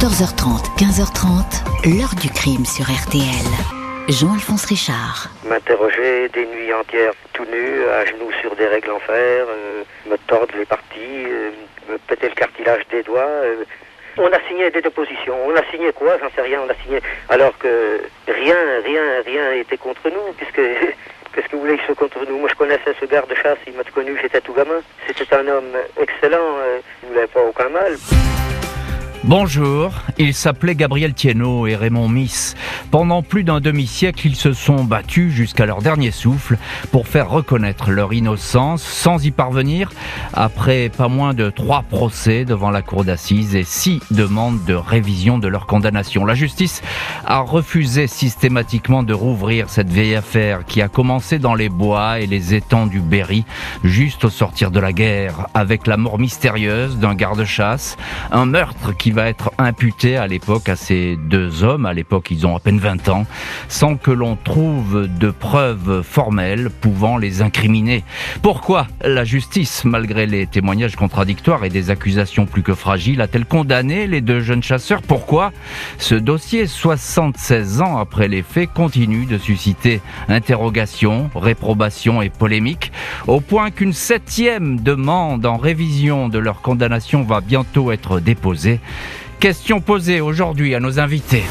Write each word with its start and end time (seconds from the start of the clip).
14h30, 0.00 0.64
15h30, 0.80 1.60
l'heure 1.84 2.14
du 2.18 2.30
crime 2.30 2.64
sur 2.64 2.86
RTL. 2.86 3.44
Jean-Alphonse 4.08 4.64
Richard. 4.64 5.28
M'interroger 5.44 6.30
des 6.30 6.46
nuits 6.46 6.72
entières 6.72 7.12
tout 7.34 7.44
nu, 7.44 7.84
à 7.84 8.06
genoux 8.06 8.32
sur 8.40 8.56
des 8.56 8.66
règles 8.66 8.92
en 8.92 8.98
fer, 9.00 9.44
euh, 9.46 9.82
me 10.10 10.16
tordre 10.26 10.54
les 10.56 10.64
parties, 10.64 11.26
euh, 11.28 11.50
me 11.90 11.98
péter 11.98 12.30
le 12.30 12.34
cartilage 12.34 12.80
des 12.90 13.02
doigts. 13.02 13.20
euh. 13.44 13.64
On 14.16 14.32
a 14.32 14.40
signé 14.48 14.70
des 14.70 14.80
dépositions. 14.80 15.36
On 15.46 15.54
a 15.54 15.62
signé 15.70 15.92
quoi 15.92 16.16
J'en 16.18 16.30
sais 16.34 16.40
rien. 16.48 16.62
On 16.66 16.70
a 16.70 16.74
signé 16.82 17.02
alors 17.28 17.56
que 17.58 18.00
rien, 18.26 18.56
rien, 18.82 19.02
rien 19.26 19.52
n'était 19.52 19.76
contre 19.76 20.08
nous, 20.08 20.32
puisque 20.38 20.62
qu'est-ce 21.34 21.46
que 21.46 21.56
vous 21.56 21.60
voulez 21.60 21.76
qu'ils 21.76 21.84
soient 21.84 21.94
contre 21.94 22.24
nous? 22.26 22.38
Moi, 22.38 22.48
je 22.50 22.56
connaissais 22.56 22.94
ce 22.98 23.04
garde-chasse. 23.04 23.58
Il 23.66 23.74
m'a 23.74 23.84
connu. 23.84 24.16
J'étais 24.22 24.40
tout 24.40 24.54
gamin. 24.54 24.80
C'était 25.06 25.34
un 25.36 25.46
homme 25.46 25.76
excellent. 26.00 26.56
il 27.02 27.10
ne 27.10 27.12
voulait 27.14 27.26
pas 27.26 27.42
aucun 27.42 27.68
mal. 27.68 27.98
Bonjour, 29.24 29.92
ils 30.16 30.32
s'appelaient 30.32 30.74
Gabriel 30.74 31.12
Thienot 31.12 31.66
et 31.66 31.76
Raymond 31.76 32.08
Miss. 32.08 32.56
Pendant 32.90 33.22
plus 33.22 33.44
d'un 33.44 33.60
demi-siècle, 33.60 34.26
ils 34.26 34.34
se 34.34 34.54
sont 34.54 34.82
battus 34.82 35.30
jusqu'à 35.30 35.66
leur 35.66 35.82
dernier 35.82 36.10
souffle 36.10 36.56
pour 36.90 37.06
faire 37.06 37.28
reconnaître 37.28 37.90
leur 37.90 38.14
innocence 38.14 38.82
sans 38.82 39.22
y 39.22 39.30
parvenir 39.30 39.92
après 40.32 40.88
pas 40.88 41.08
moins 41.08 41.34
de 41.34 41.50
trois 41.50 41.82
procès 41.82 42.46
devant 42.46 42.70
la 42.70 42.80
cour 42.80 43.04
d'assises 43.04 43.54
et 43.54 43.62
six 43.62 44.00
demandes 44.10 44.64
de 44.64 44.72
révision 44.72 45.38
de 45.38 45.48
leur 45.48 45.66
condamnation. 45.66 46.24
La 46.24 46.34
justice 46.34 46.80
a 47.26 47.40
refusé 47.40 48.06
systématiquement 48.06 49.02
de 49.02 49.12
rouvrir 49.12 49.68
cette 49.68 49.90
vieille 49.90 50.14
affaire 50.14 50.64
qui 50.64 50.80
a 50.80 50.88
commencé 50.88 51.38
dans 51.38 51.54
les 51.54 51.68
bois 51.68 52.20
et 52.20 52.26
les 52.26 52.54
étangs 52.54 52.86
du 52.86 53.00
Berry 53.00 53.44
juste 53.84 54.24
au 54.24 54.30
sortir 54.30 54.70
de 54.70 54.80
la 54.80 54.94
guerre 54.94 55.46
avec 55.52 55.86
la 55.86 55.98
mort 55.98 56.18
mystérieuse 56.18 56.96
d'un 56.96 57.14
garde-chasse, 57.14 57.98
un 58.32 58.46
meurtre 58.46 58.96
qui 58.96 59.09
va 59.12 59.28
être 59.28 59.52
imputé 59.58 60.16
à 60.16 60.26
l'époque 60.26 60.68
à 60.68 60.76
ces 60.76 61.16
deux 61.16 61.64
hommes, 61.64 61.86
à 61.86 61.92
l'époque 61.92 62.30
ils 62.30 62.46
ont 62.46 62.56
à 62.56 62.60
peine 62.60 62.78
20 62.78 63.08
ans, 63.08 63.26
sans 63.68 63.96
que 63.96 64.10
l'on 64.10 64.36
trouve 64.36 65.08
de 65.08 65.30
preuves 65.30 66.02
formelles 66.02 66.70
pouvant 66.70 67.16
les 67.16 67.42
incriminer. 67.42 68.04
Pourquoi 68.42 68.86
la 69.04 69.24
justice, 69.24 69.84
malgré 69.84 70.26
les 70.26 70.46
témoignages 70.46 70.96
contradictoires 70.96 71.64
et 71.64 71.68
des 71.68 71.90
accusations 71.90 72.46
plus 72.46 72.62
que 72.62 72.74
fragiles, 72.74 73.20
a-t-elle 73.20 73.44
condamné 73.44 74.06
les 74.06 74.20
deux 74.20 74.40
jeunes 74.40 74.62
chasseurs? 74.62 75.02
Pourquoi 75.02 75.52
ce 75.98 76.14
dossier, 76.14 76.66
76 76.66 77.80
ans 77.80 77.98
après 77.98 78.28
les 78.28 78.42
faits, 78.42 78.72
continue 78.72 79.26
de 79.26 79.38
susciter 79.38 80.00
interrogations, 80.28 81.30
réprobations 81.34 82.22
et 82.22 82.30
polémiques, 82.30 82.92
au 83.26 83.40
point 83.40 83.70
qu'une 83.70 83.92
septième 83.92 84.80
demande 84.80 85.46
en 85.46 85.56
révision 85.56 86.28
de 86.28 86.38
leur 86.38 86.60
condamnation 86.62 87.22
va 87.22 87.40
bientôt 87.40 87.92
être 87.92 88.20
déposée 88.20 88.80
Question 89.40 89.80
posée 89.80 90.20
aujourd'hui 90.20 90.74
à 90.74 90.80
nos 90.80 91.00
invités. 91.00 91.44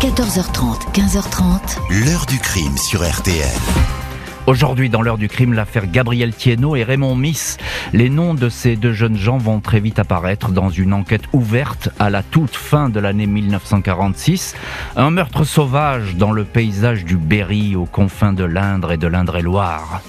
14h30, 0.00 0.92
15h30, 0.92 2.04
L'heure 2.04 2.26
du 2.26 2.36
crime 2.40 2.76
sur 2.76 3.08
RTL. 3.08 3.46
Aujourd'hui, 4.48 4.90
dans 4.90 5.02
l'heure 5.02 5.18
du 5.18 5.28
crime, 5.28 5.52
l'affaire 5.52 5.86
Gabriel 5.86 6.34
Thienot 6.34 6.74
et 6.74 6.82
Raymond 6.82 7.14
Miss. 7.14 7.56
Les 7.92 8.10
noms 8.10 8.34
de 8.34 8.48
ces 8.48 8.74
deux 8.74 8.92
jeunes 8.92 9.16
gens 9.16 9.38
vont 9.38 9.60
très 9.60 9.78
vite 9.78 10.00
apparaître 10.00 10.50
dans 10.50 10.68
une 10.68 10.92
enquête 10.92 11.22
ouverte 11.32 11.90
à 12.00 12.10
la 12.10 12.24
toute 12.24 12.56
fin 12.56 12.88
de 12.88 12.98
l'année 12.98 13.28
1946. 13.28 14.56
Un 14.96 15.10
meurtre 15.10 15.44
sauvage 15.44 16.16
dans 16.16 16.32
le 16.32 16.42
paysage 16.42 17.04
du 17.04 17.16
Berry 17.16 17.76
aux 17.76 17.86
confins 17.86 18.32
de 18.32 18.42
l'Indre 18.42 18.90
et 18.90 18.96
de 18.96 19.06
l'Indre-et-Loire. 19.06 20.02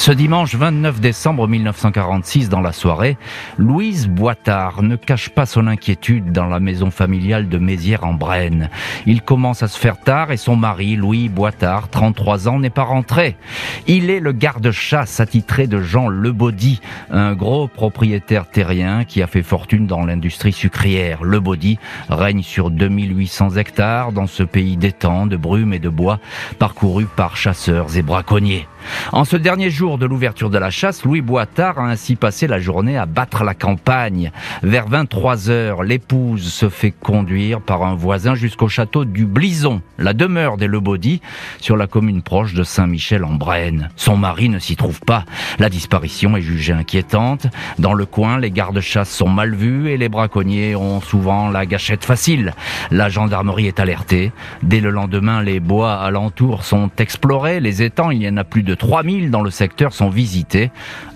Ce 0.00 0.12
dimanche 0.12 0.54
29 0.54 0.98
décembre 0.98 1.46
1946, 1.46 2.48
dans 2.48 2.62
la 2.62 2.72
soirée, 2.72 3.18
Louise 3.58 4.08
Boitard 4.08 4.82
ne 4.82 4.96
cache 4.96 5.28
pas 5.28 5.44
son 5.44 5.66
inquiétude 5.66 6.32
dans 6.32 6.46
la 6.46 6.58
maison 6.58 6.90
familiale 6.90 7.50
de 7.50 7.58
Mézières 7.58 8.04
en 8.04 8.14
Brenne. 8.14 8.70
Il 9.04 9.20
commence 9.20 9.62
à 9.62 9.68
se 9.68 9.78
faire 9.78 10.00
tard 10.00 10.32
et 10.32 10.38
son 10.38 10.56
mari, 10.56 10.96
Louis 10.96 11.28
Boitard, 11.28 11.90
33 11.90 12.48
ans, 12.48 12.60
n'est 12.60 12.70
pas 12.70 12.84
rentré. 12.84 13.36
Il 13.86 14.08
est 14.08 14.20
le 14.20 14.32
garde-chasse 14.32 15.20
attitré 15.20 15.66
de 15.66 15.82
Jean 15.82 16.08
Lebaudy, 16.08 16.80
un 17.10 17.34
gros 17.34 17.68
propriétaire 17.68 18.48
terrien 18.48 19.04
qui 19.04 19.20
a 19.20 19.26
fait 19.26 19.42
fortune 19.42 19.86
dans 19.86 20.06
l'industrie 20.06 20.54
sucrière. 20.54 21.24
Lebaudy 21.24 21.78
règne 22.08 22.42
sur 22.42 22.70
2800 22.70 23.56
hectares 23.56 24.12
dans 24.12 24.26
ce 24.26 24.44
pays 24.44 24.78
d'étangs, 24.78 25.26
de 25.26 25.36
brumes 25.36 25.74
et 25.74 25.78
de 25.78 25.90
bois, 25.90 26.20
parcouru 26.58 27.04
par 27.04 27.36
chasseurs 27.36 27.98
et 27.98 28.02
braconniers. 28.02 28.66
En 29.12 29.24
ce 29.24 29.36
dernier 29.36 29.70
jour 29.70 29.98
de 29.98 30.06
l'ouverture 30.06 30.50
de 30.50 30.58
la 30.58 30.70
chasse, 30.70 31.04
Louis 31.04 31.20
Boitard 31.20 31.78
a 31.78 31.88
ainsi 31.88 32.16
passé 32.16 32.46
la 32.46 32.58
journée 32.58 32.96
à 32.96 33.06
battre 33.06 33.44
la 33.44 33.54
campagne. 33.54 34.30
Vers 34.62 34.88
23 34.88 35.50
heures, 35.50 35.82
l'épouse 35.82 36.52
se 36.52 36.68
fait 36.68 36.90
conduire 36.90 37.60
par 37.60 37.82
un 37.82 37.94
voisin 37.94 38.34
jusqu'au 38.34 38.68
château 38.68 39.04
du 39.04 39.26
Blison, 39.26 39.82
la 39.98 40.12
demeure 40.12 40.56
des 40.56 40.66
Lebaudy, 40.66 41.20
sur 41.60 41.76
la 41.76 41.86
commune 41.86 42.22
proche 42.22 42.54
de 42.54 42.62
Saint-Michel-en-Brenne. 42.62 43.90
Son 43.96 44.16
mari 44.16 44.48
ne 44.48 44.58
s'y 44.58 44.76
trouve 44.76 45.00
pas. 45.00 45.24
La 45.58 45.68
disparition 45.68 46.36
est 46.36 46.42
jugée 46.42 46.72
inquiétante. 46.72 47.46
Dans 47.78 47.94
le 47.94 48.06
coin, 48.06 48.38
les 48.38 48.50
gardes-chasse 48.50 49.10
sont 49.10 49.28
mal 49.28 49.54
vus 49.54 49.90
et 49.90 49.96
les 49.96 50.08
braconniers 50.08 50.76
ont 50.76 51.00
souvent 51.00 51.48
la 51.48 51.66
gâchette 51.66 52.04
facile. 52.04 52.54
La 52.90 53.08
gendarmerie 53.08 53.66
est 53.66 53.80
alertée. 53.80 54.32
Dès 54.62 54.80
le 54.80 54.90
lendemain, 54.90 55.42
les 55.42 55.60
bois 55.60 55.94
alentours 55.94 56.64
sont 56.64 56.90
explorés. 56.98 57.60
Les 57.60 57.82
étangs, 57.82 58.10
il 58.10 58.22
y 58.22 58.28
en 58.28 58.36
a 58.36 58.44
plus 58.44 58.62
de 58.62 58.69
3000 58.74 59.30
dans 59.30 59.42
le 59.42 59.50
secteur, 59.50 59.92
sont 59.92 60.10
visités. 60.10 60.70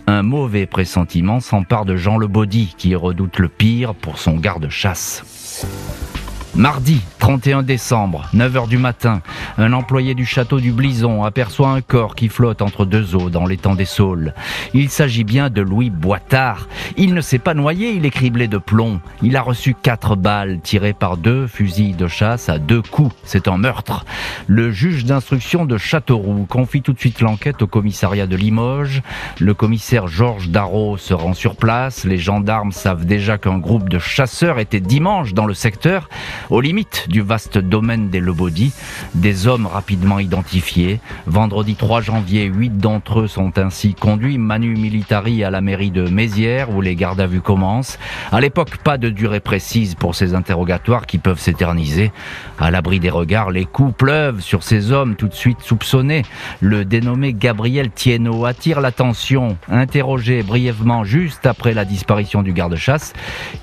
Un 0.06 0.22
mauvais 0.22 0.66
pressentiment 0.66 1.40
s'empare 1.40 1.84
de 1.84 1.96
Jean 1.96 2.18
Lebaudy, 2.18 2.74
qui 2.76 2.94
redoute 2.94 3.38
le 3.38 3.48
pire 3.48 3.94
pour 3.94 4.18
son 4.18 4.36
garde-chasse. 4.36 5.64
Mardi 6.56 7.00
31 7.18 7.64
décembre, 7.64 8.28
9h 8.32 8.68
du 8.68 8.78
matin, 8.78 9.22
un 9.58 9.72
employé 9.72 10.14
du 10.14 10.24
château 10.24 10.60
du 10.60 10.70
Blison 10.70 11.24
aperçoit 11.24 11.70
un 11.70 11.80
corps 11.80 12.14
qui 12.14 12.28
flotte 12.28 12.62
entre 12.62 12.84
deux 12.84 13.16
eaux 13.16 13.28
dans 13.28 13.44
l'étang 13.44 13.74
des 13.74 13.84
Saules. 13.84 14.34
Il 14.72 14.88
s'agit 14.88 15.24
bien 15.24 15.50
de 15.50 15.62
Louis 15.62 15.90
Boitard. 15.90 16.68
Il 16.96 17.12
ne 17.12 17.20
s'est 17.20 17.40
pas 17.40 17.54
noyé, 17.54 17.90
il 17.90 18.06
est 18.06 18.10
criblé 18.10 18.46
de 18.46 18.58
plomb. 18.58 19.00
Il 19.20 19.36
a 19.36 19.42
reçu 19.42 19.74
quatre 19.74 20.14
balles 20.14 20.60
tirées 20.60 20.92
par 20.92 21.16
deux 21.16 21.48
fusils 21.48 21.96
de 21.96 22.06
chasse 22.06 22.48
à 22.48 22.58
deux 22.58 22.82
coups. 22.82 23.12
C'est 23.24 23.48
un 23.48 23.56
meurtre. 23.56 24.04
Le 24.46 24.70
juge 24.70 25.04
d'instruction 25.04 25.64
de 25.64 25.76
Châteauroux 25.76 26.46
confie 26.48 26.82
tout 26.82 26.92
de 26.92 27.00
suite 27.00 27.20
l'enquête 27.20 27.62
au 27.62 27.66
commissariat 27.66 28.28
de 28.28 28.36
Limoges. 28.36 29.02
Le 29.40 29.54
commissaire 29.54 30.06
Georges 30.06 30.50
Darro 30.50 30.98
se 30.98 31.14
rend 31.14 31.34
sur 31.34 31.56
place. 31.56 32.04
Les 32.04 32.18
gendarmes 32.18 32.70
savent 32.70 33.06
déjà 33.06 33.38
qu'un 33.38 33.58
groupe 33.58 33.88
de 33.88 33.98
chasseurs 33.98 34.60
était 34.60 34.78
dimanche 34.78 35.34
dans 35.34 35.46
le 35.46 35.54
secteur 35.54 36.08
aux 36.50 36.60
limites 36.60 37.06
du 37.08 37.20
vaste 37.20 37.58
domaine 37.58 38.10
des 38.10 38.20
Lebaudy, 38.20 38.72
des 39.14 39.46
hommes 39.46 39.66
rapidement 39.66 40.18
identifiés. 40.18 41.00
Vendredi 41.26 41.74
3 41.74 42.00
janvier, 42.00 42.44
huit 42.44 42.76
d'entre 42.76 43.20
eux 43.20 43.26
sont 43.26 43.58
ainsi 43.58 43.94
conduits 43.94 44.38
manu 44.38 44.76
militari 44.76 45.44
à 45.44 45.50
la 45.50 45.60
mairie 45.60 45.90
de 45.90 46.08
Mézières 46.08 46.70
où 46.70 46.80
les 46.80 46.94
gardes 46.94 47.20
à 47.20 47.26
vue 47.26 47.40
commencent. 47.40 47.98
À 48.32 48.40
l'époque, 48.40 48.76
pas 48.78 48.98
de 48.98 49.10
durée 49.10 49.40
précise 49.40 49.94
pour 49.94 50.14
ces 50.14 50.34
interrogatoires 50.34 51.06
qui 51.06 51.18
peuvent 51.18 51.40
s'éterniser. 51.40 52.12
À 52.58 52.70
l'abri 52.70 53.00
des 53.00 53.10
regards, 53.10 53.50
les 53.50 53.64
coups 53.64 53.94
pleuvent 53.96 54.40
sur 54.40 54.62
ces 54.62 54.92
hommes 54.92 55.16
tout 55.16 55.28
de 55.28 55.34
suite 55.34 55.60
soupçonnés. 55.60 56.22
Le 56.60 56.84
dénommé 56.84 57.32
Gabriel 57.32 57.90
Thienot 57.90 58.44
attire 58.44 58.80
l'attention. 58.80 59.56
Interrogé 59.68 60.42
brièvement 60.42 61.04
juste 61.04 61.46
après 61.46 61.74
la 61.74 61.84
disparition 61.84 62.42
du 62.42 62.52
garde-chasse, 62.52 63.12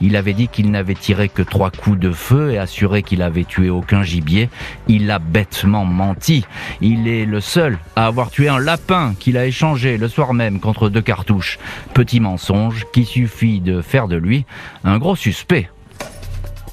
il 0.01 0.15
avait 0.15 0.33
dit 0.33 0.47
qu'il 0.47 0.71
n'avait 0.71 0.95
tiré 0.95 1.29
que 1.29 1.41
trois 1.41 1.71
coups 1.71 1.99
de 1.99 2.11
feu 2.11 2.51
et 2.51 2.57
assuré 2.71 3.03
qu'il 3.03 3.21
avait 3.21 3.43
tué 3.43 3.69
aucun 3.69 4.01
gibier. 4.01 4.49
Il 4.87 5.11
a 5.11 5.19
bêtement 5.19 5.83
menti. 5.83 6.45
Il 6.79 7.09
est 7.09 7.25
le 7.25 7.41
seul 7.41 7.77
à 7.97 8.07
avoir 8.07 8.31
tué 8.31 8.47
un 8.47 8.59
lapin 8.59 9.13
qu'il 9.19 9.37
a 9.37 9.45
échangé 9.45 9.97
le 9.97 10.07
soir 10.07 10.33
même 10.33 10.61
contre 10.61 10.87
deux 10.87 11.01
cartouches. 11.01 11.59
Petit 11.93 12.21
mensonge 12.21 12.85
qui 12.93 13.03
suffit 13.03 13.59
de 13.59 13.81
faire 13.81 14.07
de 14.07 14.15
lui 14.15 14.45
un 14.85 14.99
gros 14.99 15.17
suspect. 15.17 15.69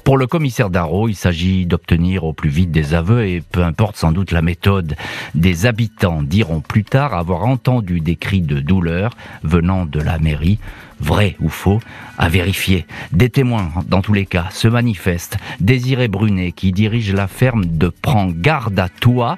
Pour 0.05 0.17
le 0.17 0.25
commissaire 0.25 0.69
Darro, 0.69 1.09
il 1.09 1.15
s'agit 1.15 1.65
d'obtenir 1.65 2.23
au 2.23 2.31
plus 2.31 2.49
vite 2.49 2.71
des 2.71 2.93
aveux 2.93 3.27
et 3.27 3.41
peu 3.41 3.63
importe 3.63 3.97
sans 3.97 4.13
doute 4.13 4.31
la 4.31 4.41
méthode. 4.41 4.95
Des 5.35 5.65
habitants 5.65 6.23
diront 6.23 6.61
plus 6.61 6.85
tard 6.85 7.13
avoir 7.13 7.43
entendu 7.43 7.99
des 7.99 8.15
cris 8.15 8.41
de 8.41 8.61
douleur 8.61 9.11
venant 9.43 9.85
de 9.85 9.99
la 9.99 10.17
mairie. 10.17 10.59
Vrai 10.99 11.35
ou 11.39 11.49
faux, 11.49 11.79
à 12.17 12.29
vérifier. 12.29 12.85
Des 13.11 13.29
témoins, 13.29 13.71
dans 13.87 14.01
tous 14.01 14.13
les 14.13 14.25
cas, 14.25 14.47
se 14.51 14.67
manifestent. 14.67 15.37
Désiré 15.59 16.07
Brunet, 16.07 16.51
qui 16.51 16.71
dirige 16.71 17.13
la 17.13 17.27
ferme 17.27 17.65
de 17.65 17.89
Prends 17.89 18.27
garde 18.27 18.77
à 18.79 18.89
toi, 18.89 19.37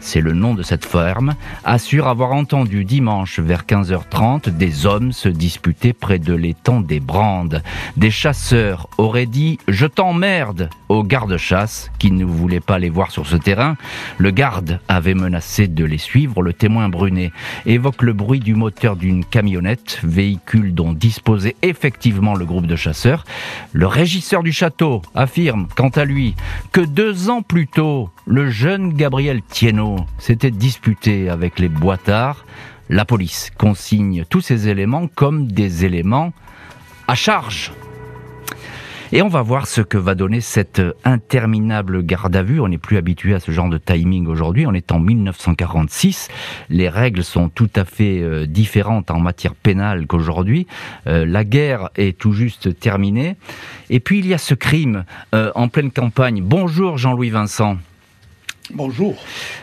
c'est 0.00 0.20
le 0.20 0.32
nom 0.32 0.54
de 0.54 0.62
cette 0.62 0.84
ferme, 0.84 1.34
assure 1.64 2.08
avoir 2.08 2.32
entendu 2.32 2.84
dimanche 2.84 3.38
vers 3.38 3.64
15h30 3.64 4.50
des 4.50 4.86
hommes 4.86 5.12
se 5.12 5.28
disputer 5.28 5.92
près 5.92 6.18
de 6.18 6.34
l'étang 6.34 6.80
des 6.80 7.00
Brandes. 7.00 7.62
Des 7.96 8.10
chasseurs 8.10 8.88
auraient 8.98 9.26
dit 9.26 9.58
«je 9.68 9.86
t'emmerde» 9.86 10.70
aux 10.88 11.04
gardes-chasse 11.04 11.90
qui 11.98 12.10
ne 12.10 12.24
voulaient 12.24 12.60
pas 12.60 12.78
les 12.78 12.90
voir 12.90 13.10
sur 13.10 13.26
ce 13.26 13.36
terrain. 13.36 13.76
Le 14.18 14.30
garde 14.30 14.80
avait 14.88 15.14
menacé 15.14 15.68
de 15.68 15.84
les 15.84 15.98
suivre. 15.98 16.42
Le 16.42 16.52
témoin 16.52 16.88
Brunet 16.88 17.30
évoque 17.66 18.02
le 18.02 18.12
bruit 18.12 18.40
du 18.40 18.54
moteur 18.54 18.96
d'une 18.96 19.24
camionnette, 19.24 20.00
véhicule 20.02 20.74
dont 20.74 20.92
disposait 20.92 21.56
effectivement 21.62 22.34
le 22.34 22.44
groupe 22.44 22.66
de 22.66 22.76
chasseurs. 22.76 23.24
Le 23.72 23.86
régisseur 23.86 24.42
du 24.42 24.52
château 24.52 25.02
affirme, 25.14 25.68
quant 25.76 25.90
à 25.90 26.04
lui, 26.04 26.34
que 26.72 26.80
deux 26.80 27.30
ans 27.30 27.42
plus 27.42 27.68
tôt, 27.68 28.10
le 28.26 28.50
jeune 28.50 28.92
Gabriel 28.92 29.42
Thienot 29.42 29.89
s'était 30.18 30.50
disputé 30.50 31.28
avec 31.28 31.58
les 31.58 31.68
boitards. 31.68 32.44
La 32.88 33.04
police 33.04 33.50
consigne 33.56 34.24
tous 34.28 34.40
ces 34.40 34.68
éléments 34.68 35.06
comme 35.06 35.46
des 35.46 35.84
éléments 35.84 36.32
à 37.06 37.14
charge. 37.14 37.72
Et 39.12 39.22
on 39.22 39.28
va 39.28 39.42
voir 39.42 39.66
ce 39.66 39.80
que 39.80 39.98
va 39.98 40.14
donner 40.14 40.40
cette 40.40 40.80
interminable 41.04 42.04
garde 42.04 42.36
à 42.36 42.44
vue. 42.44 42.60
On 42.60 42.68
n'est 42.68 42.78
plus 42.78 42.96
habitué 42.96 43.34
à 43.34 43.40
ce 43.40 43.50
genre 43.50 43.68
de 43.68 43.78
timing 43.78 44.28
aujourd'hui. 44.28 44.66
On 44.68 44.72
est 44.72 44.92
en 44.92 45.00
1946. 45.00 46.28
Les 46.68 46.88
règles 46.88 47.24
sont 47.24 47.48
tout 47.48 47.70
à 47.74 47.84
fait 47.84 48.20
euh, 48.20 48.46
différentes 48.46 49.10
en 49.10 49.18
matière 49.18 49.56
pénale 49.56 50.06
qu'aujourd'hui. 50.06 50.68
Euh, 51.08 51.26
la 51.26 51.42
guerre 51.42 51.90
est 51.96 52.16
tout 52.16 52.32
juste 52.32 52.78
terminée. 52.78 53.34
Et 53.88 53.98
puis 53.98 54.20
il 54.20 54.28
y 54.28 54.34
a 54.34 54.38
ce 54.38 54.54
crime 54.54 55.04
euh, 55.34 55.50
en 55.56 55.66
pleine 55.66 55.90
campagne. 55.90 56.40
Bonjour 56.40 56.96
Jean-Louis 56.96 57.30
Vincent. 57.30 57.78
Bonjour. 58.72 59.16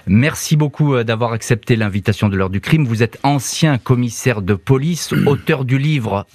Merci 0.05 0.57
beaucoup 0.57 0.93
euh, 0.93 1.03
d'avoir 1.03 1.33
accepté 1.33 1.75
l'invitation 1.75 2.29
de 2.29 2.35
l'heure 2.35 2.49
du 2.49 2.61
crime. 2.61 2.85
Vous 2.85 3.03
êtes 3.03 3.17
ancien 3.23 3.77
commissaire 3.77 4.41
de 4.41 4.53
police, 4.53 5.13
auteur 5.25 5.65
du 5.65 5.77
livre 5.77 6.25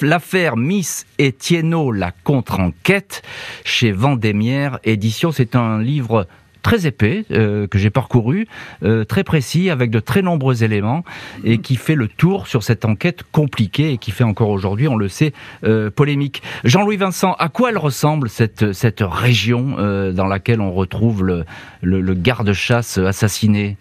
L'affaire 0.00 0.56
Miss 0.56 1.06
Etienne, 1.20 1.90
la 1.92 2.10
contre-enquête 2.10 3.22
chez 3.64 3.92
Vendémiaire 3.92 4.78
Édition. 4.84 5.32
C'est 5.32 5.56
un 5.56 5.80
livre 5.80 6.26
très 6.62 6.86
épais 6.86 7.24
euh, 7.30 7.66
que 7.66 7.78
j'ai 7.78 7.90
parcouru, 7.90 8.46
euh, 8.82 9.04
très 9.04 9.24
précis, 9.24 9.70
avec 9.70 9.90
de 9.90 10.00
très 10.00 10.22
nombreux 10.22 10.64
éléments, 10.64 11.04
et 11.44 11.58
qui 11.58 11.76
fait 11.76 11.94
le 11.94 12.08
tour 12.08 12.46
sur 12.46 12.62
cette 12.62 12.84
enquête 12.84 13.22
compliquée 13.32 13.92
et 13.92 13.98
qui 13.98 14.10
fait 14.10 14.24
encore 14.24 14.48
aujourd'hui, 14.48 14.88
on 14.88 14.96
le 14.96 15.08
sait, 15.08 15.32
euh, 15.64 15.90
polémique. 15.90 16.42
Jean-Louis 16.64 16.96
Vincent, 16.96 17.34
à 17.38 17.48
quoi 17.48 17.70
elle 17.70 17.78
ressemble 17.78 18.28
cette, 18.28 18.64
région 19.00 19.76
dans 20.12 20.26
laquelle 20.26 20.60
on 20.60 20.72
retrouve 20.72 21.24
le, 21.24 21.44
le, 21.82 22.14
garde-chasse 22.14 22.98
assassiné? 22.98 23.76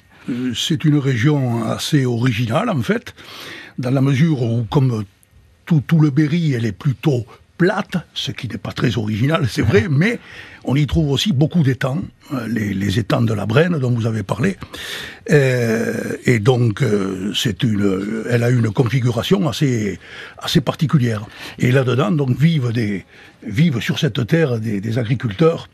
C'est 0.56 0.84
une 0.86 0.98
région 0.98 1.64
assez 1.64 2.06
originale 2.06 2.70
en 2.70 2.82
fait, 2.82 3.14
dans 3.78 3.92
la 3.92 4.02
mesure 4.02 4.42
où, 4.42 4.64
comme 4.70 5.04
tout, 5.66 5.82
tout 5.86 6.00
le 6.00 6.10
Berry, 6.10 6.54
elle 6.54 6.66
est 6.66 6.72
plutôt 6.72 7.26
plate, 7.62 7.98
ce 8.16 8.32
qui 8.32 8.48
n'est 8.48 8.58
pas 8.58 8.72
très 8.72 8.98
original, 8.98 9.48
c'est 9.48 9.62
vrai, 9.62 9.86
mais 10.02 10.18
on 10.64 10.76
y 10.76 10.88
trouve 10.88 11.12
aussi 11.12 11.32
beaucoup 11.32 11.62
d'étangs, 11.62 12.02
euh, 12.34 12.48
les, 12.48 12.98
étangs 12.98 13.22
de 13.22 13.36
la 13.36 13.46
Brenne 13.46 13.78
dont 13.78 13.92
vous 13.92 14.08
avez 14.08 14.24
parlé. 14.24 14.58
Euh, 15.30 16.18
et 16.26 16.40
donc, 16.40 16.82
euh, 16.82 17.32
c'est 17.36 17.62
une, 17.62 18.24
elle 18.32 18.42
a 18.42 18.50
une 18.50 18.72
configuration 18.72 19.48
assez, 19.48 20.00
assez 20.40 20.62
particulière. 20.62 21.24
Et 21.60 21.72
là-dedans, 21.72 22.10
donc, 22.10 22.32
vivent, 22.36 22.72
des, 22.72 23.06
vivent 23.44 23.80
sur 23.80 24.00
cette 24.00 24.26
terre 24.26 24.60
des 24.60 24.98
agriculteurs, 24.98 25.70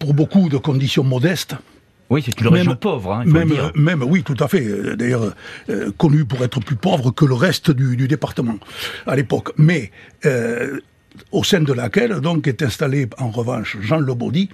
pour 0.00 0.12
beaucoup 0.14 0.48
de 0.48 0.56
conditions 0.56 1.04
modestes, 1.04 1.54
oui, 2.10 2.22
c'est 2.24 2.40
une 2.40 2.48
région 2.48 2.74
pauvre, 2.76 3.12
hein, 3.12 3.22
il 3.26 3.32
même, 3.32 3.48
dire. 3.48 3.72
même, 3.74 4.02
oui, 4.02 4.22
tout 4.22 4.36
à 4.40 4.48
fait. 4.48 4.96
D'ailleurs, 4.96 5.34
euh, 5.68 5.90
connu 5.96 6.24
pour 6.24 6.42
être 6.42 6.60
plus 6.60 6.76
pauvre 6.76 7.10
que 7.10 7.24
le 7.24 7.34
reste 7.34 7.70
du, 7.70 7.96
du 7.96 8.08
département 8.08 8.58
à 9.06 9.14
l'époque. 9.14 9.52
Mais 9.58 9.90
euh, 10.24 10.80
au 11.32 11.44
sein 11.44 11.60
de 11.60 11.72
laquelle 11.72 12.20
donc 12.20 12.46
est 12.46 12.62
installé 12.62 13.08
en 13.18 13.30
revanche 13.30 13.76
Jean 13.80 13.98
Lebaudy, 13.98 14.48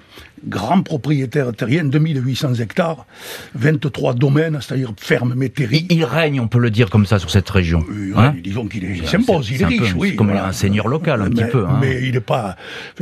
grand 0.47 0.83
propriétaire 0.83 1.53
terrien, 1.53 1.85
2800 1.85 2.55
hectares, 2.55 3.07
23 3.55 4.15
domaines, 4.15 4.59
c'est-à-dire 4.61 4.93
ferme 4.97 5.35
métairie. 5.35 5.87
Il, 5.91 6.05
règne, 6.05 6.41
on 6.41 6.49
peut 6.49 6.59
le 6.59 6.71
dire 6.71 6.91
comme 6.91 7.07
ça, 7.07 7.19
sur 7.19 7.31
cette 7.31 7.49
région. 7.49 7.85
Hein 8.17 8.35
disons 8.43 8.67
qu'il 8.67 8.85
est, 8.85 9.07
s'impose, 9.07 9.51
il 9.51 9.63
est, 9.63 9.67
riche, 9.67 9.95
oui. 9.97 10.17
comme 10.17 10.31
un 10.31 10.53
seigneur 10.53 10.89
local, 10.89 11.23
un 11.23 11.31
petit 11.31 11.45
peu. 11.51 11.67
Hein. 11.67 11.79
Mais 11.81 12.03
il 12.03 12.13
n'est 12.13 12.21
pas... 12.21 12.57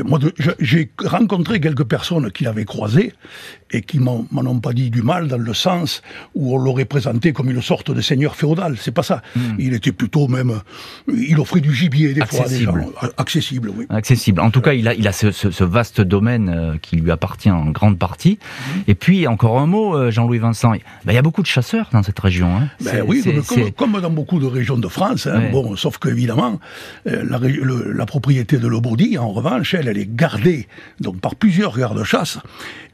Moi, 0.04 0.18
j'ai 0.58 0.90
rencontré 1.04 1.60
quelques 1.60 1.84
personnes 1.84 2.30
qui 2.30 2.44
l'avaient 2.44 2.64
croisé 2.64 3.12
et 3.70 3.82
qui 3.82 3.98
m'en 3.98 4.26
ont 4.32 4.60
pas 4.60 4.72
dit 4.72 4.90
du 4.90 5.02
mal 5.02 5.28
dans 5.28 5.38
le 5.38 5.54
sens 5.54 6.02
où 6.34 6.54
on 6.54 6.58
l'aurait 6.58 6.84
présenté 6.84 7.32
comme 7.32 7.50
une 7.50 7.62
sorte 7.62 7.90
de 7.90 8.00
seigneur 8.00 8.36
féodal. 8.36 8.76
C'est 8.78 8.92
pas 8.92 9.02
ça. 9.02 9.22
Hmm. 9.34 9.56
Il 9.58 9.74
était 9.74 9.92
plutôt 9.92 10.28
même... 10.28 10.60
Il 11.08 11.40
offrait 11.40 11.60
du 11.60 11.74
gibier 11.74 12.12
des 12.12 12.24
fois 12.26 12.44
à 12.46 12.48
des 12.48 12.60
gens. 12.60 12.74
Accessible, 13.16 13.51
oui. 13.60 13.86
Accessible. 13.88 14.40
En 14.40 14.50
tout 14.50 14.60
cas, 14.60 14.72
il 14.72 14.88
a, 14.88 14.94
il 14.94 15.06
a 15.08 15.12
ce, 15.12 15.30
ce 15.30 15.64
vaste 15.64 16.00
domaine 16.00 16.48
euh, 16.48 16.76
qui 16.80 16.96
lui 16.96 17.10
appartient 17.10 17.50
en 17.50 17.70
grande 17.70 17.98
partie. 17.98 18.38
Mhm. 18.40 18.82
Et 18.88 18.94
puis, 18.94 19.26
encore 19.26 19.58
un 19.58 19.66
mot, 19.66 19.96
euh, 19.96 20.10
Jean-Louis 20.10 20.38
Vincent, 20.38 20.70
ben, 20.70 20.80
il 21.12 21.14
y 21.14 21.18
a 21.18 21.22
beaucoup 21.22 21.42
de 21.42 21.46
chasseurs 21.46 21.88
dans 21.92 22.02
cette 22.02 22.18
région. 22.18 22.56
Hein. 22.56 22.68
Ben 22.80 23.04
oui, 23.06 23.22
comme, 23.76 24.00
dans 24.00 24.10
beaucoup 24.10 24.38
de 24.38 24.46
régions 24.46 24.78
de 24.78 24.88
France. 24.88 25.26
Hein. 25.26 25.50
Bon, 25.52 25.76
sauf 25.76 25.98
qu'évidemment, 25.98 26.60
euh, 27.06 27.24
la, 27.28 27.38
la, 27.38 28.06
propriété 28.06 28.58
de 28.58 28.66
Lobaudy, 28.66 29.18
en 29.18 29.30
revanche, 29.30 29.74
elle, 29.74 29.88
elle 29.88 29.98
est 29.98 30.14
gardée 30.14 30.68
donc, 31.00 31.20
par 31.20 31.34
plusieurs 31.34 31.76
gardes-chasse. 31.76 32.38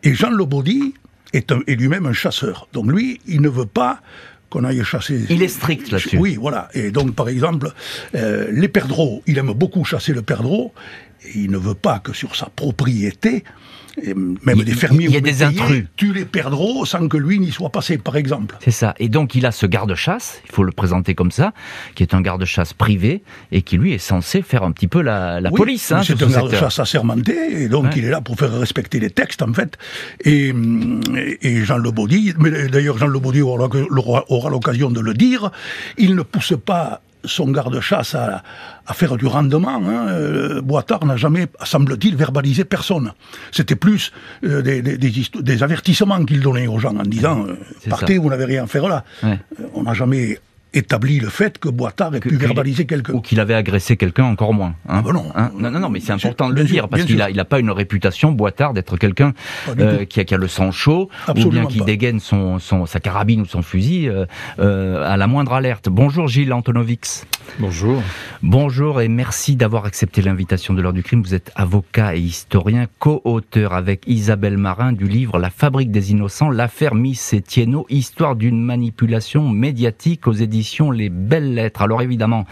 Et 0.02 0.14
Jean 0.14 0.30
Lobaudy 0.30 0.94
est, 1.32 1.52
est 1.66 1.74
lui-même 1.74 2.06
un 2.06 2.12
chasseur. 2.12 2.68
Donc 2.72 2.90
lui, 2.90 3.20
il 3.26 3.40
ne 3.40 3.48
veut 3.48 3.66
pas 3.66 4.00
qu'on 4.50 4.64
aille 4.64 4.82
chasser. 4.84 5.26
Il 5.28 5.42
est 5.42 5.48
strict 5.48 5.90
là-dessus. 5.90 6.16
Oui, 6.18 6.36
voilà. 6.36 6.68
Et 6.74 6.90
donc, 6.90 7.14
par 7.14 7.28
exemple, 7.28 7.72
euh, 8.14 8.46
les 8.50 8.68
perdreaux, 8.68 9.22
il 9.26 9.38
aime 9.38 9.52
beaucoup 9.52 9.84
chasser 9.84 10.12
le 10.12 10.22
perdreau, 10.22 10.72
et 11.24 11.38
il 11.38 11.50
ne 11.50 11.58
veut 11.58 11.74
pas 11.74 11.98
que 11.98 12.12
sur 12.12 12.36
sa 12.36 12.46
propriété, 12.46 13.44
même 14.44 14.62
des 14.62 14.72
fermiers 14.72 15.06
il 15.06 15.12
y 15.12 15.16
a 15.16 15.20
des 15.20 15.42
intrus. 15.42 15.86
tu 15.96 16.12
les 16.12 16.24
perdront 16.24 16.84
sans 16.84 17.08
que 17.08 17.16
lui 17.16 17.38
n'y 17.38 17.50
soit 17.50 17.70
passé, 17.70 17.98
par 17.98 18.16
exemple. 18.16 18.56
C'est 18.60 18.70
ça. 18.70 18.94
Et 18.98 19.08
donc 19.08 19.34
il 19.34 19.46
a 19.46 19.52
ce 19.52 19.66
garde-chasse, 19.66 20.40
il 20.46 20.52
faut 20.52 20.64
le 20.64 20.72
présenter 20.72 21.14
comme 21.14 21.30
ça, 21.30 21.52
qui 21.94 22.02
est 22.02 22.14
un 22.14 22.20
garde-chasse 22.20 22.72
privé 22.72 23.22
et 23.52 23.62
qui 23.62 23.76
lui 23.76 23.92
est 23.92 23.98
censé 23.98 24.42
faire 24.42 24.62
un 24.62 24.72
petit 24.72 24.88
peu 24.88 25.02
la, 25.02 25.40
police. 25.54 25.92
Hein, 25.92 26.02
c'est 26.04 26.22
un 26.22 26.28
garde-chasse 26.28 26.78
assermenté 26.78 27.62
et 27.62 27.68
donc 27.68 27.96
il 27.96 28.04
est 28.04 28.10
là 28.10 28.20
pour 28.20 28.36
faire 28.36 28.52
respecter 28.52 29.00
les 29.00 29.10
textes 29.10 29.42
en 29.42 29.52
fait. 29.52 29.76
Et, 30.24 30.52
et 31.42 31.64
Jean 31.64 31.78
Lebaudy, 31.78 32.34
mais 32.38 32.68
d'ailleurs 32.68 32.98
Jean 32.98 33.08
Lebaudy 33.08 33.42
aura 33.42 34.50
l'occasion 34.50 34.90
de 34.90 35.00
le 35.00 35.14
dire, 35.14 35.50
il 35.96 36.14
ne 36.14 36.22
pousse 36.22 36.54
pas 36.64 37.00
son 37.28 37.50
garde-chasse 37.50 38.14
à, 38.14 38.42
faire 38.94 39.16
du 39.16 39.26
rendement. 39.26 39.80
Hein. 39.86 40.08
Euh, 40.08 40.60
Boitard 40.62 41.04
n'a 41.04 41.16
jamais, 41.16 41.46
semble-t-il, 41.62 42.16
verbalisé 42.16 42.64
personne. 42.64 43.12
C'était 43.52 43.76
plus 43.76 44.12
euh, 44.44 44.62
des, 44.62 45.62
avertissements 45.62 46.24
qu'il 46.24 46.40
donnait 46.40 46.66
aux 46.66 46.78
gens 46.78 46.96
en 46.96 47.02
disant 47.02 47.46
euh, 47.46 47.56
partez, 47.88 48.18
vous 48.18 48.30
n'avez 48.30 48.46
rien 48.46 48.64
à 48.64 48.66
faire 48.66 48.88
là. 48.88 49.04
on 49.74 49.82
n'a 49.82 49.94
jamais 49.94 50.38
établi 50.74 51.18
le 51.18 51.28
fait 51.28 51.58
que 51.58 51.68
Boitard 51.68 52.14
ait 52.14 52.20
pu 52.20 52.36
verbaliser 52.36 52.86
quelqu'un. 52.86 53.14
Ou 53.14 53.20
qu'il 53.20 53.40
avait 53.40 53.54
agressé 53.54 53.96
quelqu'un 53.96 54.24
encore 54.24 54.52
moins. 54.52 54.74
Hein. 54.88 54.98
Ah 54.98 55.02
ben 55.02 55.16
hein 55.34 55.50
non. 55.54 55.70
non. 55.70 55.80
non, 55.80 55.88
mais 55.88 56.00
c'est 56.00 56.12
important 56.12 56.50
de 56.50 56.54
le 56.54 56.64
dire, 56.64 56.88
parce 56.88 57.04
qu'il 57.04 57.16
n'a 57.16 57.30
il 57.30 57.40
a 57.40 57.44
pas 57.44 57.58
une 57.58 57.70
réputation, 57.70 58.32
Boitard, 58.32 58.74
d'être 58.74 58.96
quelqu'un 58.96 59.32
euh, 59.78 60.04
qui, 60.04 60.20
a, 60.20 60.24
qui 60.24 60.34
a 60.34 60.36
le 60.36 60.48
sang 60.48 60.70
chaud, 60.70 61.08
ou 61.28 61.50
bien 61.50 61.66
qui 61.66 61.80
dégaine 61.80 62.20
son, 62.20 62.58
son, 62.58 62.86
sa 62.86 63.00
carabine 63.00 63.42
ou 63.42 63.46
son 63.46 63.62
fusil 63.62 64.08
euh, 64.08 64.26
euh, 64.58 65.10
à 65.10 65.16
la 65.16 65.26
moindre 65.26 65.54
alerte. 65.54 65.88
Bonjour 65.88 66.28
Gilles 66.28 66.52
Antonovix. 66.52 67.26
Bonjour. 67.58 68.02
Bonjour 68.42 69.00
et 69.00 69.08
merci 69.08 69.56
d'avoir 69.56 69.86
accepté 69.86 70.20
l'invitation 70.20 70.74
de 70.74 70.82
l'heure 70.82 70.92
du 70.92 71.02
crime. 71.02 71.22
Vous 71.22 71.34
êtes 71.34 71.50
avocat 71.54 72.14
et 72.14 72.20
historien, 72.20 72.86
co-auteur 72.98 73.72
avec 73.72 74.02
Isabelle 74.06 74.58
Marin 74.58 74.92
du 74.92 75.08
livre 75.08 75.38
La 75.38 75.48
fabrique 75.48 75.90
des 75.90 76.10
innocents, 76.10 76.50
l'affaire 76.50 76.94
Miss 76.94 77.32
Etienne, 77.32 77.78
histoire 77.88 78.36
d'une 78.36 78.62
manipulation 78.62 79.48
médiatique 79.48 80.26
aux 80.26 80.32
éditions 80.32 80.57
les 80.90 81.08
Belles 81.08 81.54
Lettres. 81.54 81.82
Alors 81.82 82.02
évidemment, 82.02 82.46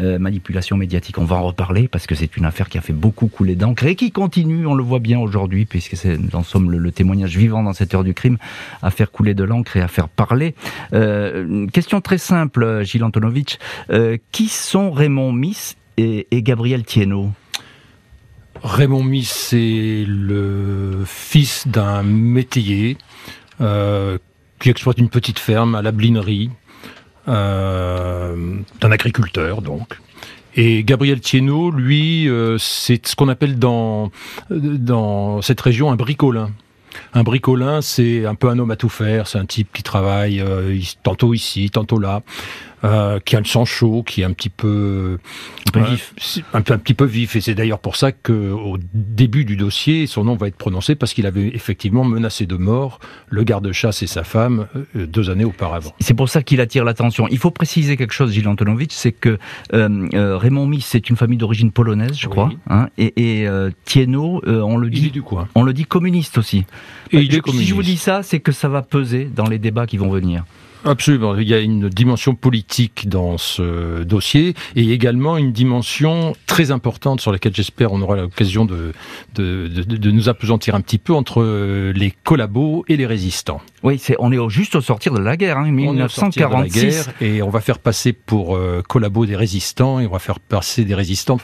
euh, 0.00 0.18
manipulation 0.18 0.76
médiatique, 0.76 1.18
on 1.18 1.24
va 1.24 1.36
en 1.36 1.44
reparler 1.44 1.88
parce 1.88 2.06
que 2.06 2.14
c'est 2.14 2.36
une 2.36 2.44
affaire 2.44 2.68
qui 2.68 2.78
a 2.78 2.80
fait 2.80 2.92
beaucoup 2.92 3.28
couler 3.28 3.54
d'encre 3.54 3.86
et 3.86 3.94
qui 3.94 4.10
continue, 4.10 4.66
on 4.66 4.74
le 4.74 4.82
voit 4.82 4.98
bien 4.98 5.18
aujourd'hui, 5.18 5.66
puisque 5.66 5.96
c'est 5.96 6.18
en 6.34 6.42
somme 6.42 6.70
le, 6.70 6.92
témoignage 6.92 7.36
vivant 7.36 7.62
dans 7.62 7.72
cette 7.72 7.94
heure 7.94 8.04
du 8.04 8.14
crime, 8.14 8.38
à 8.82 8.90
faire 8.90 9.10
couler 9.10 9.34
de 9.34 9.44
l'encre 9.44 9.76
et 9.76 9.80
à 9.80 9.88
faire 9.88 10.08
parler. 10.08 10.54
Euh, 10.92 11.46
une 11.46 11.70
question 11.70 12.00
très 12.00 12.18
simple, 12.18 12.82
Gilles 12.84 13.04
Antonovitch. 13.04 13.58
Euh, 13.90 14.16
qui 14.32 14.48
sont 14.48 14.90
Raymond 14.90 15.32
Miss 15.32 15.76
et, 15.96 16.26
Gabriel 16.32 16.84
Thienot 16.84 17.30
Raymond 18.62 19.02
Miss, 19.02 19.30
c'est 19.30 20.04
le 20.06 21.02
fils 21.06 21.68
d'un 21.68 22.02
métayer 22.02 22.96
qui 24.64 24.70
exploite 24.70 24.98
une 24.98 25.10
petite 25.10 25.38
ferme 25.38 25.74
à 25.74 25.82
la 25.82 25.92
Blinerie, 25.92 26.50
d'un 27.26 28.90
agriculteur 28.90 29.62
donc. 29.62 29.98
Et 30.56 30.84
Gabriel 30.84 31.20
Thienot, 31.20 31.72
lui, 31.72 32.28
euh, 32.28 32.58
c'est 32.58 33.04
ce 33.06 33.16
qu'on 33.16 33.28
appelle 33.28 33.58
dans, 33.58 34.12
dans 34.50 35.42
cette 35.42 35.60
région 35.60 35.90
un 35.90 35.96
bricolin. 35.96 36.50
Un 37.12 37.24
bricolin, 37.24 37.80
c'est 37.82 38.24
un 38.24 38.36
peu 38.36 38.48
un 38.48 38.58
homme 38.60 38.70
à 38.70 38.76
tout 38.76 38.88
faire. 38.88 39.26
C'est 39.26 39.38
un 39.38 39.46
type 39.46 39.68
qui 39.72 39.82
travaille 39.82 40.40
euh, 40.40 40.78
tantôt 41.02 41.34
ici, 41.34 41.70
tantôt 41.70 41.98
là. 41.98 42.22
Euh, 42.84 43.18
qui 43.18 43.34
a 43.34 43.38
le 43.38 43.46
sang 43.46 43.64
chaud, 43.64 44.02
qui 44.02 44.20
est 44.20 44.24
un 44.24 44.32
petit 44.32 44.50
peu, 44.50 45.18
un 45.68 45.70
peu 45.70 45.80
vif, 45.80 46.12
un, 46.52 46.58
un, 46.58 46.62
petit 46.62 46.92
peu 46.92 47.06
vif. 47.06 47.34
Et 47.34 47.40
c'est 47.40 47.54
d'ailleurs 47.54 47.78
pour 47.78 47.96
ça 47.96 48.12
qu'au 48.12 48.76
début 48.92 49.46
du 49.46 49.56
dossier, 49.56 50.06
son 50.06 50.24
nom 50.24 50.36
va 50.36 50.48
être 50.48 50.56
prononcé 50.56 50.94
parce 50.94 51.14
qu'il 51.14 51.24
avait 51.24 51.48
effectivement 51.48 52.04
menacé 52.04 52.44
de 52.44 52.56
mort 52.56 53.00
le 53.30 53.42
garde-chasse 53.42 54.02
et 54.02 54.06
sa 54.06 54.22
femme 54.22 54.66
euh, 54.96 55.06
deux 55.06 55.30
années 55.30 55.46
auparavant. 55.46 55.94
C'est 56.00 56.12
pour 56.12 56.28
ça 56.28 56.42
qu'il 56.42 56.60
attire 56.60 56.84
l'attention. 56.84 57.26
Il 57.30 57.38
faut 57.38 57.50
préciser 57.50 57.96
quelque 57.96 58.12
chose, 58.12 58.32
Gilles 58.32 58.48
Antonovitch, 58.48 58.92
c'est 58.92 59.12
que 59.12 59.38
euh, 59.72 60.36
Raymond 60.36 60.66
Miss, 60.66 60.84
c'est 60.84 61.08
une 61.08 61.16
famille 61.16 61.38
d'origine 61.38 61.72
polonaise, 61.72 62.18
je 62.18 62.28
crois, 62.28 62.50
hein, 62.68 62.88
et, 62.98 63.14
et 63.16 63.48
Tieno, 63.86 64.42
on 64.46 64.76
le 64.76 64.90
dit, 64.90 65.10
du 65.10 65.22
coin. 65.22 65.48
on 65.54 65.62
le 65.62 65.72
dit 65.72 65.86
communiste 65.86 66.36
aussi. 66.36 66.66
Et 67.12 67.20
il 67.20 67.34
est 67.34 67.40
communiste. 67.40 67.64
Si 67.64 67.70
je 67.70 67.74
vous 67.74 67.82
dis 67.82 67.96
ça, 67.96 68.22
c'est 68.22 68.40
que 68.40 68.52
ça 68.52 68.68
va 68.68 68.82
peser 68.82 69.24
dans 69.24 69.46
les 69.48 69.58
débats 69.58 69.86
qui 69.86 69.96
vont 69.96 70.10
venir. 70.10 70.44
Absolument. 70.84 71.36
Il 71.36 71.48
y 71.48 71.54
a 71.54 71.60
une 71.60 71.88
dimension 71.88 72.34
politique 72.34 73.08
dans 73.08 73.38
ce 73.38 74.02
dossier 74.02 74.54
et 74.76 74.92
également 74.92 75.36
une 75.36 75.52
dimension 75.52 76.34
très 76.46 76.70
importante 76.70 77.20
sur 77.20 77.32
laquelle 77.32 77.54
j'espère 77.54 77.92
on 77.92 78.02
aura 78.02 78.16
l'occasion 78.16 78.64
de, 78.64 78.92
de, 79.34 79.68
de, 79.68 79.82
de, 79.82 80.10
nous 80.10 80.28
appesantir 80.28 80.74
un 80.74 80.80
petit 80.80 80.98
peu 80.98 81.14
entre 81.14 81.42
les 81.92 82.12
collabos 82.24 82.84
et 82.88 82.96
les 82.96 83.06
résistants. 83.06 83.60
Oui, 83.82 83.98
c'est, 83.98 84.16
on 84.18 84.32
est 84.32 84.50
juste 84.50 84.74
au 84.76 84.80
sortir 84.80 85.12
de 85.12 85.20
la 85.20 85.36
guerre, 85.36 85.58
hein, 85.58 85.70
1946. 85.70 86.80
Guerre, 86.80 87.14
et 87.20 87.42
on 87.42 87.50
va 87.50 87.60
faire 87.60 87.78
passer 87.78 88.12
pour 88.12 88.56
euh, 88.56 88.82
collabos 88.86 89.26
des 89.26 89.36
résistants 89.36 90.00
et 90.00 90.06
on 90.06 90.10
va 90.10 90.18
faire 90.18 90.40
passer 90.40 90.84
des 90.84 90.94
résistants 90.94 91.38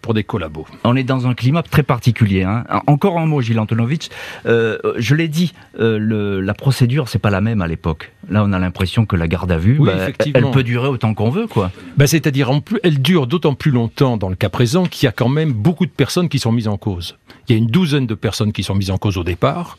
pour 0.00 0.14
des 0.14 0.24
collabos. 0.24 0.66
On 0.84 0.96
est 0.96 1.04
dans 1.04 1.26
un 1.26 1.34
climat 1.34 1.62
très 1.62 1.82
particulier. 1.82 2.42
Hein. 2.42 2.64
Encore 2.86 3.18
un 3.18 3.26
mot, 3.26 3.40
Gilles 3.40 3.58
Antonovitch. 3.58 4.08
Euh, 4.46 4.78
je 4.96 5.14
l'ai 5.14 5.28
dit, 5.28 5.52
euh, 5.78 5.98
le, 5.98 6.40
la 6.40 6.54
procédure, 6.54 7.08
c'est 7.08 7.18
pas 7.18 7.30
la 7.30 7.40
même 7.40 7.62
à 7.62 7.66
l'époque. 7.66 8.12
Là, 8.28 8.42
on 8.44 8.52
a 8.52 8.58
l'impression 8.58 9.06
que 9.06 9.16
la 9.16 9.28
garde 9.28 9.50
à 9.52 9.58
vue, 9.58 9.78
bah, 9.80 9.92
elle 10.34 10.50
peut 10.50 10.62
durer 10.62 10.88
autant 10.88 11.14
qu'on 11.14 11.30
veut, 11.30 11.46
quoi. 11.46 11.70
Bah, 11.96 12.06
c'est-à-dire, 12.06 12.50
elle 12.82 13.00
dure 13.00 13.26
d'autant 13.26 13.54
plus 13.54 13.70
longtemps 13.70 14.16
dans 14.16 14.28
le 14.28 14.36
cas 14.36 14.48
présent 14.48 14.84
qu'il 14.84 15.06
y 15.06 15.08
a 15.08 15.12
quand 15.12 15.28
même 15.28 15.52
beaucoup 15.52 15.86
de 15.86 15.90
personnes 15.90 16.28
qui 16.28 16.38
sont 16.38 16.52
mises 16.52 16.68
en 16.68 16.76
cause. 16.76 17.16
Il 17.48 17.52
y 17.52 17.54
a 17.54 17.58
une 17.58 17.66
douzaine 17.66 18.06
de 18.06 18.14
personnes 18.14 18.52
qui 18.52 18.62
sont 18.62 18.74
mises 18.74 18.90
en 18.90 18.98
cause 18.98 19.16
au 19.16 19.24
départ. 19.24 19.76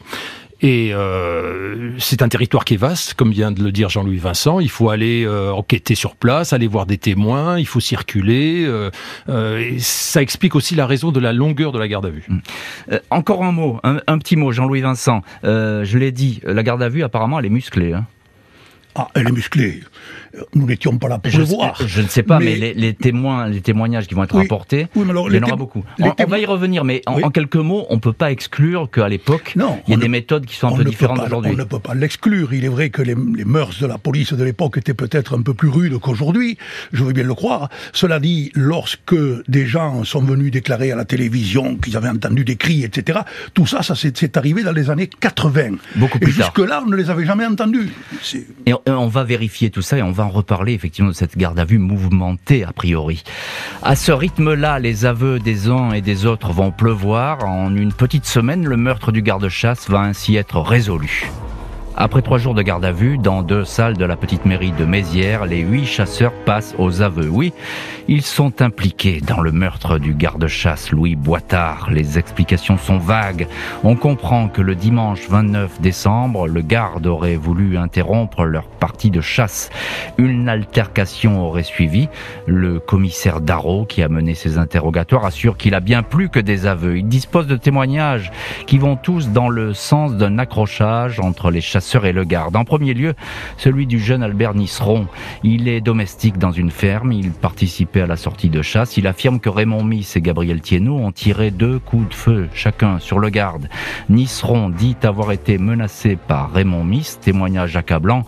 Et 0.62 0.94
euh, 0.94 1.91
c'est 1.98 2.22
un 2.22 2.30
territoire 2.30 2.65
qui 2.65 2.75
est 2.75 2.77
vaste, 2.77 3.15
comme 3.15 3.32
vient 3.32 3.51
de 3.51 3.63
le 3.63 3.72
dire 3.72 3.89
Jean-Louis 3.89 4.18
Vincent. 4.18 4.60
Il 4.60 4.70
faut 4.70 4.89
aller 4.89 5.25
euh, 5.25 5.51
enquêter 5.51 5.96
sur 5.96 6.15
place, 6.15 6.53
aller 6.53 6.68
voir 6.68 6.86
des 6.86 6.98
témoins, 6.98 7.58
il 7.58 7.65
faut 7.65 7.80
circuler. 7.80 8.63
Euh, 8.65 8.91
euh 9.30 9.72
ça 9.80 10.22
explique 10.22 10.56
aussi 10.56 10.75
la 10.75 10.86
raison 10.86 11.12
de 11.12 11.20
la 11.20 11.34
longueur 11.34 11.72
de 11.72 11.80
la 11.80 11.88
garde 11.88 12.06
à 12.06 12.10
vue. 12.10 12.27
Euh, 12.91 13.00
encore 13.10 13.44
un 13.44 13.51
mot, 13.51 13.80
un, 13.84 14.01
un 14.06 14.18
petit 14.20 14.36
mot, 14.36 14.51
Jean-Louis 14.51 14.82
Vincent. 14.82 15.22
je 15.44 15.98
l'ai 15.98 16.12
dit, 16.12 16.41
la 16.44 16.63
garde 16.63 16.84
à 16.84 16.89
vue, 16.89 17.03
apparemment, 17.03 17.39
elle 17.39 17.46
est 17.46 17.50
musclée. 17.50 17.94
Hein. 17.94 18.06
Ah, 18.95 19.07
elle 19.15 19.27
est 19.27 19.31
musclée 19.31 19.81
nous 20.53 20.65
n'étions 20.65 20.98
pas 20.98 21.07
là 21.07 21.19
pour 21.19 21.31
je, 21.31 21.39
le 21.39 21.43
voir. 21.45 21.75
Je 21.86 22.01
ne 22.01 22.07
sais 22.07 22.24
pas, 22.24 22.39
mais, 22.39 22.55
les, 22.55 22.93
témoins, 22.93 23.48
les 23.48 23.62
témoignages 23.62 24.07
qui 24.07 24.15
vont 24.15 24.24
être 24.24 24.36
rapportés, 24.36 24.88
il 24.95 25.01
y 25.01 25.05
en 25.05 25.43
aura 25.43 25.55
beaucoup. 25.55 25.83
On, 26.00 26.25
va 26.25 26.39
y 26.39 26.45
revenir, 26.45 26.83
mais 26.83 27.01
en, 27.05 27.29
quelques 27.29 27.55
mots, 27.55 27.86
on 27.89 27.95
ne 27.95 28.00
peut 28.00 28.13
pas 28.13 28.31
exclure 28.31 28.89
qu'à 28.89 29.10
l'époque, 29.10 29.55
il 29.88 29.91
y 29.91 29.93
a 29.93 29.98
des 29.98 30.07
méthodes 30.07 30.45
qui 30.45 30.55
sont 30.55 30.67
un 30.67 30.77
peu 30.77 30.83
différentes 30.83 31.19
d'aujourd'hui. 31.19 31.51
On 31.53 31.57
ne 31.57 31.63
peut 31.63 31.79
pas 31.79 31.93
l'exclure. 31.93 32.53
Il 32.53 32.65
est 32.65 32.69
vrai 32.69 32.89
que 32.89 33.01
les, 33.01 33.15
mœurs 33.15 33.79
de 33.79 33.88
la 33.88 33.98
police 33.98 34.33
de 34.33 34.43
l'époque 34.43 34.77
étaient 34.77 34.93
peut-être 34.93 35.38
un 35.38 35.41
peu 35.41 35.53
plus 35.53 35.69
rudes 35.69 35.98
qu'aujourd'hui, 36.00 36.57
je 36.93 37.03
veux 37.03 37.13
bien 37.13 37.24
le 37.24 37.33
croire. 37.33 37.69
Cela 37.93 38.19
dit, 38.19 38.51
lorsque 38.55 39.15
des 39.48 39.65
gens 39.65 40.03
sont 40.03 40.21
venus 40.21 40.51
déclarer 40.51 40.91
à 40.91 40.95
la 40.95 41.05
télévision 41.05 41.75
qu'ils 41.75 41.98
avaient 41.98 42.10
entendu 42.10 42.45
des 42.45 42.55
cris, 42.55 42.83
etc., 42.83 43.19
tout 43.53 43.65
ça, 43.65 43.83
ça 43.83 43.95
s'est 43.95 44.38
arrivé 44.38 44.63
dans 44.63 44.71
les 44.71 44.89
années 44.89 45.07
80. 45.07 45.75
Beaucoup 45.95 46.19
plus 46.19 46.29
et 46.29 46.33
jusque-là, 46.33 46.83
on 46.86 46.89
ne 46.89 46.95
les 46.95 47.10
avait 47.10 47.25
jamais 47.25 47.45
entendus. 47.45 47.89
Et 48.65 48.74
on 48.88 49.08
va 49.08 49.24
vérifier 49.24 49.70
tout 49.70 49.82
ça 49.82 49.98
et 49.98 50.02
on 50.02 50.12
va 50.12 50.26
en 50.26 50.30
reparler 50.30 50.74
effectivement 50.74 51.12
de 51.12 51.16
cette 51.16 51.38
garde 51.38 51.60
à 51.60 51.66
vue 51.66 51.78
mouvementée 51.78 52.64
a 52.64 52.72
priori. 52.72 53.24
À 53.84 53.96
ce 53.96 54.12
rythme-là, 54.12 54.80
les 54.80 55.06
aveux 55.06 55.40
des 55.40 55.70
uns 55.70 55.92
et 55.92 56.02
des 56.02 56.26
autres 56.26 56.52
vont 56.52 56.72
pleuvoir. 56.72 57.46
En 57.46 57.76
une 57.76 57.94
petite 57.94 58.26
semaine, 58.26 58.66
le 58.66 58.78
meurtre 58.78 59.12
du 59.12 59.22
garde-chasse 59.22 59.90
va 59.90 60.00
ainsi 60.02 60.36
être 60.36 60.60
résolu. 60.60 61.30
Après 61.98 62.21
trois 62.21 62.38
jours 62.38 62.53
de 62.53 62.62
garde 62.62 62.86
à 62.86 62.93
vue, 62.93 63.17
dans 63.17 63.43
deux 63.43 63.65
salles 63.65 63.98
de 63.98 64.05
la 64.05 64.15
petite 64.15 64.45
mairie 64.45 64.71
de 64.71 64.86
Mézières, 64.86 65.45
les 65.45 65.60
huit 65.60 65.86
chasseurs 65.86 66.31
passent 66.45 66.74
aux 66.77 67.01
aveux. 67.01 67.27
Oui, 67.27 67.51
ils 68.07 68.21
sont 68.21 68.62
impliqués 68.62 69.19
dans 69.19 69.41
le 69.41 69.51
meurtre 69.51 70.00
du 70.00 70.13
garde-chasse 70.13 70.91
Louis 70.91 71.15
Boitard. 71.17 71.89
Les 71.91 72.17
explications 72.17 72.77
sont 72.77 72.98
vagues. 72.98 73.45
On 73.83 73.95
comprend 73.95 74.48
que 74.48 74.62
le 74.62 74.74
dimanche 74.75 75.27
29 75.29 75.81
décembre, 75.81 76.48
le 76.48 76.62
garde 76.62 77.07
aurait 77.07 77.36
voulu 77.36 77.77
interrompre 77.77 78.45
leur 78.45 78.67
partie 78.67 79.12
de 79.12 79.21
chasse. 79.21 79.69
Une 80.17 80.48
altercation 80.48 81.45
aurait 81.45 81.62
suivi. 81.63 82.07
Le 82.48 82.79
commissaire 82.79 83.41
Darro, 83.41 83.86
qui 83.86 84.01
a 84.01 84.07
mené 84.07 84.33
ces 84.33 84.57
interrogatoires, 84.57 85.25
assure 85.25 85.57
qu'il 85.57 85.75
a 85.75 85.81
bien 85.81 86.03
plus 86.03 86.29
que 86.29 86.39
des 86.39 86.65
aveux. 86.65 86.98
Il 86.98 87.07
dispose 87.10 87.48
de 87.48 87.57
témoignages 87.57 88.31
qui 88.65 88.77
vont 88.77 88.95
tous 88.95 89.29
dans 89.29 89.50
le 89.50 89.74
sens 89.74 90.15
d'un 90.15 90.39
accrochage 90.39 91.19
entre 91.19 91.51
les 91.51 91.62
chasseurs 91.62 91.81
et 92.06 92.14
le 92.14 92.24
garde. 92.24 92.56
En 92.56 92.64
premier 92.64 92.94
lieu, 92.94 93.14
celui 93.58 93.88
du 93.88 94.00
jeune 94.00 94.24
Albert 94.24 94.54
Nisseron. 94.54 95.08
Il 95.44 95.68
est 95.68 95.82
domestique 95.82 96.38
dans 96.38 96.52
une 96.52 96.72
ferme, 96.72 97.12
il 97.12 97.32
participait 97.32 98.02
à 98.02 98.08
la 98.08 98.16
sortie 98.16 98.50
de 98.50 98.62
chasse. 98.62 98.98
Il 98.98 99.08
affirme 99.08 99.40
que 99.40 99.50
Raymond 99.50 99.84
Miss 99.84 100.16
et 100.16 100.22
Gabriel 100.22 100.62
Thienot 100.62 100.98
ont 100.98 101.12
tiré 101.12 101.52
deux 101.52 101.80
coups 101.80 102.10
de 102.10 102.14
feu 102.14 102.50
chacun 102.54 103.00
sur 103.00 103.20
le 103.20 103.30
garde. 103.30 103.68
Nisseron 104.10 104.70
dit 104.70 104.96
avoir 105.04 105.32
été 105.32 105.58
menacé 105.58 106.16
par 106.16 106.52
Raymond 106.52 106.84
Miss, 106.84 107.20
témoignage 107.20 107.76
accablant 107.76 108.26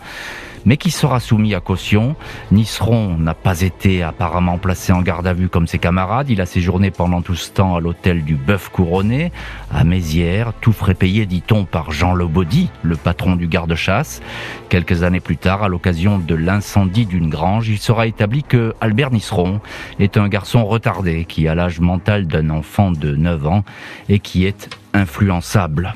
mais 0.66 0.78
qui 0.78 0.92
sera 0.92 1.20
soumis 1.20 1.56
à 1.56 1.60
caution. 1.60 2.16
Nisseron 2.52 3.18
n'a 3.18 3.34
pas 3.34 3.62
été 3.62 4.04
apparemment 4.04 4.58
placé 4.58 4.94
en 4.94 5.02
garde 5.02 5.28
à 5.28 5.34
vue 5.34 5.50
comme 5.50 5.68
ses 5.68 5.80
camarades. 5.80 6.30
Il 6.30 6.42
a 6.42 6.46
séjourné 6.46 6.92
pendant 6.92 7.22
tout 7.22 7.36
ce 7.36 7.52
temps 7.52 7.76
à 7.76 7.80
l'hôtel 7.80 8.24
du 8.24 8.36
Bœuf 8.36 8.70
Couronné, 8.70 9.32
à 9.74 9.84
Mézières, 9.84 10.54
tout 10.62 10.74
frais 10.74 10.94
payé, 10.94 11.26
dit-on, 11.26 11.66
par 11.66 11.92
Jean 11.92 12.14
Lobaudy, 12.14 12.70
le 12.82 12.96
patron 12.96 13.36
du 13.36 13.48
garde-chasse. 13.48 14.22
Quelques 14.70 15.04
années 15.04 15.20
plus 15.20 15.38
tard, 15.38 15.64
à 15.64 15.68
l'occasion 15.68 16.20
de 16.20 16.36
l'incendie 16.36 17.06
d'une 17.06 17.30
grange, 17.30 17.70
il 17.70 17.80
sera 17.80 18.08
établi 18.08 18.44
que 18.44 18.74
Albert 18.82 19.12
Nisseron 19.12 19.62
est 20.00 20.18
un 20.18 20.28
garçon 20.28 20.66
retardé 20.66 21.26
qui 21.26 21.48
a 21.48 21.56
l'âge 21.56 21.80
mental 21.80 22.28
d'un 22.28 22.50
enfant 22.50 22.92
de 22.92 23.16
9 23.16 23.48
ans 23.48 23.64
et 24.10 24.20
qui 24.20 24.46
est 24.46 24.70
influençable. 24.94 25.96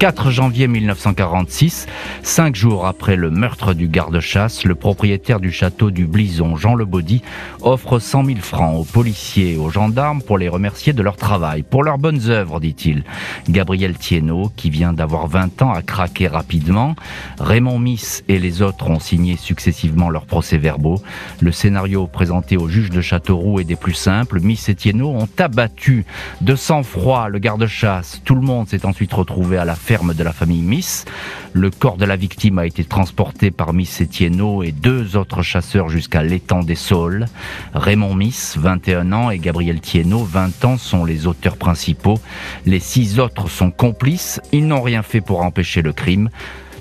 4 0.00 0.30
janvier 0.30 0.66
1946, 0.66 1.86
cinq 2.22 2.56
jours 2.56 2.86
après 2.86 3.16
le 3.16 3.28
meurtre 3.28 3.74
du 3.74 3.86
garde-chasse, 3.86 4.64
le 4.64 4.74
propriétaire 4.74 5.40
du 5.40 5.52
château 5.52 5.90
du 5.90 6.06
Blison, 6.06 6.56
Jean 6.56 6.74
Lebaudy, 6.74 7.20
offre 7.60 7.98
100 7.98 8.24
000 8.24 8.38
francs 8.38 8.80
aux 8.80 8.84
policiers 8.84 9.52
et 9.52 9.56
aux 9.58 9.68
gendarmes 9.68 10.22
pour 10.22 10.38
les 10.38 10.48
remercier 10.48 10.94
de 10.94 11.02
leur 11.02 11.18
travail, 11.18 11.62
pour 11.64 11.84
leurs 11.84 11.98
bonnes 11.98 12.30
œuvres, 12.30 12.60
dit-il. 12.60 13.04
Gabriel 13.50 13.92
Thienot, 13.92 14.50
qui 14.56 14.70
vient 14.70 14.94
d'avoir 14.94 15.26
20 15.26 15.60
ans, 15.60 15.72
a 15.72 15.82
craqué 15.82 16.28
rapidement. 16.28 16.96
Raymond 17.38 17.78
Miss 17.78 18.24
et 18.26 18.38
les 18.38 18.62
autres 18.62 18.88
ont 18.88 19.00
signé 19.00 19.36
successivement 19.36 20.08
leurs 20.08 20.24
procès-verbaux. 20.24 21.02
Le 21.40 21.52
scénario 21.52 22.06
présenté 22.06 22.56
au 22.56 22.70
juge 22.70 22.88
de 22.88 23.02
Châteauroux 23.02 23.60
est 23.60 23.64
des 23.64 23.76
plus 23.76 23.92
simples. 23.92 24.40
Miss 24.40 24.70
et 24.70 24.74
Thienot 24.74 25.10
ont 25.10 25.28
abattu 25.36 26.06
de 26.40 26.54
sang-froid 26.54 27.28
le 27.28 27.38
garde-chasse. 27.38 28.22
Tout 28.24 28.34
le 28.34 28.40
monde 28.40 28.66
s'est 28.66 28.86
ensuite 28.86 29.12
retrouvé 29.12 29.58
à 29.58 29.66
la 29.66 29.74
de 29.90 30.22
la 30.22 30.32
famille 30.32 30.62
Miss. 30.62 31.04
Le 31.52 31.68
corps 31.68 31.96
de 31.96 32.04
la 32.04 32.14
victime 32.14 32.60
a 32.60 32.66
été 32.66 32.84
transporté 32.84 33.50
par 33.50 33.72
Miss 33.72 34.00
Etienneau 34.00 34.62
et 34.62 34.70
deux 34.70 35.16
autres 35.16 35.42
chasseurs 35.42 35.88
jusqu'à 35.88 36.22
l'étang 36.22 36.60
des 36.60 36.76
Saules. 36.76 37.26
Raymond 37.74 38.14
Miss, 38.14 38.56
21 38.56 39.12
ans, 39.12 39.30
et 39.30 39.38
Gabriel 39.38 39.80
Thienot, 39.80 40.22
20 40.22 40.64
ans, 40.64 40.78
sont 40.78 41.04
les 41.04 41.26
auteurs 41.26 41.56
principaux. 41.56 42.20
Les 42.66 42.78
six 42.78 43.18
autres 43.18 43.48
sont 43.50 43.72
complices. 43.72 44.40
Ils 44.52 44.68
n'ont 44.68 44.82
rien 44.82 45.02
fait 45.02 45.20
pour 45.20 45.42
empêcher 45.42 45.82
le 45.82 45.92
crime. 45.92 46.30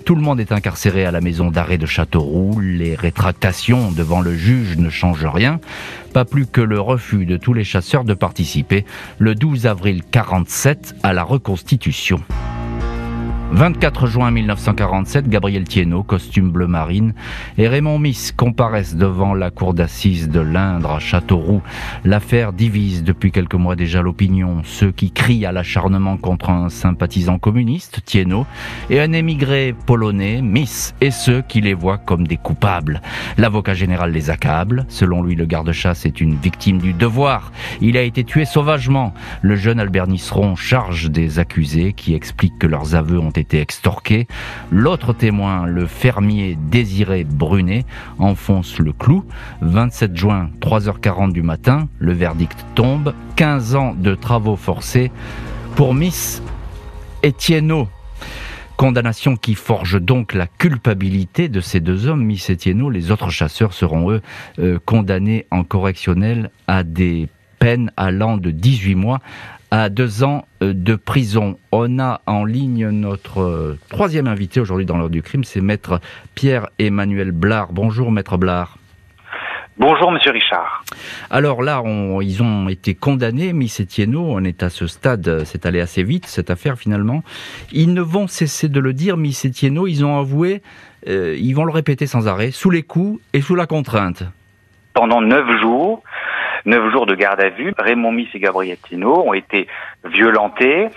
Tout 0.06 0.14
le 0.14 0.22
monde 0.22 0.40
est 0.40 0.52
incarcéré 0.52 1.04
à 1.04 1.12
la 1.12 1.20
maison 1.20 1.50
d'arrêt 1.50 1.80
de 1.80 1.88
Châteauroux. 1.88 2.60
Les 2.60 2.94
rétractations 2.94 3.92
devant 3.92 4.22
le 4.22 4.36
juge 4.36 4.78
ne 4.78 4.92
changent 4.92 5.26
rien. 5.26 5.60
Pas 6.14 6.26
plus 6.26 6.46
que 6.46 6.62
le 6.62 6.80
refus 6.80 7.26
de 7.26 7.38
tous 7.38 7.54
les 7.54 7.64
chasseurs 7.64 8.04
de 8.04 8.14
participer 8.14 8.86
le 9.18 9.34
12 9.34 9.66
avril 9.66 10.04
47 10.12 10.96
à 11.02 11.14
la 11.14 11.24
reconstitution. 11.24 12.22
24 13.52 14.06
juin 14.06 14.30
1947, 14.30 15.28
Gabriel 15.28 15.64
Thienot, 15.64 16.04
costume 16.04 16.52
bleu 16.52 16.68
marine, 16.68 17.14
et 17.58 17.68
Raymond 17.68 17.98
Miss 17.98 18.32
comparaissent 18.32 18.96
devant 18.96 19.34
la 19.34 19.50
cour 19.50 19.74
d'assises 19.74 20.30
de 20.30 20.40
l'Indre 20.40 20.92
à 20.92 21.00
Châteauroux. 21.00 21.64
L'affaire 22.06 22.54
divise 22.54 23.04
depuis 23.04 23.32
quelques 23.32 23.56
mois 23.56 23.76
déjà 23.76 24.04
l'opinion. 24.04 24.62
Ceux 24.64 24.92
qui 24.92 25.12
crient 25.12 25.48
à 25.48 25.52
l'acharnement 25.52 26.16
contre 26.18 26.52
un 26.52 26.70
sympathisant 26.70 27.40
communiste, 27.40 28.02
Thienot, 28.06 28.46
et 28.92 29.02
un 29.02 29.14
émigré 29.14 29.74
polonais, 29.88 30.44
Miss, 30.44 30.94
et 31.02 31.12
ceux 31.12 31.42
qui 31.42 31.60
les 31.60 31.74
voient 31.74 31.98
comme 31.98 32.28
des 32.28 32.38
coupables. 32.38 33.02
L'avocat 33.38 33.74
général 33.74 34.12
les 34.12 34.30
accable. 34.30 34.86
Selon 34.90 35.24
lui, 35.24 35.36
le 35.36 35.46
garde-chasse 35.46 36.06
est 36.06 36.22
une 36.22 36.36
victime 36.36 36.78
du 36.78 36.94
devoir. 36.94 37.52
Il 37.82 37.98
a 37.98 38.04
été 38.04 38.24
tué 38.24 38.46
sauvagement. 38.46 39.14
Le 39.42 39.56
jeune 39.56 39.80
Albert 39.80 40.08
Nisseron 40.08 40.56
charge 40.56 41.10
des 41.10 41.40
accusés 41.40 41.94
qui 41.94 42.14
expliquent 42.14 42.60
que 42.60 42.68
leurs 42.68 42.94
aveux 42.94 43.20
ont 43.20 43.32
été 43.32 43.39
extorqués. 43.54 44.28
L'autre 44.72 45.14
témoin, 45.14 45.66
le 45.66 45.86
fermier 45.86 46.58
Désiré 46.60 47.24
Brunet, 47.24 47.86
enfonce 48.18 48.80
le 48.80 48.94
clou. 48.94 49.26
27 49.62 50.16
juin, 50.16 50.50
3h40 50.62 51.32
du 51.32 51.42
matin, 51.42 51.88
le 52.00 52.14
verdict 52.14 52.66
tombe. 52.76 53.14
15 53.36 53.76
ans 53.76 53.96
de 53.98 54.16
travaux 54.16 54.56
forcés 54.56 55.12
pour 55.76 55.94
Miss 55.94 56.42
Etienne. 57.24 57.86
Condamnation 58.78 59.36
qui 59.36 59.56
forge 59.56 60.00
donc 60.02 60.34
la 60.34 60.48
culpabilité 60.48 61.50
de 61.50 61.60
ces 61.60 61.82
deux 61.82 62.08
hommes, 62.08 62.24
Miss 62.24 62.50
Etienne. 62.50 62.90
Les 62.90 63.12
autres 63.12 63.30
chasseurs 63.30 63.74
seront, 63.74 64.10
eux, 64.10 64.22
euh, 64.60 64.80
condamnés 64.86 65.48
en 65.52 65.66
correctionnel 65.66 66.50
à 66.68 66.84
des 66.84 67.28
peines 67.60 67.92
allant 67.98 68.38
de 68.38 68.52
18 68.52 68.96
mois 68.96 69.20
à 69.72 69.90
deux 69.90 70.24
ans 70.24 70.46
euh, 70.64 70.74
de 70.74 70.96
prison. 70.96 71.60
On 71.72 72.00
a 72.00 72.22
en 72.26 72.44
ligne 72.46 72.90
notre 72.90 73.42
euh, 73.42 73.80
troisième 73.90 74.28
invité 74.28 74.60
aujourd'hui 74.60 74.86
dans 74.86 74.98
l'heure 74.98 75.10
du 75.10 75.22
crime, 75.22 75.44
c'est 75.44 75.62
maître 75.62 76.00
Pierre-Emmanuel 76.36 77.32
Blard. 77.32 77.72
Bonjour 77.72 78.12
maître 78.12 78.38
Blard. 78.38 78.78
Bonjour 79.80 80.12
Monsieur 80.12 80.32
Richard. 80.32 80.84
Alors 81.30 81.62
là, 81.62 81.82
ils 82.22 82.44
ont 82.44 82.68
été 82.68 82.96
condamnés, 82.96 83.54
Miss 83.54 83.80
Etienneau, 83.80 84.26
on 84.28 84.44
est 84.44 84.62
à 84.62 84.70
ce 84.70 84.88
stade, 84.88 85.44
c'est 85.46 85.66
allé 85.66 85.80
assez 85.80 86.04
vite 86.04 86.26
cette 86.26 86.50
affaire 86.50 86.78
finalement. 86.78 87.24
Ils 87.72 87.94
ne 87.94 88.02
vont 88.02 88.28
cesser 88.28 88.68
de 88.68 88.82
le 88.82 88.92
dire, 88.92 89.16
Miss 89.16 89.46
Etienneau, 89.46 89.88
ils 89.88 90.04
ont 90.04 90.20
avoué, 90.20 90.62
euh, 91.08 91.38
ils 91.40 91.54
vont 91.54 91.64
le 91.64 91.72
répéter 91.72 92.08
sans 92.08 92.28
arrêt, 92.28 92.52
sous 92.52 92.70
les 92.70 92.84
coups 92.84 93.22
et 93.32 93.40
sous 93.40 93.56
la 93.56 93.68
contrainte. 93.68 94.24
Pendant 94.94 95.22
neuf 95.22 95.48
jours, 95.62 96.04
neuf 96.66 96.92
jours 96.92 97.06
de 97.06 97.16
garde 97.16 97.42
à 97.42 97.50
vue. 97.50 97.74
Raymond 97.78 98.12
Miss 98.12 98.30
et 98.34 98.40
Gabriel 98.40 98.78
Tino 98.88 99.24
ont 99.28 99.34
été 99.34 99.68
violentés, 100.06 100.88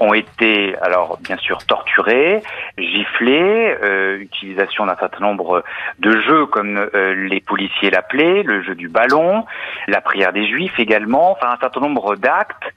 ont 0.00 0.14
été 0.14 0.76
alors 0.80 1.18
bien 1.22 1.36
sûr 1.36 1.58
torturés, 1.66 2.42
giflés, 2.78 3.76
euh, 3.82 4.18
utilisation 4.18 4.86
d'un 4.86 4.96
certain 4.96 5.20
nombre 5.20 5.62
de 5.98 6.20
jeux 6.20 6.46
comme 6.46 6.88
euh, 6.94 7.14
les 7.28 7.40
policiers 7.40 7.90
l'appelaient, 7.90 8.42
le 8.42 8.62
jeu 8.62 8.74
du 8.74 8.88
ballon, 8.88 9.44
la 9.88 10.00
prière 10.00 10.32
des 10.32 10.46
juifs 10.46 10.78
également, 10.78 11.32
enfin 11.32 11.50
un 11.50 11.58
certain 11.58 11.80
nombre 11.80 12.16
d'actes 12.16 12.72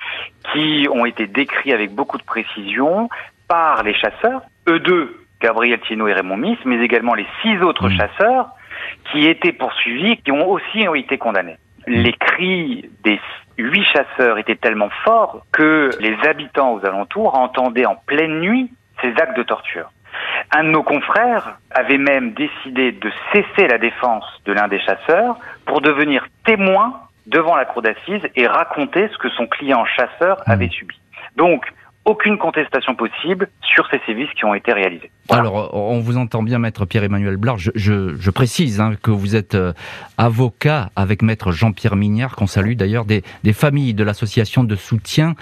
qui 0.54 0.88
ont 0.92 1.06
été 1.06 1.28
décrits 1.28 1.74
avec 1.74 1.94
beaucoup 1.94 2.18
de 2.18 2.24
précision 2.24 3.10
par 3.48 3.84
les 3.84 3.94
chasseurs, 3.94 4.42
eux 4.68 4.80
deux, 4.80 5.18
Gabriel 5.42 5.80
Tino 5.82 6.08
et 6.08 6.14
Raymond 6.14 6.38
Miss, 6.38 6.60
mais 6.66 6.80
également 6.84 7.14
les 7.14 7.26
six 7.42 7.58
autres 7.62 7.90
mmh. 7.90 7.98
chasseurs 7.98 8.50
qui 9.12 9.28
étaient 9.28 9.54
poursuivis, 9.54 10.18
qui 10.18 10.32
ont 10.32 10.50
aussi 10.50 10.86
été 10.96 11.18
condamnés 11.18 11.58
les 11.88 12.14
cris 12.14 12.90
des 13.04 13.20
huit 13.58 13.86
chasseurs 13.86 14.38
étaient 14.38 14.56
tellement 14.56 14.90
forts 15.04 15.46
que 15.52 15.90
les 16.00 16.16
habitants 16.28 16.74
aux 16.74 16.86
alentours 16.86 17.36
entendaient 17.36 17.86
en 17.86 17.96
pleine 17.96 18.40
nuit 18.40 18.72
ces 19.02 19.10
actes 19.20 19.38
de 19.38 19.44
torture. 19.44 19.92
Un 20.52 20.64
de 20.64 20.70
nos 20.70 20.84
confrères 20.84 21.58
avait 21.72 21.98
même 21.98 22.34
décidé 22.34 22.92
de 22.92 23.12
cesser 23.32 23.68
la 23.68 23.78
défense 23.78 24.26
de 24.46 24.54
l'un 24.54 24.68
des 24.68 24.80
chasseurs 24.80 25.38
pour 25.66 25.82
devenir 25.82 26.26
témoin 26.46 27.02
devant 27.28 27.56
la 27.56 27.66
cour 27.66 27.82
d'assises 27.82 28.28
et 28.36 28.48
raconter 28.48 29.08
ce 29.10 29.18
que 29.18 29.30
son 29.30 29.46
client 29.46 29.86
chasseur 29.86 30.42
avait 30.48 30.68
mmh. 30.68 30.72
subi. 30.72 31.00
Donc, 31.36 31.66
aucune 32.06 32.38
contestation 32.38 32.96
possible 32.96 33.50
sur 33.62 33.88
ces 33.92 34.00
sévices 34.06 34.30
qui 34.36 34.46
ont 34.46 34.54
été 34.54 34.74
réalisés. 34.74 35.12
Alors, 35.30 35.74
on 35.74 36.00
vous 36.00 36.18
entend 36.18 36.42
bien, 36.42 36.58
maître 36.58 36.86
Pierre-Emmanuel 36.86 37.38
Blard. 37.38 37.58
Je, 37.58 38.30
précise 38.32 38.82
hein, 38.82 38.94
que 39.02 39.12
vous 39.12 39.36
êtes 39.36 39.56
euh, 39.56 39.74
avocat 40.18 40.90
avec 40.96 41.22
maître 41.22 41.52
Jean-Pierre 41.52 41.96
Mignard, 41.96 42.36
qu'on 42.36 42.48
salue 42.48 42.74
d'ailleurs, 42.74 43.06
des, 43.06 43.24
familles 43.54 43.94
de 43.94 44.04
l'association 44.04 44.64
de 44.64 44.76
soutien 44.76 45.36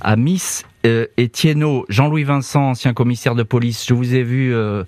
à 0.00 0.16
Miss 0.16 0.64
euh, 0.84 1.06
Jean-Louis 1.88 2.24
Vincent, 2.24 2.70
ancien 2.70 2.92
commissaire 2.92 3.34
de 3.34 3.42
police, 3.42 3.86
je 3.86 3.94
vous 3.94 4.14
ai 4.14 4.22
vu 4.22 4.54
euh, 4.54 4.84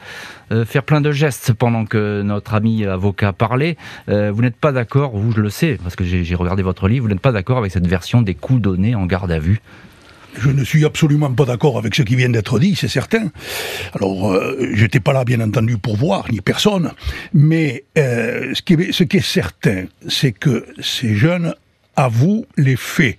euh, 0.50 0.64
faire 0.64 0.82
plein 0.82 1.00
de 1.00 1.12
gestes 1.12 1.52
pendant 1.52 1.84
que 1.84 2.22
notre 2.22 2.54
ami 2.54 2.84
avocat 2.84 3.32
parlait. 3.32 3.76
vous 4.08 4.42
n'êtes 4.42 4.56
pas 4.56 4.72
d'accord, 4.72 5.16
vous 5.16 5.32
je 5.32 5.40
le 5.40 5.50
sais, 5.50 5.78
parce 5.82 5.96
que 5.96 6.04
j'ai 6.04 6.34
regardé 6.34 6.62
votre 6.62 6.88
livre, 6.88 7.04
vous 7.04 7.12
n'êtes 7.12 7.20
pas 7.20 7.32
d'accord 7.32 7.58
avec 7.58 7.70
cette 7.70 7.86
version 7.86 8.22
des 8.22 8.34
coups 8.34 8.60
donnés 8.60 8.94
en 8.94 9.06
garde 9.06 9.30
à 9.30 9.38
vue 9.38 9.60
je 10.38 10.50
ne 10.50 10.64
suis 10.64 10.84
absolument 10.84 11.32
pas 11.32 11.44
d'accord 11.44 11.78
avec 11.78 11.94
ce 11.94 12.02
qui 12.02 12.16
vient 12.16 12.28
d'être 12.28 12.58
dit, 12.58 12.74
c'est 12.74 12.88
certain. 12.88 13.30
Alors, 13.94 14.32
euh, 14.32 14.70
j'étais 14.74 15.00
pas 15.00 15.12
là, 15.12 15.24
bien 15.24 15.40
entendu, 15.40 15.78
pour 15.78 15.96
voir, 15.96 16.30
ni 16.30 16.40
personne. 16.40 16.92
Mais 17.32 17.84
euh, 17.98 18.52
ce, 18.54 18.62
qui 18.62 18.74
est, 18.74 18.92
ce 18.92 19.04
qui 19.04 19.18
est 19.18 19.26
certain, 19.26 19.84
c'est 20.08 20.32
que 20.32 20.66
ces 20.80 21.14
jeunes 21.14 21.54
avouent 21.96 22.46
les 22.56 22.76
faits. 22.76 23.16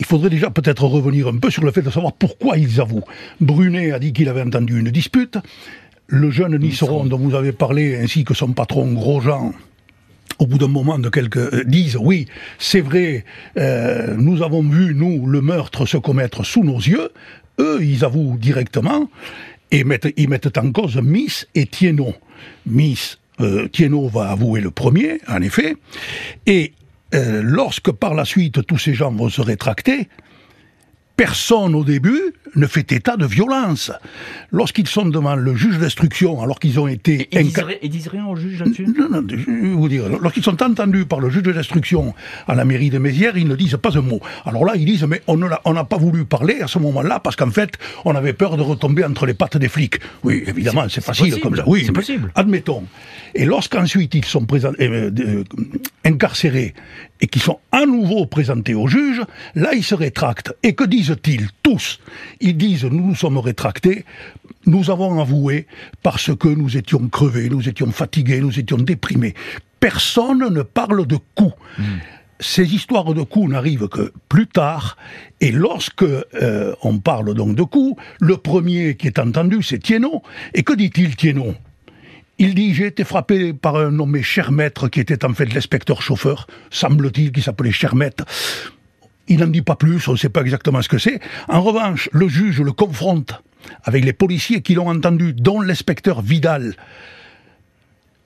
Il 0.00 0.06
faudrait 0.06 0.30
déjà 0.30 0.50
peut-être 0.50 0.84
revenir 0.84 1.28
un 1.28 1.36
peu 1.36 1.50
sur 1.50 1.64
le 1.64 1.70
fait 1.70 1.82
de 1.82 1.90
savoir 1.90 2.12
pourquoi 2.12 2.58
ils 2.58 2.80
avouent. 2.80 3.04
Brunet 3.40 3.92
a 3.92 3.98
dit 3.98 4.12
qu'il 4.12 4.28
avait 4.28 4.42
entendu 4.42 4.78
une 4.78 4.90
dispute. 4.90 5.38
Le 6.06 6.30
jeune 6.30 6.56
Nisseron 6.58 7.06
dont 7.06 7.18
vous 7.18 7.34
avez 7.34 7.52
parlé, 7.52 7.96
ainsi 7.96 8.24
que 8.24 8.34
son 8.34 8.52
patron 8.52 8.92
Grosjean, 8.92 9.54
au 10.38 10.46
bout 10.46 10.58
d'un 10.58 10.68
moment 10.68 10.98
de 10.98 11.08
quelques 11.08 11.36
euh, 11.36 11.64
disent 11.64 11.96
oui 12.00 12.26
c'est 12.58 12.80
vrai 12.80 13.24
euh, 13.56 14.14
nous 14.16 14.42
avons 14.42 14.62
vu 14.62 14.94
nous 14.94 15.26
le 15.26 15.40
meurtre 15.40 15.86
se 15.86 15.96
commettre 15.96 16.44
sous 16.44 16.64
nos 16.64 16.78
yeux. 16.78 17.10
Eux 17.58 17.78
ils 17.82 18.04
avouent 18.04 18.36
directement 18.38 19.08
et 19.70 19.84
mettent, 19.84 20.12
ils 20.16 20.28
mettent 20.28 20.58
en 20.58 20.72
cause 20.72 20.96
Miss 20.96 21.46
et 21.54 21.66
Thienot 21.66 22.14
Miss 22.66 23.18
euh, 23.40 23.68
va 24.12 24.30
avouer 24.30 24.60
le 24.60 24.70
premier 24.70 25.18
en 25.28 25.42
effet. 25.42 25.76
Et 26.46 26.72
euh, 27.14 27.42
lorsque 27.42 27.90
par 27.90 28.14
la 28.14 28.24
suite 28.24 28.66
tous 28.66 28.78
ces 28.78 28.94
gens 28.94 29.12
vont 29.12 29.28
se 29.28 29.40
rétracter 29.40 30.08
personne 31.16 31.74
au 31.74 31.84
début 31.84 32.34
ne 32.56 32.66
fait 32.66 32.92
état 32.92 33.16
de 33.16 33.26
violence. 33.26 33.90
Lorsqu'ils 34.52 34.86
sont 34.86 35.06
devant 35.06 35.34
le 35.34 35.54
juge 35.56 35.78
d'instruction, 35.78 36.40
alors 36.40 36.60
qu'ils 36.60 36.78
ont 36.78 36.86
été... 36.86 37.28
Ils, 37.32 37.42
disent, 37.42 37.64
disent 37.82 38.08
rien 38.08 38.26
au 38.26 38.36
juge 38.36 38.60
là-dessus 38.60 38.86
Non, 38.86 39.08
non, 39.10 39.26
je 39.28 39.36
vais 39.36 39.74
vous 39.74 39.88
dire, 39.88 40.04
lorsqu'ils 40.08 40.44
sont 40.44 40.62
entendus 40.62 41.04
par 41.04 41.20
le 41.20 41.30
juge 41.30 41.42
d'instruction 41.42 42.14
à 42.46 42.54
la 42.54 42.64
mairie 42.64 42.90
de 42.90 42.98
Mézières, 42.98 43.36
ils 43.36 43.48
ne 43.48 43.56
disent 43.56 43.78
pas 43.80 43.96
un 43.96 44.02
mot. 44.02 44.20
Alors 44.44 44.64
là, 44.64 44.74
ils 44.76 44.84
disent, 44.84 45.04
mais 45.04 45.22
on 45.26 45.36
n'a 45.36 45.84
pas 45.84 45.96
voulu 45.96 46.24
parler 46.24 46.60
à 46.60 46.68
ce 46.68 46.78
moment-là, 46.78 47.20
parce 47.20 47.36
qu'en 47.36 47.50
fait, 47.50 47.72
on 48.04 48.14
avait 48.14 48.32
peur 48.32 48.56
de 48.56 48.62
retomber 48.62 49.04
entre 49.04 49.26
les 49.26 49.34
pattes 49.34 49.56
des 49.56 49.68
flics. 49.68 49.96
Oui, 50.22 50.44
évidemment, 50.46 50.86
c'est 50.88 51.04
facile 51.04 51.40
comme 51.40 51.56
ça. 51.56 51.64
Oui, 51.66 51.82
c'est 51.86 51.92
possible. 51.92 52.30
Admettons. 52.34 52.84
Et 53.34 53.44
lorsqu'ensuite 53.44 54.14
ils 54.14 54.24
sont 54.24 54.44
présent, 54.44 54.70
euh, 54.80 55.10
euh, 55.18 55.44
incarcérés 56.04 56.74
et 57.20 57.26
qu'ils 57.26 57.42
sont 57.42 57.60
à 57.72 57.86
nouveau 57.86 58.26
présentés 58.26 58.74
au 58.74 58.86
juge, 58.86 59.22
là, 59.54 59.72
ils 59.74 59.84
se 59.84 59.94
rétractent. 59.94 60.52
Et 60.62 60.74
que 60.74 60.84
disent-ils 60.84 61.48
tous? 61.62 62.00
Ils 62.40 62.56
disent, 62.56 62.84
nous 62.84 63.06
nous 63.06 63.14
sommes 63.14 63.38
rétractés, 63.38 64.04
nous 64.66 64.90
avons 64.90 65.20
avoué 65.20 65.66
parce 66.02 66.34
que 66.36 66.48
nous 66.48 66.76
étions 66.76 67.08
crevés, 67.08 67.48
nous 67.48 67.68
étions 67.68 67.90
fatigués, 67.92 68.40
nous 68.40 68.58
étions 68.58 68.78
déprimés. 68.78 69.34
Personne 69.80 70.48
ne 70.52 70.62
parle 70.62 71.06
de 71.06 71.18
coups. 71.34 71.54
Hmm. 71.78 71.98
Ces 72.40 72.74
histoires 72.74 73.14
de 73.14 73.22
coups 73.22 73.50
n'arrivent 73.50 73.88
que 73.88 74.12
plus 74.28 74.48
tard, 74.48 74.96
et 75.40 75.52
lorsque 75.52 76.02
euh, 76.02 76.74
on 76.82 76.98
parle 76.98 77.32
donc 77.34 77.54
de 77.54 77.62
coups, 77.62 78.00
le 78.20 78.36
premier 78.36 78.96
qui 78.96 79.06
est 79.06 79.18
entendu, 79.18 79.62
c'est 79.62 79.78
Thiénon. 79.78 80.20
Et 80.52 80.62
que 80.62 80.72
dit-il 80.72 81.14
Thiénon 81.16 81.54
il 82.38 82.54
dit 82.54 82.74
J'ai 82.74 82.86
été 82.86 83.04
frappé 83.04 83.52
par 83.52 83.76
un 83.76 83.90
nommé 83.90 84.22
Chermètre 84.22 84.90
qui 84.90 85.00
était 85.00 85.24
en 85.24 85.34
fait 85.34 85.52
l'inspecteur 85.52 86.02
chauffeur, 86.02 86.46
semble-t-il, 86.70 87.32
qui 87.32 87.42
s'appelait 87.42 87.72
Chermètre. 87.72 88.24
Il 89.28 89.40
n'en 89.40 89.46
dit 89.46 89.62
pas 89.62 89.76
plus, 89.76 90.06
on 90.08 90.12
ne 90.12 90.16
sait 90.16 90.28
pas 90.28 90.42
exactement 90.42 90.82
ce 90.82 90.88
que 90.88 90.98
c'est. 90.98 91.20
En 91.48 91.62
revanche, 91.62 92.10
le 92.12 92.28
juge 92.28 92.60
le 92.60 92.72
confronte 92.72 93.42
avec 93.84 94.04
les 94.04 94.12
policiers 94.12 94.60
qui 94.60 94.74
l'ont 94.74 94.88
entendu, 94.88 95.32
dont 95.32 95.60
l'inspecteur 95.60 96.20
Vidal. 96.20 96.74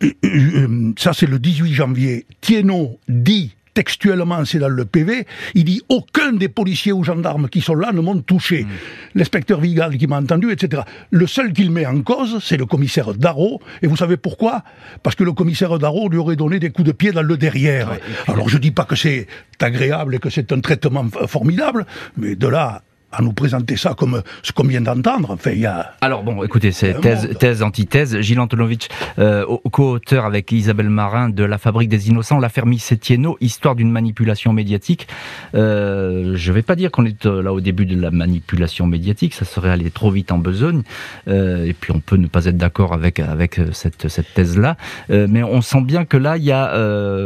Euh, 0.03 0.13
euh, 0.25 0.29
euh, 0.67 0.93
ça, 0.99 1.13
c'est 1.13 1.27
le 1.27 1.39
18 1.39 1.73
janvier. 1.73 2.27
Thienot 2.41 2.99
dit 3.09 3.55
textuellement, 3.75 4.45
c'est 4.45 4.59
dans 4.59 4.69
le 4.69 4.85
PV, 4.85 5.27
il 5.55 5.65
dit 5.65 5.83
aucun 5.89 6.33
des 6.33 6.49
policiers 6.49 6.93
ou 6.93 7.05
gendarmes 7.05 7.49
qui 7.49 7.61
sont 7.61 7.75
là 7.75 7.93
ne 7.93 8.01
m'ont 8.01 8.21
touché. 8.21 8.65
Hmm. 8.65 8.69
L'inspecteur 9.15 9.61
Vigal 9.61 9.97
qui 9.97 10.07
m'a 10.07 10.19
entendu, 10.19 10.51
etc. 10.53 10.83
Le 11.11 11.27
seul 11.27 11.53
qu'il 11.53 11.71
met 11.71 11.87
en 11.87 12.03
cause, 12.03 12.39
c'est 12.43 12.57
le 12.57 12.67
commissaire 12.67 13.15
Darro. 13.15 13.61
Et 13.83 13.87
vous 13.87 13.97
savez 13.97 14.17
pourquoi? 14.17 14.63
Parce 15.03 15.17
que 15.17 15.25
le 15.25 15.33
commissaire 15.33 15.79
Darro 15.79 16.09
lui 16.09 16.19
aurait 16.19 16.37
donné 16.37 16.59
des 16.59 16.71
coups 16.71 16.87
de 16.87 16.93
pied 16.93 17.13
dans 17.13 17.23
le 17.23 17.37
derrière. 17.37 17.91
Alors 18.27 18.49
je 18.49 18.59
dis 18.59 18.71
pas 18.71 18.85
que 18.85 18.97
c'est 18.97 19.27
agréable 19.61 20.15
et 20.15 20.19
que 20.19 20.31
c'est 20.31 20.53
un 20.53 20.61
traitement 20.61 21.07
formidable, 21.27 21.87
mais 22.17 22.37
de 22.37 22.49
là 22.49 22.83
à 23.11 23.23
nous 23.23 23.33
présenter 23.33 23.77
ça 23.77 23.95
comme 23.97 24.23
ce 24.43 24.53
qu'on 24.53 24.65
vient 24.65 24.81
d'entendre. 24.81 25.31
Enfin, 25.31 25.51
il 25.53 25.61
y 25.61 25.67
a... 25.67 25.95
Alors 26.01 26.23
bon, 26.23 26.43
écoutez, 26.43 26.73
c'est 26.73 27.01
thèse, 27.01 27.31
thèse, 27.39 27.63
antithèse. 27.63 28.21
Gilles 28.21 28.41
Antonovitch, 28.41 28.89
euh, 29.19 29.47
co-auteur 29.73 30.25
avec 30.25 30.53
Isabelle 30.53 30.91
Marin 30.91 31.31
de 31.31 31.45
La 31.45 31.59
Fabrique 31.59 31.89
des 31.89 32.09
Innocents, 32.09 32.39
l'affaire 32.39 32.67
Missetieno, 32.67 33.37
histoire 33.41 33.75
d'une 33.75 33.91
manipulation 33.91 34.53
médiatique. 34.53 35.09
Euh, 35.55 36.33
je 36.35 36.53
vais 36.53 36.63
pas 36.63 36.77
dire 36.77 36.91
qu'on 36.91 37.07
est 37.07 37.27
euh, 37.27 37.43
là 37.43 37.53
au 37.53 37.61
début 37.61 37.87
de 37.87 37.99
la 38.01 38.11
manipulation 38.11 38.87
médiatique, 38.87 39.35
ça 39.35 39.45
serait 39.45 39.71
aller 39.71 39.91
trop 39.91 40.11
vite 40.11 40.31
en 40.31 40.39
besogne. 40.39 40.83
Euh, 41.29 41.65
et 41.65 41.73
puis 41.73 41.93
on 41.93 42.01
peut 42.01 42.17
ne 42.17 42.27
pas 42.27 42.45
être 42.45 42.57
d'accord 42.57 42.93
avec 42.93 43.21
avec 43.21 43.61
cette 43.73 44.09
cette 44.09 44.35
thèse-là, 44.35 44.77
euh, 45.11 45.27
mais 45.29 45.43
on 45.43 45.61
sent 45.61 45.83
bien 45.83 46.05
que 46.05 46.17
là 46.17 46.37
il 46.37 46.45
y 46.45 46.53
a 46.53 46.69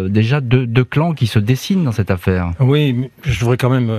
déjà 0.09 0.41
deux, 0.41 0.67
deux 0.67 0.85
clans 0.85 1.13
qui 1.13 1.27
se 1.27 1.39
dessinent 1.39 1.85
dans 1.85 1.93
cette 1.93 2.11
affaire. 2.11 2.53
Oui, 2.61 3.11
je 3.23 3.41
voudrais 3.41 3.57
quand 3.57 3.71
même 3.71 3.91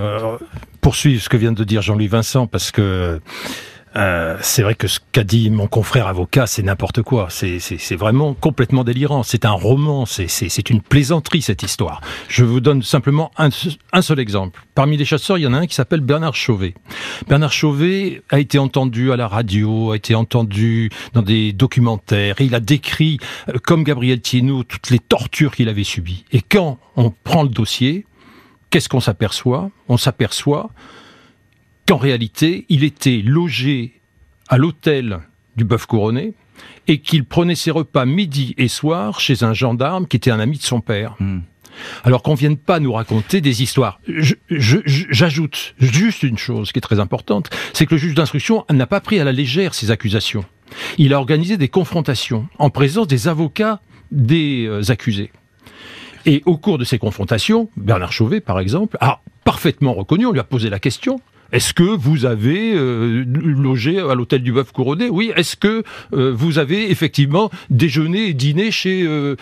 poursuivre 0.84 1.22
ce 1.22 1.30
que 1.30 1.38
vient 1.38 1.52
de 1.52 1.64
dire 1.64 1.80
Jean-Louis 1.80 2.08
Vincent 2.08 2.46
parce 2.46 2.70
que 2.70 3.18
euh, 3.96 4.36
c'est 4.42 4.62
vrai 4.62 4.74
que 4.74 4.86
ce 4.86 5.00
qu'a 5.12 5.24
dit 5.24 5.48
mon 5.48 5.66
confrère 5.66 6.08
avocat, 6.08 6.46
c'est 6.46 6.62
n'importe 6.62 7.00
quoi. 7.00 7.28
C'est 7.30 7.96
vraiment 7.96 8.34
complètement 8.34 8.84
délirant. 8.84 9.22
C'est 9.22 9.46
un 9.46 9.52
roman, 9.52 10.04
c'est 10.04 10.68
une 10.68 10.82
plaisanterie 10.82 11.40
cette 11.40 11.62
histoire. 11.62 12.02
Je 12.28 12.44
vous 12.44 12.60
donne 12.60 12.82
simplement 12.82 13.30
un, 13.38 13.48
seul 14.02 14.20
exemple. 14.20 14.62
Parmi 14.74 14.98
les 14.98 15.06
chasseurs, 15.06 15.38
il 15.38 15.44
y 15.44 15.46
en 15.46 15.54
a 15.54 15.58
un 15.60 15.66
qui 15.66 15.74
s'appelle 15.74 16.02
Bernard 16.02 16.34
Chauvet. 16.34 16.74
Bernard 17.30 17.52
Chauvet 17.52 18.22
a 18.28 18.40
été 18.40 18.58
entendu 18.58 19.10
à 19.10 19.16
la 19.16 19.26
radio, 19.26 19.92
a 19.92 19.96
été 19.96 20.14
entendu 20.14 20.90
dans 21.14 21.22
des 21.22 21.54
documentaires. 21.54 22.34
il 22.40 22.54
a 22.54 22.60
décrit, 22.60 23.18
euh, 23.48 23.54
comme 23.64 23.84
Gabriel 23.84 24.20
Thienot, 24.20 24.64
toutes 24.64 24.90
les 24.90 24.98
tortures 24.98 25.56
qu'il 25.56 25.70
avait 25.70 25.82
subies. 25.82 26.26
Et 26.30 26.42
quand 26.42 26.78
on 26.96 27.10
prend 27.10 27.42
le 27.42 27.48
dossier, 27.48 28.04
qu'est-ce 28.74 28.88
qu'on 28.88 28.98
s'aperçoit? 28.98 29.70
On 29.88 29.96
s'aperçoit 29.96 30.68
qu'en 31.86 31.96
réalité, 31.96 32.66
il 32.68 32.82
était 32.82 33.22
logé 33.24 34.00
à 34.48 34.58
l'hôtel 34.58 35.20
du 35.54 35.62
Bœuf 35.62 35.86
Couronné 35.86 36.34
et 36.88 36.98
qu'il 36.98 37.24
prenait 37.24 37.54
ses 37.54 37.70
repas 37.70 38.04
midi 38.04 38.52
et 38.58 38.66
soir 38.66 39.20
chez 39.20 39.44
un 39.44 39.52
gendarme 39.52 40.08
qui 40.08 40.16
était 40.16 40.32
un 40.32 40.40
ami 40.40 40.58
de 40.58 40.64
son 40.64 40.80
père. 40.80 41.14
Hmm. 41.20 41.42
Alors 42.02 42.24
qu'on 42.24 42.34
vienne 42.34 42.56
pas 42.56 42.80
nous 42.80 42.92
raconter 42.92 43.40
des 43.40 43.62
histoires. 43.62 44.00
J'ajoute 44.50 45.76
juste 45.78 46.24
une 46.24 46.38
chose 46.38 46.72
qui 46.72 46.80
est 46.80 46.82
très 46.82 46.98
importante, 46.98 47.50
c'est 47.74 47.86
que 47.86 47.94
le 47.94 47.98
juge 47.98 48.14
d'instruction 48.14 48.64
n'a 48.70 48.88
pas 48.88 49.00
pris 49.00 49.20
à 49.20 49.24
la 49.24 49.30
légère 49.30 49.72
ces 49.74 49.92
accusations. 49.92 50.44
Il 50.98 51.14
a 51.14 51.18
organisé 51.20 51.56
des 51.58 51.68
confrontations 51.68 52.48
en 52.58 52.70
présence 52.70 53.06
des 53.06 53.28
avocats 53.28 53.80
des 54.10 54.66
euh, 54.66 54.82
accusés. 54.90 55.30
Et 56.26 56.42
au 56.46 56.56
cours 56.56 56.78
de 56.78 56.84
ces 56.84 56.98
confrontations, 56.98 57.68
Bernard 57.76 58.12
Chauvet, 58.12 58.40
par 58.40 58.58
exemple, 58.58 58.96
a 59.00 59.20
parfaitement 59.44 59.92
reconnu, 59.92 60.26
on 60.26 60.32
lui 60.32 60.40
a 60.40 60.44
posé 60.44 60.70
la 60.70 60.78
question, 60.78 61.20
est-ce 61.54 61.72
que 61.72 61.84
vous 61.84 62.26
avez 62.26 62.74
euh, 62.74 63.24
logé 63.24 64.00
à 64.00 64.16
l'hôtel 64.16 64.42
du 64.42 64.50
Bœuf 64.50 64.72
Couronné? 64.72 65.08
Oui. 65.08 65.30
Est-ce 65.36 65.54
que 65.54 65.84
euh, 66.12 66.32
vous 66.34 66.58
avez 66.58 66.90
effectivement 66.90 67.48
déjeuné 67.70 68.26
et 68.26 68.34
dîné 68.34 68.72
chez 68.72 69.04
euh, 69.04 69.36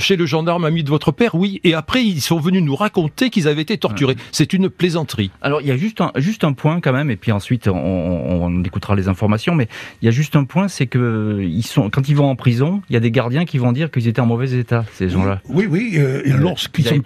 chez 0.00 0.16
le 0.16 0.26
gendarme 0.26 0.64
ami 0.64 0.82
de 0.82 0.88
votre 0.88 1.12
père? 1.12 1.36
Oui. 1.36 1.60
Et 1.62 1.74
après, 1.74 2.04
ils 2.04 2.20
sont 2.20 2.40
venus 2.40 2.64
nous 2.64 2.74
raconter 2.74 3.30
qu'ils 3.30 3.46
avaient 3.46 3.62
été 3.62 3.78
torturés. 3.78 4.16
C'est 4.32 4.52
une 4.54 4.68
plaisanterie. 4.70 5.30
Alors, 5.40 5.60
il 5.60 5.68
y 5.68 5.70
a 5.70 5.76
juste 5.76 6.00
un, 6.00 6.10
juste 6.16 6.42
un 6.42 6.52
point 6.52 6.80
quand 6.80 6.92
même, 6.92 7.12
et 7.12 7.16
puis 7.16 7.30
ensuite 7.30 7.68
on, 7.68 7.76
on, 7.76 8.64
écoutera 8.64 8.96
les 8.96 9.06
informations, 9.06 9.54
mais 9.54 9.68
il 10.00 10.06
y 10.06 10.08
a 10.08 10.10
juste 10.10 10.34
un 10.34 10.42
point, 10.42 10.66
c'est 10.66 10.88
que 10.88 11.38
ils 11.40 11.64
sont, 11.64 11.90
quand 11.90 12.08
ils 12.08 12.16
vont 12.16 12.28
en 12.28 12.34
prison, 12.34 12.82
il 12.90 12.94
y 12.94 12.96
a 12.96 13.00
des 13.00 13.12
gardiens 13.12 13.44
qui 13.44 13.58
vont 13.58 13.70
dire 13.70 13.92
qu'ils 13.92 14.08
étaient 14.08 14.20
en 14.20 14.26
mauvais 14.26 14.50
état, 14.50 14.84
ces 14.94 15.08
gens-là. 15.08 15.40
Oui, 15.48 15.66
oui. 15.70 15.96
lorsqu'ils 16.26 16.86
sont, 16.86 17.02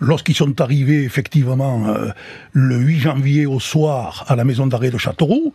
lorsqu'ils 0.00 0.34
sont 0.34 0.60
arrivés 0.62 1.02
effectivement 1.02 1.84
le 2.52 2.76
8 2.78 3.00
janvier 3.00 3.44
au 3.44 3.60
soir 3.66 4.24
à 4.28 4.36
la 4.36 4.44
maison 4.44 4.66
d'arrêt 4.66 4.90
de 4.90 4.98
Châteauroux, 4.98 5.52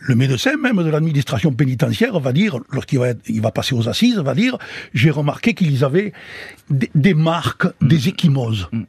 le 0.00 0.14
médecin 0.14 0.56
même 0.56 0.82
de 0.82 0.88
l'administration 0.88 1.52
pénitentiaire 1.52 2.18
va 2.18 2.32
dire, 2.32 2.58
lorsqu'il 2.72 2.98
va, 2.98 3.08
il 3.26 3.42
va 3.42 3.50
passer 3.50 3.74
aux 3.74 3.88
assises, 3.88 4.16
va 4.18 4.34
dire, 4.34 4.56
j'ai 4.94 5.10
remarqué 5.10 5.54
qu'ils 5.54 5.84
avaient 5.84 6.12
des, 6.70 7.14
marques, 7.14 7.66
des 7.82 8.08
échymoses. 8.08 8.68
Mm 8.72 8.82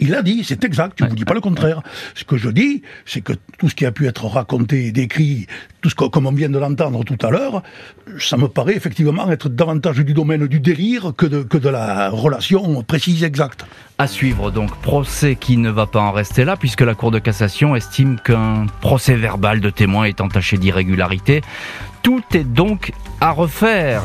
il, 0.00 0.14
a 0.14 0.22
dit, 0.22 0.42
c'est 0.44 0.64
exact, 0.64 0.96
je 0.98 1.04
ne 1.04 1.10
vous 1.10 1.16
dis 1.16 1.24
pas 1.24 1.34
le 1.34 1.40
contraire. 1.40 1.82
Ce 2.14 2.24
que 2.24 2.36
je 2.36 2.50
dis, 2.50 2.82
c'est 3.06 3.20
que 3.20 3.32
tout 3.58 3.68
ce 3.68 3.74
qui 3.74 3.86
a 3.86 3.92
pu 3.92 4.06
être 4.06 4.26
raconté, 4.26 4.90
décrit, 4.90 5.46
tout 5.80 5.88
ce 5.88 5.94
que, 5.94 6.04
comme 6.04 6.26
on 6.26 6.32
vient 6.32 6.48
de 6.48 6.58
l'entendre 6.58 7.04
tout 7.04 7.18
à 7.24 7.30
l'heure, 7.30 7.62
ça 8.18 8.36
me 8.36 8.48
paraît 8.48 8.74
effectivement 8.74 9.30
être 9.30 9.48
davantage 9.48 9.98
du 9.98 10.14
domaine 10.14 10.46
du 10.46 10.58
délire 10.58 11.12
que 11.16 11.26
de, 11.26 11.42
que 11.42 11.58
de 11.58 11.68
la 11.68 12.10
relation 12.10 12.82
précise 12.82 13.22
exacte. 13.22 13.64
À 13.98 14.06
suivre 14.06 14.50
donc, 14.50 14.74
procès 14.80 15.36
qui 15.36 15.56
ne 15.58 15.70
va 15.70 15.86
pas 15.86 16.00
en 16.00 16.10
rester 16.10 16.44
là, 16.44 16.56
puisque 16.56 16.80
la 16.80 16.94
Cour 16.94 17.12
de 17.12 17.18
cassation 17.18 17.76
estime 17.76 18.18
qu'un 18.18 18.66
procès 18.80 19.14
verbal 19.14 19.60
de 19.60 19.70
témoin 19.70 20.04
est 20.04 20.20
entaché 20.20 20.56
d'irrégularité. 20.56 21.42
Tout 22.02 22.24
est 22.34 22.44
donc 22.44 22.92
à 23.20 23.30
refaire. 23.30 24.02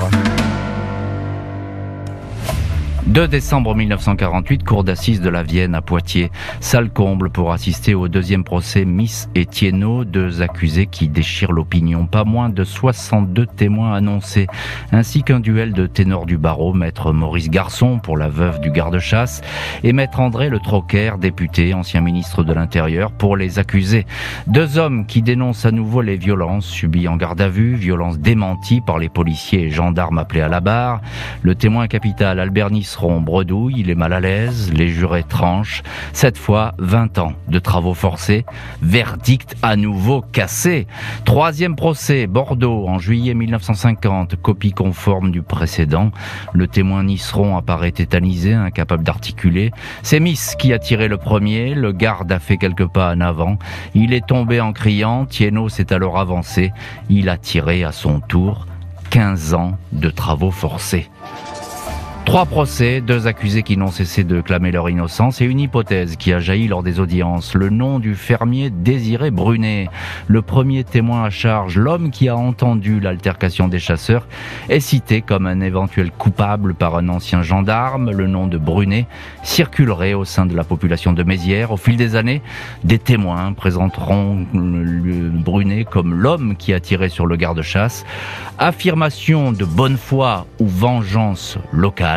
2 3.15 3.29
décembre 3.29 3.73
1948, 3.75 4.65
cour 4.65 4.83
d'assises 4.83 5.21
de 5.21 5.29
la 5.29 5.41
Vienne 5.41 5.73
à 5.73 5.81
Poitiers. 5.81 6.31
Salle 6.59 6.89
comble 6.89 7.29
pour 7.29 7.53
assister 7.53 7.93
au 7.93 8.09
deuxième 8.09 8.43
procès 8.43 8.83
Miss 8.83 9.29
et 9.35 9.45
Thienot, 9.45 10.03
deux 10.03 10.41
accusés 10.41 10.87
qui 10.87 11.07
déchirent 11.07 11.53
l'opinion. 11.53 12.07
Pas 12.07 12.25
moins 12.25 12.49
de 12.49 12.65
62 12.65 13.45
témoins 13.45 13.93
annoncés, 13.93 14.47
ainsi 14.91 15.23
qu'un 15.23 15.39
duel 15.39 15.71
de 15.71 15.87
ténor 15.87 16.25
du 16.25 16.37
barreau, 16.37 16.73
maître 16.73 17.13
Maurice 17.13 17.49
Garçon 17.49 17.99
pour 17.99 18.17
la 18.17 18.27
veuve 18.27 18.59
du 18.59 18.69
garde-chasse 18.69 19.39
et 19.85 19.93
maître 19.93 20.19
André 20.19 20.49
Le 20.49 20.59
Troquer, 20.59 21.13
député, 21.17 21.73
ancien 21.73 22.01
ministre 22.01 22.43
de 22.43 22.51
l'Intérieur, 22.51 23.13
pour 23.13 23.37
les 23.37 23.59
accusés. 23.59 24.05
Deux 24.47 24.77
hommes 24.77 25.05
qui 25.05 25.21
dénoncent 25.21 25.65
à 25.65 25.71
nouveau 25.71 26.01
les 26.01 26.17
violences 26.17 26.65
subies 26.65 27.07
en 27.07 27.15
garde 27.15 27.39
à 27.39 27.47
vue, 27.47 27.75
violences 27.75 28.19
démenties 28.19 28.81
par 28.81 28.99
les 28.99 29.07
policiers 29.07 29.61
et 29.61 29.71
gendarmes 29.71 30.17
appelés 30.17 30.41
à 30.41 30.49
la 30.49 30.59
barre. 30.59 30.99
Le 31.43 31.55
témoin 31.55 31.87
capital 31.87 32.41
Albert 32.41 32.71
bredouille, 33.21 33.75
il 33.77 33.89
est 33.89 33.95
mal 33.95 34.13
à 34.13 34.19
l'aise, 34.19 34.71
les 34.73 34.89
jurés 34.89 35.23
tranchent. 35.23 35.83
Cette 36.13 36.37
fois, 36.37 36.73
20 36.79 37.17
ans 37.19 37.33
de 37.47 37.59
travaux 37.59 37.93
forcés. 37.93 38.45
Verdict 38.81 39.55
à 39.61 39.75
nouveau 39.75 40.21
cassé. 40.21 40.87
Troisième 41.23 41.75
procès, 41.75 42.27
Bordeaux, 42.27 42.87
en 42.87 42.99
juillet 42.99 43.33
1950, 43.33 44.35
copie 44.41 44.71
conforme 44.71 45.31
du 45.31 45.41
précédent. 45.41 46.11
Le 46.53 46.67
témoin 46.67 47.03
Nisseron 47.03 47.57
apparaît 47.57 47.91
tétanisé, 47.91 48.53
incapable 48.53 49.03
d'articuler. 49.03 49.71
C'est 50.03 50.19
Miss 50.19 50.55
qui 50.55 50.73
a 50.73 50.79
tiré 50.79 51.07
le 51.07 51.17
premier, 51.17 51.73
le 51.73 51.91
garde 51.91 52.31
a 52.31 52.39
fait 52.39 52.57
quelques 52.57 52.87
pas 52.87 53.13
en 53.13 53.21
avant. 53.21 53.57
Il 53.93 54.13
est 54.13 54.25
tombé 54.25 54.59
en 54.61 54.73
criant, 54.73 55.25
Tieno 55.25 55.69
s'est 55.69 55.93
alors 55.93 56.17
avancé. 56.17 56.71
Il 57.09 57.29
a 57.29 57.37
tiré 57.37 57.83
à 57.83 57.91
son 57.91 58.19
tour 58.19 58.65
15 59.11 59.53
ans 59.53 59.77
de 59.91 60.09
travaux 60.09 60.51
forcés. 60.51 61.09
Trois 62.25 62.47
procès, 62.47 63.01
deux 63.01 63.27
accusés 63.27 63.61
qui 63.61 63.77
n'ont 63.77 63.91
cessé 63.91 64.23
de 64.23 64.41
clamer 64.41 64.71
leur 64.71 64.89
innocence 64.89 65.41
et 65.41 65.45
une 65.45 65.59
hypothèse 65.59 66.15
qui 66.17 66.33
a 66.33 66.39
jailli 66.39 66.67
lors 66.67 66.81
des 66.81 66.99
audiences. 66.99 67.53
Le 67.53 67.69
nom 67.69 67.99
du 67.99 68.15
fermier 68.15 68.71
Désiré 68.71 69.29
Brunet. 69.29 69.87
Le 70.27 70.41
premier 70.41 70.83
témoin 70.83 71.23
à 71.23 71.29
charge, 71.29 71.77
l'homme 71.77 72.09
qui 72.09 72.27
a 72.27 72.35
entendu 72.35 72.99
l'altercation 72.99 73.67
des 73.67 73.77
chasseurs, 73.77 74.27
est 74.69 74.79
cité 74.79 75.21
comme 75.21 75.45
un 75.45 75.61
éventuel 75.61 76.11
coupable 76.11 76.73
par 76.73 76.95
un 76.97 77.09
ancien 77.09 77.43
gendarme. 77.43 78.11
Le 78.11 78.25
nom 78.25 78.47
de 78.47 78.57
Brunet 78.57 79.05
circulerait 79.43 80.15
au 80.15 80.25
sein 80.25 80.47
de 80.47 80.55
la 80.55 80.63
population 80.63 81.13
de 81.13 81.23
Mézières. 81.23 81.71
Au 81.71 81.77
fil 81.77 81.95
des 81.95 82.15
années, 82.15 82.41
des 82.83 82.99
témoins 82.99 83.53
présenteront 83.53 84.45
Brunet 84.51 85.85
comme 85.85 86.15
l'homme 86.15 86.55
qui 86.57 86.73
a 86.73 86.79
tiré 86.79 87.07
sur 87.07 87.27
le 87.27 87.35
garde-chasse. 87.35 88.03
Affirmation 88.57 89.51
de 89.51 89.63
bonne 89.63 89.97
foi 89.97 90.47
ou 90.59 90.67
vengeance 90.67 91.59
locale 91.71 92.14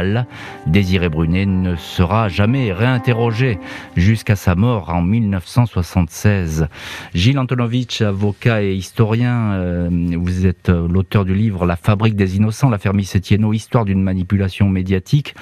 Désiré 0.66 1.08
Brunet 1.08 1.46
ne 1.46 1.76
sera 1.76 2.28
jamais 2.28 2.72
réinterrogé 2.72 3.58
jusqu'à 3.96 4.37
sa 4.37 4.54
mort 4.54 4.90
en 4.90 5.02
1976. 5.02 6.68
Gilles 7.14 7.38
Antonovitch, 7.38 8.02
avocat 8.02 8.62
et 8.62 8.74
historien, 8.74 9.52
euh, 9.52 9.88
vous 10.16 10.46
êtes 10.46 10.68
l'auteur 10.68 11.24
du 11.24 11.34
livre 11.34 11.66
La 11.66 11.76
fabrique 11.76 12.16
des 12.16 12.37
innocents, 12.37 12.70
l'affaire 12.70 12.94
Missetieno, 12.94 13.52
histoire 13.52 13.84
d'une 13.84 14.02
manipulation 14.02 14.68
médiatique. 14.68 15.34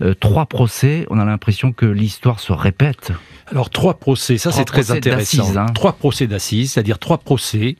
Euh, 0.00 0.14
trois 0.14 0.46
procès, 0.46 1.06
on 1.10 1.18
a 1.18 1.24
l'impression 1.24 1.72
que 1.72 1.86
l'histoire 1.86 2.40
se 2.40 2.52
répète. 2.52 3.12
Alors 3.46 3.70
trois 3.70 3.94
procès, 3.94 4.38
ça 4.38 4.50
c'est 4.50 4.64
très 4.64 4.90
intéressant. 4.90 5.56
Hein. 5.56 5.66
Trois 5.74 5.92
procès 5.92 6.26
d'assises, 6.26 6.72
c'est-à-dire 6.72 6.98
trois 6.98 7.18
procès 7.18 7.76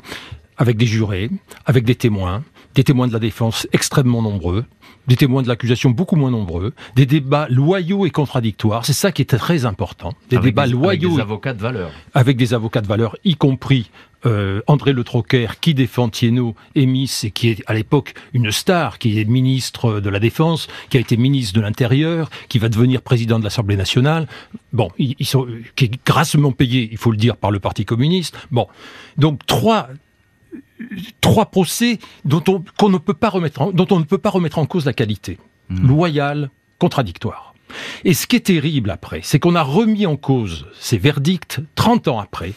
avec 0.59 0.77
des 0.77 0.87
jurés, 0.87 1.31
avec 1.67 1.85
des 1.85 1.95
témoins, 1.95 2.43
des 2.75 2.85
témoins 2.85 3.07
de 3.07 3.13
la 3.13 3.19
défense 3.19 3.67
extrêmement 3.73 4.23
nombreux, 4.23 4.65
des 5.07 5.17
témoins 5.17 5.43
de 5.43 5.49
l'accusation 5.49 5.91
beaucoup 5.91 6.17
moins 6.17 6.31
nombreux, 6.31 6.73
des 6.95 7.07
débats 7.07 7.47
loyaux 7.49 8.07
et 8.07 8.11
contradictoires, 8.11 8.87
c'est 8.87 8.93
ça 8.93 9.13
qui 9.13 9.23
est 9.23 9.37
très 9.37 9.65
important. 9.65 10.13
Des 10.31 10.39
débats 10.39 10.67
loyaux. 10.67 11.09
Avec 11.09 11.17
des 11.17 11.21
avocats 11.21 11.55
de 11.55 11.61
valeur. 11.61 11.91
Avec 12.15 12.37
des 12.37 12.55
avocats 12.55 12.81
de 12.81 12.87
valeur, 12.87 13.17
y 13.25 13.35
compris 13.35 13.91
euh, 14.25 14.61
André 14.69 14.93
Le 14.93 15.03
Troquer 15.03 15.49
qui 15.61 15.75
défend 15.75 16.09
Thienot 16.09 16.55
et 16.77 16.87
Miss 16.87 17.25
et 17.25 17.33
qui 17.33 17.49
est 17.49 17.63
à 17.67 17.75
l'époque 17.75 18.15
une 18.33 18.53
star, 18.53 18.99
qui 18.99 19.19
est 19.19 19.25
ministre 19.25 20.01
de 20.01 20.11
la 20.11 20.21
Défense, 20.21 20.69
qui 20.91 20.97
a 20.97 21.01
été 21.01 21.17
ministre 21.17 21.55
de 21.55 21.61
l'Intérieur, 21.61 22.31
qui 22.49 22.61
va 22.61 22.69
devenir 22.69 23.03
président 23.03 23.41
de 23.41 23.45
l'Assemblée 23.45 23.77
nationale. 23.77 24.29
Bon, 24.73 24.91
ils, 24.99 25.27
sont 25.27 25.47
qui 25.75 25.87
est 25.87 26.07
grassement 26.07 26.53
payé, 26.53 26.89
il 26.93 26.99
faut 26.99 27.11
le 27.11 27.17
dire, 27.17 27.37
par 27.37 27.51
le 27.51 27.59
Parti 27.59 27.85
communiste. 27.85 28.37
Bon, 28.53 28.69
donc 29.17 29.45
trois 29.47 29.89
trois 31.21 31.47
procès 31.47 31.99
dont 32.25 32.43
on, 32.49 32.63
qu'on 32.79 32.89
ne 32.89 32.99
peut 32.99 33.15
pas 33.15 33.29
remettre 33.29 33.63
en, 33.63 33.73
dont 33.73 33.87
on 33.91 33.99
ne 33.99 34.05
peut 34.05 34.19
pas 34.19 34.31
remettre 34.31 34.59
en 34.59 34.67
cause 34.67 34.85
la 34.85 34.93
qualité. 34.93 35.39
Mmh. 35.69 35.87
Loyal, 35.87 36.51
contradictoire. 36.79 37.52
Et 38.05 38.15
ce 38.15 38.27
qui 38.27 38.37
est 38.37 38.41
terrible 38.41 38.91
après, 38.91 39.21
c'est 39.23 39.39
qu'on 39.39 39.55
a 39.55 39.63
remis 39.63 40.07
en 40.07 40.17
cause 40.17 40.67
ces 40.79 40.99
verdicts 40.99 41.61
30 41.75 42.09
ans 42.09 42.21
après, 42.21 42.53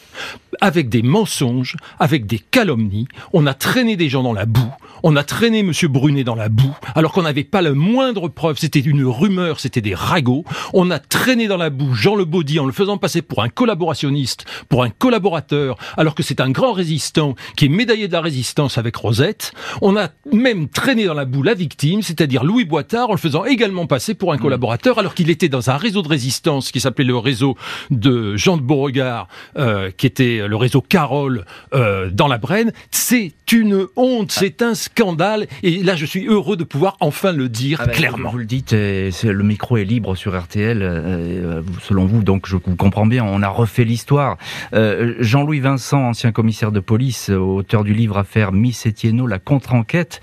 avec 0.60 0.88
des 0.88 1.02
mensonges, 1.02 1.76
avec 1.98 2.26
des 2.26 2.38
calomnies. 2.38 3.08
On 3.32 3.46
a 3.46 3.54
traîné 3.54 3.96
des 3.96 4.08
gens 4.08 4.22
dans 4.22 4.32
la 4.32 4.46
boue. 4.46 4.72
On 5.02 5.14
a 5.16 5.22
traîné 5.22 5.60
M. 5.60 5.72
Brunet 5.88 6.24
dans 6.24 6.34
la 6.34 6.48
boue, 6.48 6.74
alors 6.94 7.12
qu'on 7.12 7.22
n'avait 7.22 7.44
pas 7.44 7.62
la 7.62 7.72
moindre 7.72 8.28
preuve. 8.28 8.58
C'était 8.58 8.80
une 8.80 9.04
rumeur, 9.04 9.60
c'était 9.60 9.80
des 9.80 9.94
ragots. 9.94 10.44
On 10.72 10.90
a 10.90 10.98
traîné 10.98 11.48
dans 11.48 11.58
la 11.58 11.70
boue 11.70 11.94
Jean 11.94 12.16
Le 12.16 12.24
Baudy 12.24 12.58
en 12.58 12.66
le 12.66 12.72
faisant 12.72 12.96
passer 12.96 13.22
pour 13.22 13.42
un 13.42 13.48
collaborationniste, 13.48 14.46
pour 14.68 14.82
un 14.82 14.90
collaborateur, 14.90 15.76
alors 15.96 16.14
que 16.14 16.22
c'est 16.22 16.40
un 16.40 16.50
grand 16.50 16.72
résistant 16.72 17.34
qui 17.56 17.66
est 17.66 17.68
médaillé 17.68 18.08
de 18.08 18.12
la 18.12 18.20
résistance 18.20 18.78
avec 18.78 18.96
Rosette. 18.96 19.52
On 19.82 19.96
a 19.96 20.08
même 20.32 20.68
traîné 20.68 21.04
dans 21.04 21.14
la 21.14 21.24
boue 21.24 21.42
la 21.42 21.54
victime, 21.54 22.02
c'est-à-dire 22.02 22.42
Louis 22.42 22.64
Boitard, 22.64 23.10
en 23.10 23.12
le 23.12 23.18
faisant 23.18 23.44
également 23.44 23.86
passer 23.86 24.14
pour 24.14 24.32
un 24.32 24.36
mmh. 24.36 24.40
collaborateur, 24.40 24.98
alors 25.06 25.14
qu'il 25.14 25.30
était 25.30 25.48
dans 25.48 25.70
un 25.70 25.76
réseau 25.76 26.02
de 26.02 26.08
résistance 26.08 26.72
qui 26.72 26.80
s'appelait 26.80 27.04
le 27.04 27.16
réseau 27.16 27.56
de 27.92 28.36
Jean 28.36 28.56
de 28.56 28.62
Beauregard, 28.62 29.28
euh, 29.56 29.92
qui 29.96 30.04
était 30.04 30.48
le 30.48 30.56
réseau 30.56 30.80
Carole 30.80 31.44
euh, 31.74 32.10
dans 32.10 32.26
la 32.26 32.38
Brenne. 32.38 32.72
C'est 32.90 33.32
une 33.52 33.86
honte, 33.94 34.32
c'est 34.32 34.62
un 34.62 34.74
scandale. 34.74 35.46
Et 35.62 35.84
là, 35.84 35.94
je 35.94 36.04
suis 36.06 36.26
heureux 36.26 36.56
de 36.56 36.64
pouvoir 36.64 36.96
enfin 36.98 37.30
le 37.30 37.48
dire 37.48 37.78
ah 37.80 37.86
ben, 37.86 37.92
clairement. 37.92 38.30
Vous 38.32 38.38
le 38.38 38.46
dites, 38.46 38.72
le 38.72 39.42
micro 39.44 39.76
est 39.76 39.84
libre 39.84 40.16
sur 40.16 40.36
RTL, 40.36 40.82
euh, 40.82 41.62
selon 41.82 42.04
vous, 42.04 42.24
donc 42.24 42.48
je 42.48 42.56
vous 42.56 42.74
comprends 42.74 43.06
bien. 43.06 43.22
On 43.22 43.42
a 43.42 43.48
refait 43.48 43.84
l'histoire. 43.84 44.38
Jean-Louis 44.72 45.60
Vincent, 45.60 46.02
ancien 46.02 46.32
commissaire 46.32 46.72
de 46.72 46.80
police, 46.80 47.28
auteur 47.30 47.84
du 47.84 47.94
livre 47.94 48.18
Affaire 48.18 48.50
Miss 48.50 48.88
Etienne, 48.88 49.24
la 49.24 49.38
contre-enquête. 49.38 50.20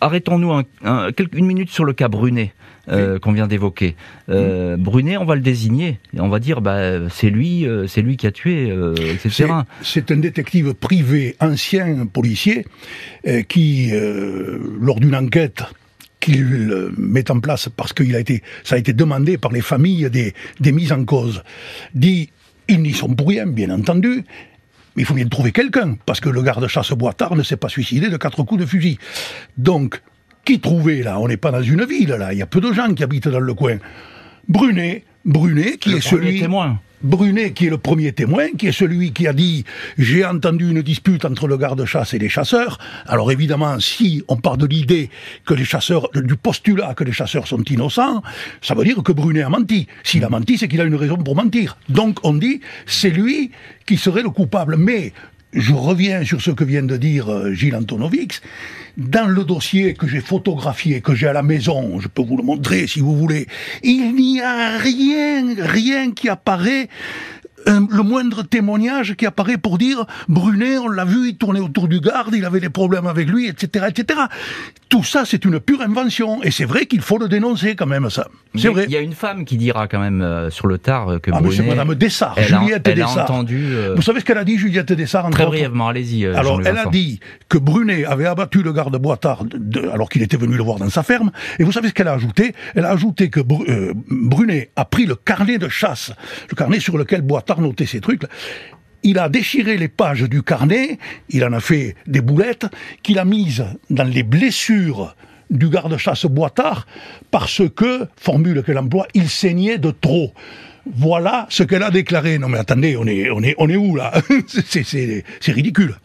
Arrêtons-nous 0.00 0.62
une 1.34 1.46
minute 1.46 1.70
sur 1.70 1.84
le 1.84 1.92
cas 1.92 2.08
Brunet. 2.08 2.54
Euh, 2.88 3.18
qu'on 3.18 3.32
vient 3.32 3.48
d'évoquer. 3.48 3.96
Euh, 4.28 4.76
Brunet, 4.76 5.16
on 5.16 5.24
va 5.24 5.34
le 5.34 5.40
désigner. 5.40 5.98
Et 6.14 6.20
on 6.20 6.28
va 6.28 6.38
dire, 6.38 6.60
bah, 6.60 7.08
c'est 7.10 7.30
lui, 7.30 7.66
euh, 7.66 7.88
c'est 7.88 8.00
lui 8.00 8.16
qui 8.16 8.28
a 8.28 8.30
tué, 8.30 8.72
etc. 8.96 9.52
C'est 9.82 10.12
un 10.12 10.18
détective 10.18 10.72
privé, 10.74 11.34
ancien 11.40 12.06
policier, 12.06 12.64
qui, 13.48 13.90
lors 14.80 15.00
d'une 15.00 15.16
enquête 15.16 15.64
qu'il 16.20 16.90
met 16.96 17.30
en 17.30 17.40
place 17.40 17.68
parce 17.76 17.92
qu'il 17.92 18.14
a 18.14 18.20
été, 18.20 18.42
ça 18.64 18.76
a 18.76 18.78
été 18.78 18.92
demandé 18.92 19.36
par 19.36 19.52
les 19.52 19.60
familles 19.60 20.08
des, 20.10 20.34
des 20.60 20.72
mises 20.72 20.92
en 20.92 21.04
cause, 21.04 21.42
dit, 21.94 22.30
ils 22.68 22.82
n'y 22.82 22.92
sont 22.92 23.14
pour 23.14 23.28
rien, 23.28 23.46
bien 23.46 23.70
entendu, 23.70 24.24
mais 24.94 25.02
il 25.02 25.04
faut 25.04 25.14
bien 25.14 25.28
trouver 25.28 25.52
quelqu'un, 25.52 25.96
parce 26.06 26.20
que 26.20 26.28
le 26.28 26.42
garde-chasse 26.42 26.92
Boitard 26.92 27.36
ne 27.36 27.42
s'est 27.42 27.56
pas 27.56 27.68
suicidé 27.68 28.08
de 28.08 28.16
quatre 28.16 28.42
coups 28.44 28.60
de 28.60 28.66
fusil. 28.66 28.98
Donc, 29.56 30.00
qui 30.46 30.60
trouver 30.60 31.02
là? 31.02 31.18
On 31.18 31.28
n'est 31.28 31.36
pas 31.36 31.50
dans 31.50 31.60
une 31.60 31.84
ville 31.84 32.10
là, 32.10 32.32
il 32.32 32.38
y 32.38 32.42
a 32.42 32.46
peu 32.46 32.60
de 32.60 32.72
gens 32.72 32.94
qui 32.94 33.02
habitent 33.02 33.28
dans 33.28 33.40
le 33.40 33.52
coin. 33.52 33.76
Brunet, 34.48 35.04
Brunet 35.24 35.76
qui 35.76 35.92
est 35.92 36.00
celui 36.00 36.40
témoin. 36.40 36.78
Brunet, 37.02 37.52
qui 37.52 37.66
est 37.66 37.70
le 37.70 37.76
premier 37.76 38.12
témoin, 38.12 38.46
qui 38.56 38.68
est 38.68 38.72
celui 38.72 39.12
qui 39.12 39.26
a 39.26 39.32
dit 39.32 39.64
j'ai 39.98 40.24
entendu 40.24 40.70
une 40.70 40.82
dispute 40.82 41.24
entre 41.24 41.46
le 41.48 41.56
garde-chasse 41.58 42.14
et 42.14 42.18
les 42.18 42.28
chasseurs. 42.28 42.78
Alors 43.06 43.30
évidemment, 43.32 43.78
si 43.80 44.22
on 44.28 44.36
part 44.36 44.56
de 44.56 44.66
l'idée 44.66 45.10
que 45.44 45.52
les 45.52 45.64
chasseurs, 45.64 46.08
du 46.14 46.36
postulat 46.36 46.94
que 46.94 47.04
les 47.04 47.12
chasseurs 47.12 47.46
sont 47.48 47.62
innocents, 47.64 48.22
ça 48.62 48.74
veut 48.74 48.84
dire 48.84 49.02
que 49.02 49.12
Brunet 49.12 49.42
a 49.42 49.48
menti. 49.48 49.88
S'il 50.04 50.24
a 50.24 50.28
menti, 50.28 50.58
c'est 50.58 50.68
qu'il 50.68 50.80
a 50.80 50.84
une 50.84 50.94
raison 50.94 51.16
pour 51.16 51.34
mentir. 51.34 51.76
Donc 51.88 52.20
on 52.22 52.34
dit 52.34 52.60
c'est 52.86 53.10
lui 53.10 53.50
qui 53.84 53.96
serait 53.96 54.22
le 54.22 54.30
coupable. 54.30 54.76
Mais 54.76 55.12
je 55.52 55.72
reviens 55.72 56.24
sur 56.24 56.40
ce 56.40 56.50
que 56.50 56.64
vient 56.64 56.82
de 56.82 56.96
dire 56.96 57.32
euh, 57.32 57.52
Gilles 57.52 57.76
Antonovics. 57.76 58.40
Dans 58.96 59.28
le 59.28 59.44
dossier 59.44 59.94
que 59.94 60.06
j'ai 60.06 60.20
photographié, 60.20 61.00
que 61.00 61.14
j'ai 61.14 61.26
à 61.26 61.32
la 61.32 61.42
maison, 61.42 62.00
je 62.00 62.08
peux 62.08 62.22
vous 62.22 62.36
le 62.36 62.42
montrer 62.42 62.86
si 62.86 63.00
vous 63.00 63.14
voulez, 63.14 63.46
il 63.82 64.14
n'y 64.14 64.40
a 64.40 64.78
rien, 64.78 65.54
rien 65.58 66.12
qui 66.12 66.30
apparaît 66.30 66.88
le 67.66 68.02
moindre 68.02 68.42
témoignage 68.42 69.14
qui 69.16 69.26
apparaît 69.26 69.58
pour 69.58 69.78
dire 69.78 70.06
Brunet, 70.28 70.78
on 70.78 70.88
l'a 70.88 71.04
vu, 71.04 71.30
il 71.30 71.36
tournait 71.36 71.60
autour 71.60 71.88
du 71.88 72.00
garde, 72.00 72.34
il 72.34 72.44
avait 72.44 72.60
des 72.60 72.68
problèmes 72.68 73.06
avec 73.06 73.28
lui, 73.28 73.48
etc., 73.48 73.86
etc. 73.88 74.20
Tout 74.88 75.02
ça, 75.02 75.24
c'est 75.24 75.44
une 75.44 75.58
pure 75.58 75.80
invention, 75.80 76.42
et 76.42 76.50
c'est 76.50 76.64
vrai 76.64 76.86
qu'il 76.86 77.00
faut 77.00 77.18
le 77.18 77.28
dénoncer 77.28 77.74
quand 77.74 77.86
même, 77.86 78.08
ça. 78.08 78.28
C'est 78.54 78.68
vrai. 78.68 78.84
Il 78.86 78.92
y 78.92 78.96
a 78.96 79.00
une 79.00 79.14
femme 79.14 79.44
qui 79.44 79.56
dira 79.56 79.88
quand 79.88 79.98
même 79.98 80.22
euh, 80.22 80.48
sur 80.50 80.68
le 80.68 80.78
tard 80.78 81.08
euh, 81.08 81.18
que 81.18 81.30
ah, 81.34 81.40
Brunet... 81.40 81.56
c'est 81.56 81.62
Madame 81.62 81.94
Dessart, 81.94 82.40
Juliette 82.40 82.86
elle 82.86 82.94
Dessart. 82.94 83.18
A 83.18 83.24
entendu, 83.24 83.66
euh, 83.72 83.94
Vous 83.96 84.02
savez 84.02 84.20
ce 84.20 84.24
qu'elle 84.24 84.38
a 84.38 84.44
dit, 84.44 84.56
Juliette 84.58 84.92
Dessart 84.92 85.28
Très 85.30 85.44
brièvement, 85.44 85.88
allez-y. 85.88 86.26
alors, 86.26 86.60
elle 86.64 86.78
a 86.78 86.86
dit 86.86 87.20
que 87.48 87.58
Brunet 87.58 88.04
avait 88.04 88.26
abattu 88.26 88.62
le 88.62 88.72
garde 88.72 88.96
Boitard 88.96 89.44
de, 89.44 89.88
alors 89.88 90.08
qu'il 90.08 90.22
était 90.22 90.36
venu 90.36 90.56
le 90.56 90.62
voir 90.62 90.78
dans 90.78 90.88
sa 90.88 91.02
ferme, 91.02 91.32
et 91.58 91.64
vous 91.64 91.72
savez 91.72 91.88
ce 91.88 91.94
qu'elle 91.94 92.08
a 92.08 92.14
ajouté? 92.14 92.54
Elle 92.74 92.84
a 92.84 92.90
ajouté 92.90 93.28
que 93.28 93.40
Brunet 93.40 94.70
a 94.76 94.84
pris 94.84 95.06
le 95.06 95.16
carnet 95.16 95.58
de 95.58 95.68
chasse, 95.68 96.12
le 96.48 96.54
carnet 96.54 96.78
sur 96.78 96.96
lequel 96.96 97.22
Boitard 97.22 97.55
notait 97.60 97.86
ses 97.86 98.00
trucs, 98.00 98.22
il 99.02 99.18
a 99.18 99.28
déchiré 99.28 99.76
les 99.76 99.88
pages 99.88 100.22
du 100.22 100.42
carnet, 100.42 100.98
il 101.28 101.44
en 101.44 101.52
a 101.52 101.60
fait 101.60 101.94
des 102.06 102.20
boulettes, 102.20 102.66
qu'il 103.02 103.18
a 103.18 103.24
mises 103.24 103.64
dans 103.88 104.04
les 104.04 104.22
blessures 104.22 105.14
du 105.48 105.68
garde-chasse 105.68 106.26
Boitard, 106.26 106.86
parce 107.30 107.62
que, 107.74 108.08
formule 108.16 108.64
qu'elle 108.64 108.78
emploie, 108.78 109.06
il 109.14 109.28
saignait 109.28 109.78
de 109.78 109.92
trop. 109.92 110.32
Voilà 110.94 111.46
ce 111.50 111.62
qu'elle 111.62 111.82
a 111.82 111.90
déclaré. 111.90 112.38
Non 112.38 112.48
mais 112.48 112.58
attendez, 112.58 112.96
on 112.96 113.06
est, 113.06 113.30
on 113.30 113.42
est, 113.42 113.54
on 113.58 113.68
est 113.68 113.76
où 113.76 113.96
là 113.96 114.12
C'est 114.68 115.52
ridicule. 115.52 115.96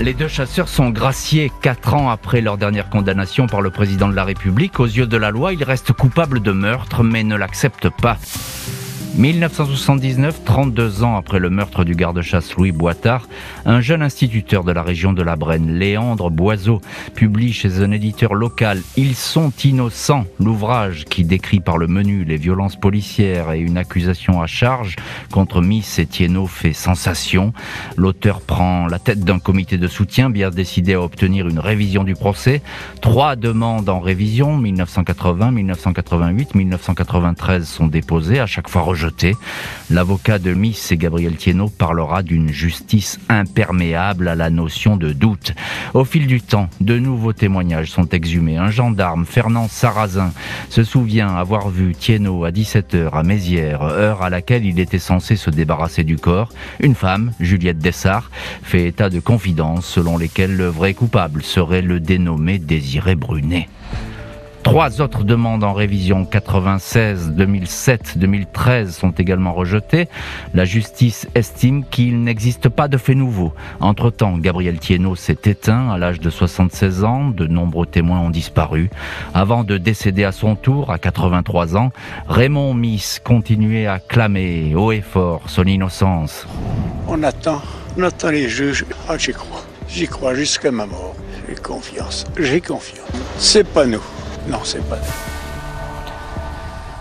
Les 0.00 0.14
deux 0.14 0.28
chasseurs 0.28 0.68
sont 0.68 0.90
graciés 0.90 1.50
quatre 1.62 1.94
ans 1.94 2.08
après 2.08 2.40
leur 2.40 2.56
dernière 2.56 2.88
condamnation 2.88 3.46
par 3.46 3.60
le 3.60 3.70
président 3.70 4.08
de 4.08 4.14
la 4.14 4.24
République. 4.24 4.78
Aux 4.78 4.86
yeux 4.86 5.06
de 5.06 5.16
la 5.16 5.30
loi, 5.30 5.52
ils 5.52 5.64
restent 5.64 5.92
coupables 5.92 6.40
de 6.40 6.52
meurtre, 6.52 7.02
mais 7.02 7.24
ne 7.24 7.36
l'acceptent 7.36 7.90
pas. 7.90 8.16
1979, 9.16 10.42
32 10.44 11.02
ans 11.02 11.16
après 11.16 11.38
le 11.38 11.50
meurtre 11.50 11.84
du 11.84 11.94
garde-chasse 11.94 12.54
Louis 12.54 12.72
Boitard, 12.72 13.26
un 13.64 13.80
jeune 13.80 14.02
instituteur 14.02 14.62
de 14.62 14.70
la 14.70 14.82
région 14.82 15.12
de 15.12 15.22
la 15.22 15.34
Brenne, 15.34 15.78
Léandre 15.78 16.30
Boiseau, 16.30 16.80
publie 17.14 17.52
chez 17.52 17.80
un 17.82 17.90
éditeur 17.90 18.34
local 18.34 18.82
Ils 18.96 19.14
sont 19.14 19.50
innocents, 19.64 20.26
l'ouvrage 20.38 21.04
qui 21.04 21.24
décrit 21.24 21.60
par 21.60 21.78
le 21.78 21.86
menu 21.86 22.24
les 22.24 22.36
violences 22.36 22.76
policières 22.76 23.52
et 23.52 23.60
une 23.60 23.78
accusation 23.78 24.42
à 24.42 24.46
charge 24.46 24.96
contre 25.32 25.62
Miss 25.62 25.98
Etienne 25.98 26.46
fait 26.46 26.72
sensation. 26.72 27.52
L'auteur 27.96 28.40
prend 28.40 28.86
la 28.86 28.98
tête 28.98 29.20
d'un 29.20 29.38
comité 29.38 29.78
de 29.78 29.88
soutien 29.88 30.30
bien 30.30 30.50
décidé 30.50 30.94
à 30.94 31.00
obtenir 31.00 31.48
une 31.48 31.58
révision 31.58 32.04
du 32.04 32.14
procès. 32.14 32.62
Trois 33.00 33.36
demandes 33.36 33.88
en 33.88 34.00
révision, 34.00 34.56
1980, 34.56 35.50
1988, 35.52 36.54
1993 36.54 37.66
sont 37.66 37.86
déposées, 37.86 38.40
à 38.40 38.46
chaque 38.46 38.68
fois 38.68 38.82
rejetées 38.82 38.97
L'avocat 39.90 40.38
de 40.38 40.52
Miss 40.52 40.92
et 40.92 40.96
Gabriel 40.96 41.36
Thienot 41.36 41.68
parlera 41.68 42.22
d'une 42.22 42.50
justice 42.50 43.18
imperméable 43.28 44.28
à 44.28 44.34
la 44.34 44.50
notion 44.50 44.96
de 44.96 45.12
doute. 45.12 45.54
Au 45.94 46.04
fil 46.04 46.26
du 46.26 46.40
temps, 46.40 46.68
de 46.80 46.98
nouveaux 46.98 47.32
témoignages 47.32 47.90
sont 47.90 48.08
exhumés. 48.08 48.56
Un 48.56 48.70
gendarme, 48.70 49.24
Fernand 49.24 49.68
Sarrazin, 49.68 50.32
se 50.68 50.84
souvient 50.84 51.34
avoir 51.34 51.68
vu 51.68 51.94
Thienot 51.94 52.44
à 52.44 52.50
17h 52.50 53.10
à 53.12 53.22
Mézières, 53.22 53.82
heure 53.82 54.22
à 54.22 54.30
laquelle 54.30 54.64
il 54.64 54.80
était 54.80 54.98
censé 54.98 55.36
se 55.36 55.50
débarrasser 55.50 56.04
du 56.04 56.16
corps. 56.16 56.50
Une 56.80 56.94
femme, 56.94 57.32
Juliette 57.40 57.78
Dessart, 57.78 58.30
fait 58.62 58.86
état 58.86 59.10
de 59.10 59.20
confidences 59.20 59.86
selon 59.86 60.18
lesquelles 60.18 60.56
le 60.56 60.68
vrai 60.68 60.94
coupable 60.94 61.42
serait 61.42 61.82
le 61.82 62.00
dénommé 62.00 62.58
Désiré 62.58 63.14
Brunet. 63.14 63.68
Trois 64.68 65.00
autres 65.00 65.24
demandes 65.24 65.64
en 65.64 65.72
révision 65.72 66.26
96, 66.26 67.30
2007, 67.30 68.18
2013 68.18 68.94
sont 68.94 69.12
également 69.12 69.54
rejetées. 69.54 70.08
La 70.52 70.66
justice 70.66 71.26
estime 71.34 71.86
qu'il 71.86 72.22
n'existe 72.22 72.68
pas 72.68 72.86
de 72.86 72.98
fait 72.98 73.14
nouveau. 73.14 73.54
Entre-temps, 73.80 74.36
Gabriel 74.36 74.78
Thienot 74.78 75.16
s'est 75.16 75.38
éteint 75.46 75.90
à 75.90 75.96
l'âge 75.96 76.20
de 76.20 76.28
76 76.28 77.02
ans. 77.04 77.30
De 77.30 77.46
nombreux 77.46 77.86
témoins 77.86 78.20
ont 78.20 78.28
disparu. 78.28 78.90
Avant 79.32 79.64
de 79.64 79.78
décéder 79.78 80.24
à 80.24 80.32
son 80.32 80.54
tour, 80.54 80.90
à 80.90 80.98
83 80.98 81.78
ans, 81.78 81.90
Raymond 82.28 82.74
Miss 82.74 83.22
continuait 83.24 83.86
à 83.86 83.98
clamer 83.98 84.74
haut 84.74 84.92
et 84.92 85.00
fort 85.00 85.44
son 85.46 85.64
innocence. 85.64 86.46
On 87.08 87.22
attend, 87.22 87.62
on 87.96 88.02
attend 88.02 88.28
les 88.28 88.50
juges. 88.50 88.84
Ah, 89.08 89.16
j'y 89.16 89.32
crois. 89.32 89.62
J'y 89.88 90.06
crois 90.06 90.34
jusqu'à 90.34 90.70
ma 90.70 90.84
mort. 90.84 91.16
J'ai 91.48 91.54
confiance. 91.54 92.26
J'ai 92.38 92.60
confiance. 92.60 93.08
C'est 93.38 93.66
pas 93.66 93.86
nous. 93.86 94.02
Non, 94.48 94.60
c'est 94.64 94.86
pas. 94.88 94.98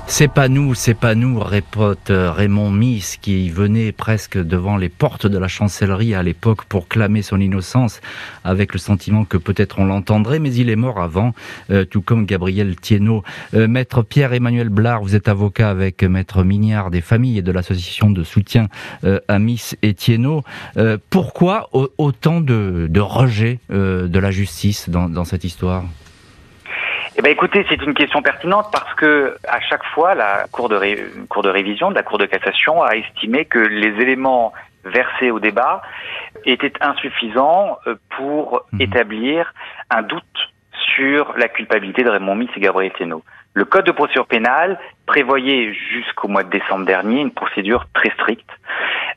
C'est 0.09 0.29
pas 0.29 0.47
nous, 0.47 0.73
c'est 0.73 0.93
pas 0.93 1.15
nous, 1.15 1.39
répète 1.39 2.09
euh, 2.09 2.31
Raymond 2.31 2.71
Miss, 2.71 3.17
qui 3.17 3.49
venait 3.49 3.91
presque 3.91 4.37
devant 4.37 4.77
les 4.77 4.89
portes 4.89 5.27
de 5.27 5.37
la 5.37 5.47
chancellerie 5.49 6.15
à 6.15 6.23
l'époque 6.23 6.63
pour 6.65 6.87
clamer 6.87 7.21
son 7.21 7.39
innocence, 7.39 7.99
avec 8.43 8.73
le 8.73 8.79
sentiment 8.79 9.25
que 9.25 9.37
peut-être 9.37 9.79
on 9.79 9.85
l'entendrait, 9.85 10.39
mais 10.39 10.53
il 10.53 10.69
est 10.69 10.77
mort 10.77 11.01
avant, 11.01 11.33
euh, 11.71 11.83
tout 11.83 12.01
comme 12.01 12.25
Gabriel 12.25 12.77
Thienot. 12.77 13.23
Euh, 13.53 13.67
Maître 13.67 14.01
Pierre-Emmanuel 14.01 14.69
Blard, 14.69 15.03
vous 15.03 15.15
êtes 15.15 15.27
avocat 15.27 15.69
avec 15.69 16.03
Maître 16.03 16.43
Mignard 16.43 16.89
des 16.89 17.01
familles 17.01 17.39
et 17.39 17.43
de 17.43 17.51
l'association 17.51 18.09
de 18.09 18.23
soutien 18.23 18.67
à 19.27 19.39
Miss 19.39 19.75
et 19.81 19.93
Thienot. 19.93 20.43
pourquoi 21.09 21.69
autant 21.97 22.41
de, 22.41 22.87
de 22.89 22.99
rejet 22.99 23.59
de 23.69 24.19
la 24.19 24.31
justice 24.31 24.89
dans 24.89 25.25
cette 25.25 25.43
histoire? 25.43 25.83
Eh 27.19 27.23
ben 27.23 27.31
écoutez, 27.31 27.65
c'est 27.67 27.81
une 27.81 27.95
question 27.95 28.21
pertinente 28.21 28.67
parce 28.71 28.93
que 28.93 29.37
à 29.47 29.59
chaque 29.59 29.83
fois, 29.85 30.13
la 30.13 30.45
cour 30.51 30.69
de, 30.69 30.79
cour 31.29 31.41
de 31.41 31.49
révision 31.49 31.89
de 31.89 31.95
la 31.95 32.03
Cour 32.03 32.19
de 32.19 32.27
cassation 32.27 32.83
a 32.83 32.95
estimé 32.95 33.45
que 33.45 33.57
les 33.57 33.99
éléments 34.01 34.53
versés 34.85 35.31
au 35.31 35.39
débat 35.39 35.81
étaient 36.45 36.73
insuffisants 36.79 37.79
euh, 37.87 37.95
pour 38.15 38.61
mhm. 38.71 38.81
établir 38.81 39.51
un 39.89 40.03
doute 40.03 40.23
sur 40.95 41.33
la 41.37 41.47
culpabilité 41.47 42.03
de 42.03 42.09
Raymond 42.09 42.35
Miss 42.35 42.49
et 42.55 42.59
Gabriel 42.59 42.91
Thénault. 42.93 43.23
Le 43.53 43.65
Code 43.65 43.85
de 43.85 43.91
procédure 43.91 44.27
pénale 44.27 44.79
prévoyait 45.07 45.73
jusqu'au 45.73 46.27
mois 46.27 46.43
de 46.43 46.51
décembre 46.51 46.85
dernier 46.85 47.21
une 47.21 47.31
procédure 47.31 47.87
très 47.95 48.11
stricte, 48.11 48.49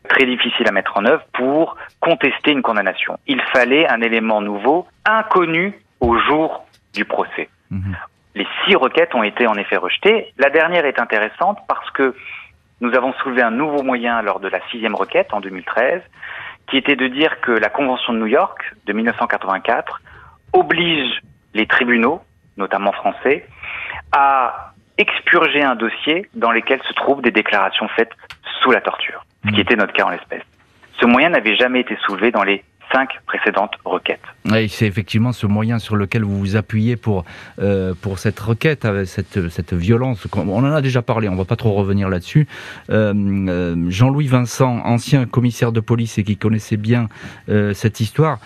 très 0.09 0.25
difficile 0.25 0.67
à 0.67 0.73
mettre 0.73 0.97
en 0.97 1.05
œuvre 1.05 1.23
pour 1.35 1.77
contester 2.01 2.51
une 2.51 2.63
condamnation. 2.63 3.19
Il 3.27 3.43
fallait 3.53 3.87
un 3.87 4.01
élément 4.01 4.41
nouveau, 4.41 4.87
inconnu 5.05 5.79
au 6.01 6.17
jour 6.17 6.65
du 6.95 7.05
procès. 7.05 7.51
Mhm. 7.71 7.97
Les 8.35 8.47
six 8.65 8.77
requêtes 8.77 9.15
ont 9.15 9.23
été 9.23 9.47
en 9.47 9.55
effet 9.55 9.77
rejetées. 9.77 10.33
La 10.39 10.51
dernière 10.51 10.85
est 10.85 11.01
intéressante 11.01 11.59
parce 11.67 11.91
que 11.91 12.15
nous 12.81 12.95
avons 12.95 13.13
soulevé 13.15 13.43
un 13.43 13.51
nouveau 13.51 13.83
moyen 13.83 14.23
lors 14.23 14.41
de 14.41 14.49
la 14.49 14.61
sixième 14.71 14.95
requête 14.95 15.29
en 15.33 15.41
2013, 15.41 16.01
qui 16.69 16.77
était 16.77 16.97
de 16.97 17.09
dire 17.09 17.41
que 17.41 17.53
la 17.53 17.69
Convention 17.69 18.13
de 18.13 18.19
New 18.19 18.27
York 18.27 18.75
de 18.87 18.93
1984 18.93 20.01
oblige 20.53 21.21
les 21.55 21.67
tribunaux, 21.67 22.23
notamment 22.57 22.93
français, 22.93 23.47
à 24.13 24.73
expurger 24.97 25.63
un 25.63 25.75
dossier 25.75 26.29
dans 26.35 26.53
lequel 26.53 26.81
se 26.83 26.93
trouvent 26.93 27.23
des 27.23 27.31
déclarations 27.31 27.89
faites 27.89 28.13
sous 28.61 28.71
la 28.71 28.81
torture, 28.81 29.25
ce 29.45 29.49
qui 29.49 29.57
mhm. 29.57 29.61
était 29.61 29.77
notre 29.77 29.93
cas 29.93 30.05
en 30.05 30.11
l'espèce. 30.11 30.43
Ce 31.01 31.07
moyen 31.07 31.31
n'avait 31.31 31.57
jamais 31.57 31.81
été 31.81 31.97
soulevé 32.07 32.31
dans 32.31 32.45
les 32.45 32.63
cinq 32.93 33.11
précédentes 33.27 33.75
requêtes. 33.85 34.21
Oui, 34.51 34.69
c'est 34.69 34.87
effectivement 34.87 35.33
ce 35.33 35.47
moyen 35.47 35.79
sur 35.79 35.97
lequel 35.97 36.25
vous 36.25 36.39
vous 36.39 36.57
appuyez 36.57 36.97
pour, 36.97 37.25
euh, 37.61 37.95
pour 38.01 38.19
cette 38.19 38.39
requête, 38.39 38.85
avec 38.85 39.07
cette, 39.07 39.49
cette 39.51 39.75
violence. 39.75 40.27
On 40.35 40.65
en 40.65 40.73
a 40.73 40.81
déjà 40.81 41.03
parlé, 41.03 41.29
on 41.29 41.33
ne 41.33 41.39
va 41.39 41.45
pas 41.45 41.57
trop 41.57 41.73
revenir 41.73 42.09
là-dessus. 42.09 42.47
Euh, 42.91 43.15
euh, 43.49 43.91
Jean-Louis 43.91 44.27
Vincent, 44.27 44.81
ancien 44.85 45.27
commissaire 45.27 45.73
de 45.73 45.81
police 45.81 46.19
et 46.19 46.25
qui 46.25 46.37
connaissait 46.37 46.77
bien 46.77 47.09
cette 47.75 48.01
histoire, 48.01 48.39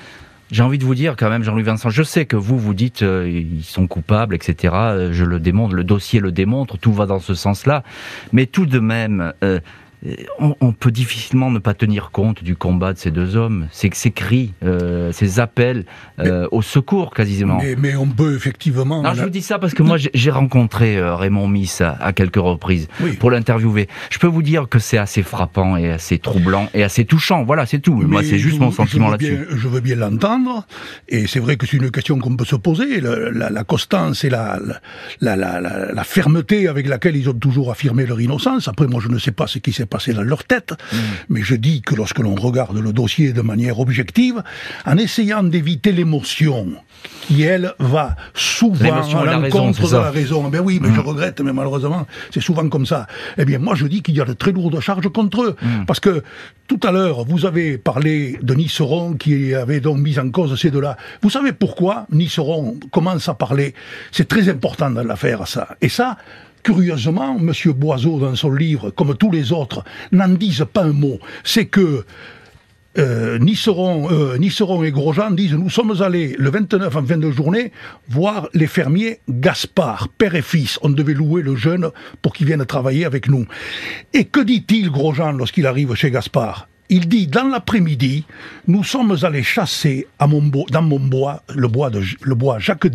j'ai 0.50 0.62
envie 0.62 0.78
de 0.78 0.84
vous 0.84 0.94
dire 0.94 1.16
quand 1.16 1.30
même, 1.30 1.42
Jean-Louis 1.42 1.62
Vincent, 1.62 1.90
je 1.90 2.02
sais 2.02 2.26
que 2.26 2.36
vous 2.36 2.58
vous 2.58 2.74
dites 2.74 3.02
ils 3.02 3.62
sont 3.62 3.86
coupables, 3.86 4.34
etc. 4.34 4.74
je 5.10 5.24
le 5.24 5.40
démontre, 5.40 5.74
le 5.74 5.84
dossier 5.84 6.20
le 6.20 6.32
démontre, 6.32 6.78
tout 6.78 6.92
va 6.92 7.06
dans 7.06 7.18
ce 7.18 7.34
sens-là. 7.34 7.82
Mais 8.32 8.46
tout 8.46 8.66
de 8.66 8.78
même, 8.78 9.32
on, 10.38 10.72
peut 10.72 10.90
difficilement 10.90 11.50
ne 11.50 11.58
pas 11.58 11.72
tenir 11.72 12.10
compte 12.10 12.44
du 12.44 12.56
combat 12.56 12.92
de 12.92 12.98
ces 12.98 13.10
deux 13.10 13.36
hommes, 13.36 13.68
ces, 13.72 13.90
ces 13.94 14.10
cris, 14.10 14.52
euh, 14.62 15.12
ces 15.12 15.40
appels 15.40 15.84
euh, 16.18 16.46
au 16.50 16.62
secours 16.62 17.14
quasiment. 17.14 17.58
Mais, 17.78 17.96
on 17.96 18.06
peut 18.06 18.34
effectivement. 18.34 19.02
Non, 19.02 19.14
je 19.14 19.22
vous 19.22 19.30
dis 19.30 19.42
ça 19.42 19.58
parce 19.58 19.72
que 19.72 19.82
moi 19.82 19.96
j'ai 19.98 20.30
rencontré 20.30 20.98
euh, 20.98 21.16
Raymond 21.16 21.48
Miss 21.48 21.80
à, 21.80 22.12
quelques 22.12 22.36
reprises 22.36 22.88
pour 23.18 23.30
l'interviewer. 23.30 23.88
Je 24.10 24.18
peux 24.18 24.26
vous 24.26 24.42
dire 24.42 24.68
que 24.68 24.78
c'est 24.78 24.98
assez 24.98 25.22
frappant 25.22 25.76
et 25.76 25.90
assez 25.90 26.18
troublant 26.18 26.68
et 26.74 26.82
assez 26.82 27.04
touchant. 27.04 27.44
Voilà, 27.44 27.66
c'est 27.66 27.78
tout. 27.78 27.94
moi, 27.94 28.22
c'est 28.22 28.38
juste 28.38 28.58
mon 28.58 28.70
sentiment 28.70 29.10
là-dessus. 29.10 29.46
Je 29.50 29.68
veux 29.68 29.80
bien 29.80 29.96
l'entendre 29.96 30.66
et 31.08 31.26
c'est 31.26 31.40
vrai 31.40 31.56
que 31.56 31.66
c'est 31.66 31.76
une 31.78 31.90
question 31.90 32.18
qu'on 32.18 32.36
peut 32.36 32.44
se 32.44 32.56
poser. 32.56 33.00
la, 33.00 33.64
constance 33.64 34.24
et 34.24 34.30
la, 34.30 34.58
la, 35.20 36.04
fermeté 36.04 36.68
avec 36.68 36.86
laquelle 36.86 37.16
ils 37.16 37.30
ont 37.30 37.34
toujours 37.34 37.70
affirmé 37.70 38.04
leur 38.04 38.20
innocence. 38.20 38.68
Après, 38.68 38.86
moi, 38.86 39.00
je 39.00 39.08
ne 39.08 39.18
sais 39.18 39.32
pas 39.32 39.46
ce 39.46 39.58
qui 39.58 39.72
s'est 39.72 39.86
passé 39.94 40.12
dans 40.12 40.22
leur 40.22 40.42
tête, 40.42 40.72
mm. 40.72 40.96
mais 41.28 41.42
je 41.42 41.54
dis 41.54 41.80
que 41.80 41.94
lorsque 41.94 42.18
l'on 42.18 42.34
regarde 42.34 42.76
le 42.76 42.92
dossier 42.92 43.32
de 43.32 43.42
manière 43.42 43.78
objective, 43.78 44.42
en 44.84 44.96
essayant 44.96 45.44
d'éviter 45.44 45.92
l'émotion, 45.92 46.72
qui 47.26 47.42
elle 47.42 47.74
va 47.78 48.16
souvent 48.34 49.02
à 49.20 49.24
l'encontre 49.24 49.88
de 49.88 49.96
la 49.96 50.10
raison. 50.10 50.48
Ben 50.48 50.60
oui, 50.60 50.80
mais 50.82 50.88
je 50.88 51.00
mm. 51.00 51.08
regrette, 51.10 51.40
mais 51.40 51.52
malheureusement, 51.52 52.06
c'est 52.32 52.40
souvent 52.40 52.68
comme 52.68 52.86
ça. 52.86 53.06
Eh 53.38 53.44
bien, 53.44 53.58
moi, 53.58 53.74
je 53.76 53.86
dis 53.86 54.02
qu'il 54.02 54.16
y 54.16 54.20
a 54.20 54.24
de 54.24 54.32
très 54.32 54.52
lourdes 54.52 54.80
charges 54.80 55.08
contre 55.08 55.42
eux, 55.42 55.56
mm. 55.62 55.84
parce 55.86 56.00
que 56.00 56.24
tout 56.66 56.80
à 56.82 56.90
l'heure, 56.90 57.24
vous 57.24 57.46
avez 57.46 57.78
parlé 57.78 58.38
de 58.42 58.54
Nisseron 58.54 59.14
qui 59.14 59.54
avait 59.54 59.80
donc 59.80 59.98
mis 59.98 60.18
en 60.18 60.30
cause 60.30 60.58
ces 60.60 60.70
deux-là. 60.70 60.96
Vous 61.22 61.30
savez 61.30 61.52
pourquoi 61.52 62.06
Nisseron 62.10 62.78
commence 62.90 63.28
à 63.28 63.34
parler? 63.34 63.74
C'est 64.10 64.26
très 64.26 64.48
important 64.48 64.90
dans 64.90 65.04
l'affaire, 65.04 65.46
ça. 65.46 65.68
Et 65.80 65.88
ça, 65.88 66.16
Curieusement, 66.64 67.36
M. 67.38 67.52
Boiseau, 67.72 68.18
dans 68.18 68.34
son 68.34 68.50
livre, 68.50 68.90
comme 68.90 69.14
tous 69.16 69.30
les 69.30 69.52
autres, 69.52 69.84
n'en 70.12 70.28
disent 70.28 70.66
pas 70.72 70.82
un 70.82 70.92
mot. 70.92 71.18
C'est 71.44 71.66
que 71.66 72.04
euh, 72.96 73.38
Nisseron, 73.38 74.08
euh, 74.10 74.84
et 74.84 74.90
Grosjean 74.90 75.32
disent 75.32 75.54
nous 75.54 75.68
sommes 75.68 76.00
allés 76.00 76.34
le 76.38 76.48
29 76.48 76.96
en 76.96 77.04
fin 77.04 77.18
de 77.18 77.30
journée 77.30 77.72
voir 78.08 78.48
les 78.54 78.66
fermiers 78.66 79.18
Gaspard, 79.28 80.08
père 80.08 80.34
et 80.34 80.42
fils. 80.42 80.78
On 80.80 80.88
devait 80.88 81.12
louer 81.12 81.42
le 81.42 81.54
jeune 81.54 81.90
pour 82.22 82.32
qu'il 82.32 82.46
vienne 82.46 82.64
travailler 82.64 83.04
avec 83.04 83.28
nous. 83.28 83.46
Et 84.14 84.24
que 84.24 84.40
dit-il 84.40 84.90
Grosjean 84.90 85.32
lorsqu'il 85.32 85.66
arrive 85.66 85.94
chez 85.94 86.10
Gaspard? 86.10 86.68
Il 86.88 87.08
dit 87.08 87.26
dans 87.26 87.48
l'après-midi, 87.48 88.24
nous 88.66 88.84
sommes 88.84 89.16
allés 89.22 89.42
chasser 89.42 90.06
dans 90.18 90.82
mon 90.82 91.00
bois, 91.00 91.42
le 91.54 91.68
bois, 91.68 91.90
de, 91.90 92.00
Jacques 92.58 92.88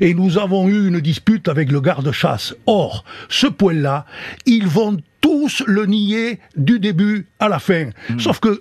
et 0.00 0.14
nous 0.14 0.38
avons 0.38 0.68
eu 0.68 0.88
une 0.88 1.00
dispute 1.00 1.48
avec 1.48 1.70
le 1.70 1.80
garde-chasse. 1.80 2.54
Or, 2.66 3.04
ce 3.28 3.46
point-là, 3.46 4.06
ils 4.46 4.66
vont 4.66 4.98
tous 5.22 5.62
le 5.66 5.86
nier 5.86 6.40
du 6.56 6.78
début 6.78 7.28
à 7.40 7.48
la 7.48 7.58
fin. 7.58 7.86
Hmm. 8.10 8.18
Sauf 8.18 8.40
que 8.40 8.48
euh, 8.48 8.60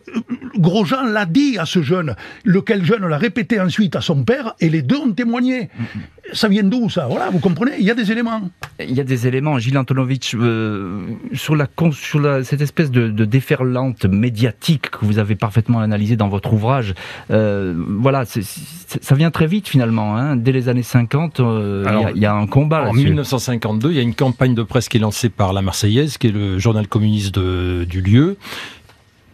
Grosjean 0.57 1.03
l'a 1.03 1.25
dit 1.25 1.57
à 1.57 1.65
ce 1.65 1.81
jeune, 1.81 2.15
lequel 2.45 2.85
jeune 2.85 3.05
l'a 3.05 3.17
répété 3.17 3.59
ensuite 3.59 3.97
à 3.97 4.01
son 4.01 4.23
père, 4.23 4.53
et 4.61 4.69
les 4.69 4.81
deux 4.81 4.97
ont 4.97 5.11
témoigné. 5.11 5.69
Hmm. 5.77 5.99
Ça 6.33 6.47
vient 6.47 6.63
d'où 6.63 6.89
ça? 6.89 7.07
Voilà, 7.07 7.29
vous 7.29 7.39
comprenez 7.39 7.73
Il 7.79 7.85
y 7.85 7.91
a 7.91 7.95
des 7.95 8.11
éléments. 8.11 8.41
Il 8.79 8.93
y 8.95 9.01
a 9.01 9.03
des 9.03 9.27
éléments. 9.27 9.57
Gilles 9.59 9.77
Antonovitch, 9.77 10.35
euh, 10.35 11.01
sur, 11.33 11.55
la, 11.55 11.67
sur 11.91 12.45
cette 12.45 12.61
espèce 12.61 12.89
de, 12.91 13.09
déferlante 13.25 14.05
médiatique 14.05 14.91
que 14.91 15.05
vous 15.05 15.19
avez 15.19 15.35
parfaitement 15.35 15.79
analysé 15.79 16.15
dans 16.15 16.29
votre 16.29 16.53
ouvrage, 16.53 16.93
euh, 17.31 17.73
voilà, 17.99 18.23
ça 18.25 19.15
vient 19.15 19.31
très 19.31 19.47
vite 19.47 19.67
finalement. 19.67 20.15
Hein. 20.15 20.35
Dès 20.37 20.51
les 20.51 20.69
années 20.69 20.83
50, 20.83 21.39
il 21.39 22.21
y, 22.21 22.25
a 22.25 22.33
un 22.33 22.47
combat. 22.47 22.87
En 22.87 22.93
1952, 22.93 23.89
il 23.89 23.95
y 23.97 23.99
a 23.99 24.03
une 24.03 24.15
campagne 24.15 24.53
de 24.53 24.63
presse 24.63 24.87
qui 24.89 24.97
est 24.97 25.01
lancée 25.01 25.29
par 25.29 25.53
la 25.53 25.61
Marseillaise, 25.61 26.17
qui 26.17 26.27
est 26.27 26.31
le 26.31 26.50
journal 26.57 26.87
communiste 26.87 27.37
du 27.37 28.01
lieu. 28.01 28.37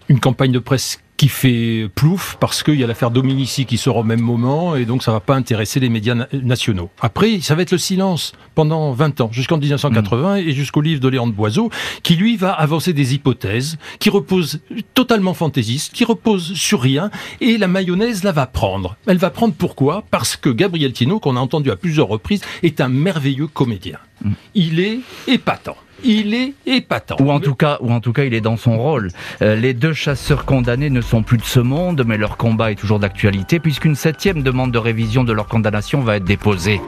Une 0.09 0.19
campagne 0.19 0.51
de 0.51 0.59
presse 0.59 0.99
qui 1.17 1.27
fait 1.27 1.89
plouf 1.95 2.37
parce 2.39 2.61
qu'il 2.63 2.75
y 2.75 2.83
a 2.83 2.87
l'affaire 2.87 3.09
Dominici 3.09 3.65
qui 3.65 3.77
sort 3.77 3.97
au 3.97 4.03
même 4.03 4.21
moment 4.21 4.75
et 4.75 4.85
donc 4.85 5.03
ça 5.03 5.11
va 5.11 5.19
pas 5.19 5.35
intéresser 5.35 5.79
les 5.79 5.89
médias 5.89 6.27
nationaux. 6.31 6.89
Après, 7.01 7.41
ça 7.41 7.55
va 7.55 7.63
être 7.63 7.71
le 7.71 7.79
silence 7.79 8.33
pendant 8.53 8.91
20 8.91 9.21
ans, 9.21 9.29
jusqu'en 9.31 9.57
1980 9.57 10.37
et 10.37 10.51
jusqu'au 10.51 10.81
livre 10.81 11.01
de 11.01 11.07
Léon 11.07 11.27
de 11.27 11.33
Boiseau, 11.33 11.71
qui 12.03 12.15
lui 12.15 12.37
va 12.37 12.51
avancer 12.51 12.93
des 12.93 13.15
hypothèses 13.15 13.77
qui 13.99 14.09
reposent 14.09 14.61
totalement 14.93 15.33
fantaisistes, 15.33 15.91
qui 15.91 16.05
reposent 16.05 16.53
sur 16.53 16.81
rien 16.81 17.09
et 17.41 17.57
la 17.57 17.67
mayonnaise 17.67 18.23
la 18.23 18.31
va 18.31 18.45
prendre. 18.45 18.95
Elle 19.07 19.17
va 19.17 19.31
prendre 19.31 19.55
pourquoi? 19.55 20.03
Parce 20.11 20.35
que 20.35 20.49
Gabriel 20.49 20.93
Tino, 20.93 21.19
qu'on 21.19 21.35
a 21.35 21.39
entendu 21.39 21.71
à 21.71 21.75
plusieurs 21.75 22.07
reprises, 22.07 22.41
est 22.61 22.79
un 22.79 22.89
merveilleux 22.89 23.47
comédien. 23.47 23.97
Mm. 24.23 24.31
Il 24.53 24.79
est 24.79 24.99
épatant 25.27 25.77
il 26.03 26.33
est 26.33 26.53
épatant. 26.65 27.17
Ou 27.19 27.31
en 27.31 27.39
tout 27.39 27.55
cas, 27.55 27.79
il 28.23 28.33
est 28.33 28.41
dans 28.41 28.57
son 28.57 28.77
rôle. 28.77 29.09
Euh, 29.41 29.55
les 29.55 29.73
deux 29.73 29.93
chasseurs 29.93 30.45
condamnés 30.45 30.89
ne 30.89 31.01
sont 31.01 31.23
plus 31.23 31.37
de 31.37 31.43
ce 31.43 31.59
monde, 31.59 32.03
mais 32.05 32.17
leur 32.17 32.37
combat 32.37 32.71
est 32.71 32.75
toujours 32.75 32.99
d'actualité 32.99 33.59
puisqu'une 33.59 33.95
septième 33.95 34.43
demande 34.43 34.71
de 34.71 34.77
révision 34.77 35.23
de 35.23 35.33
leur 35.33 35.47
condamnation 35.47 36.01
va 36.01 36.17
être 36.17 36.23
déposée. 36.23 36.81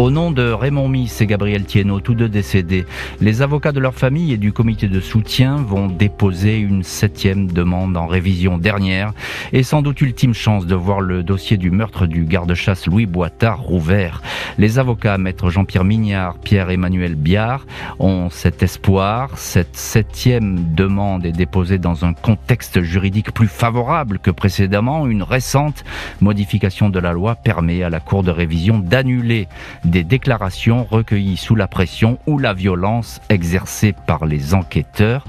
Au 0.00 0.10
nom 0.10 0.30
de 0.30 0.50
Raymond 0.50 0.88
Miss 0.88 1.20
et 1.20 1.26
Gabriel 1.26 1.64
Thienot, 1.64 2.00
tous 2.00 2.14
deux 2.14 2.30
décédés, 2.30 2.86
les 3.20 3.42
avocats 3.42 3.70
de 3.70 3.80
leur 3.80 3.92
famille 3.92 4.32
et 4.32 4.38
du 4.38 4.50
comité 4.50 4.88
de 4.88 4.98
soutien 4.98 5.56
vont 5.56 5.88
déposer 5.88 6.56
une 6.56 6.84
septième 6.84 7.52
demande 7.52 7.98
en 7.98 8.06
révision 8.06 8.56
dernière 8.56 9.12
et 9.52 9.62
sans 9.62 9.82
doute 9.82 10.00
ultime 10.00 10.32
chance 10.32 10.64
de 10.64 10.74
voir 10.74 11.02
le 11.02 11.22
dossier 11.22 11.58
du 11.58 11.70
meurtre 11.70 12.06
du 12.06 12.24
garde-chasse 12.24 12.86
Louis 12.86 13.04
Boitard 13.04 13.60
rouvert. 13.60 14.22
Les 14.56 14.78
avocats, 14.78 15.18
maître 15.18 15.50
Jean-Pierre 15.50 15.84
Mignard, 15.84 16.38
Pierre-Emmanuel 16.38 17.14
Biard, 17.14 17.66
ont 17.98 18.30
cet 18.30 18.62
espoir. 18.62 19.28
Cette 19.36 19.76
septième 19.76 20.74
demande 20.74 21.26
est 21.26 21.32
déposée 21.32 21.76
dans 21.76 22.06
un 22.06 22.14
contexte 22.14 22.80
juridique 22.80 23.32
plus 23.32 23.48
favorable 23.48 24.18
que 24.18 24.30
précédemment. 24.30 25.06
Une 25.06 25.22
récente 25.22 25.84
modification 26.22 26.88
de 26.88 26.98
la 26.98 27.12
loi 27.12 27.34
permet 27.34 27.82
à 27.82 27.90
la 27.90 28.00
Cour 28.00 28.22
de 28.22 28.30
révision 28.30 28.78
d'annuler 28.78 29.46
des 29.90 30.04
déclarations 30.04 30.84
recueillies 30.84 31.36
sous 31.36 31.54
la 31.54 31.68
pression 31.68 32.18
ou 32.26 32.38
la 32.38 32.54
violence 32.54 33.20
exercée 33.28 33.94
par 34.06 34.24
les 34.24 34.54
enquêteurs. 34.54 35.24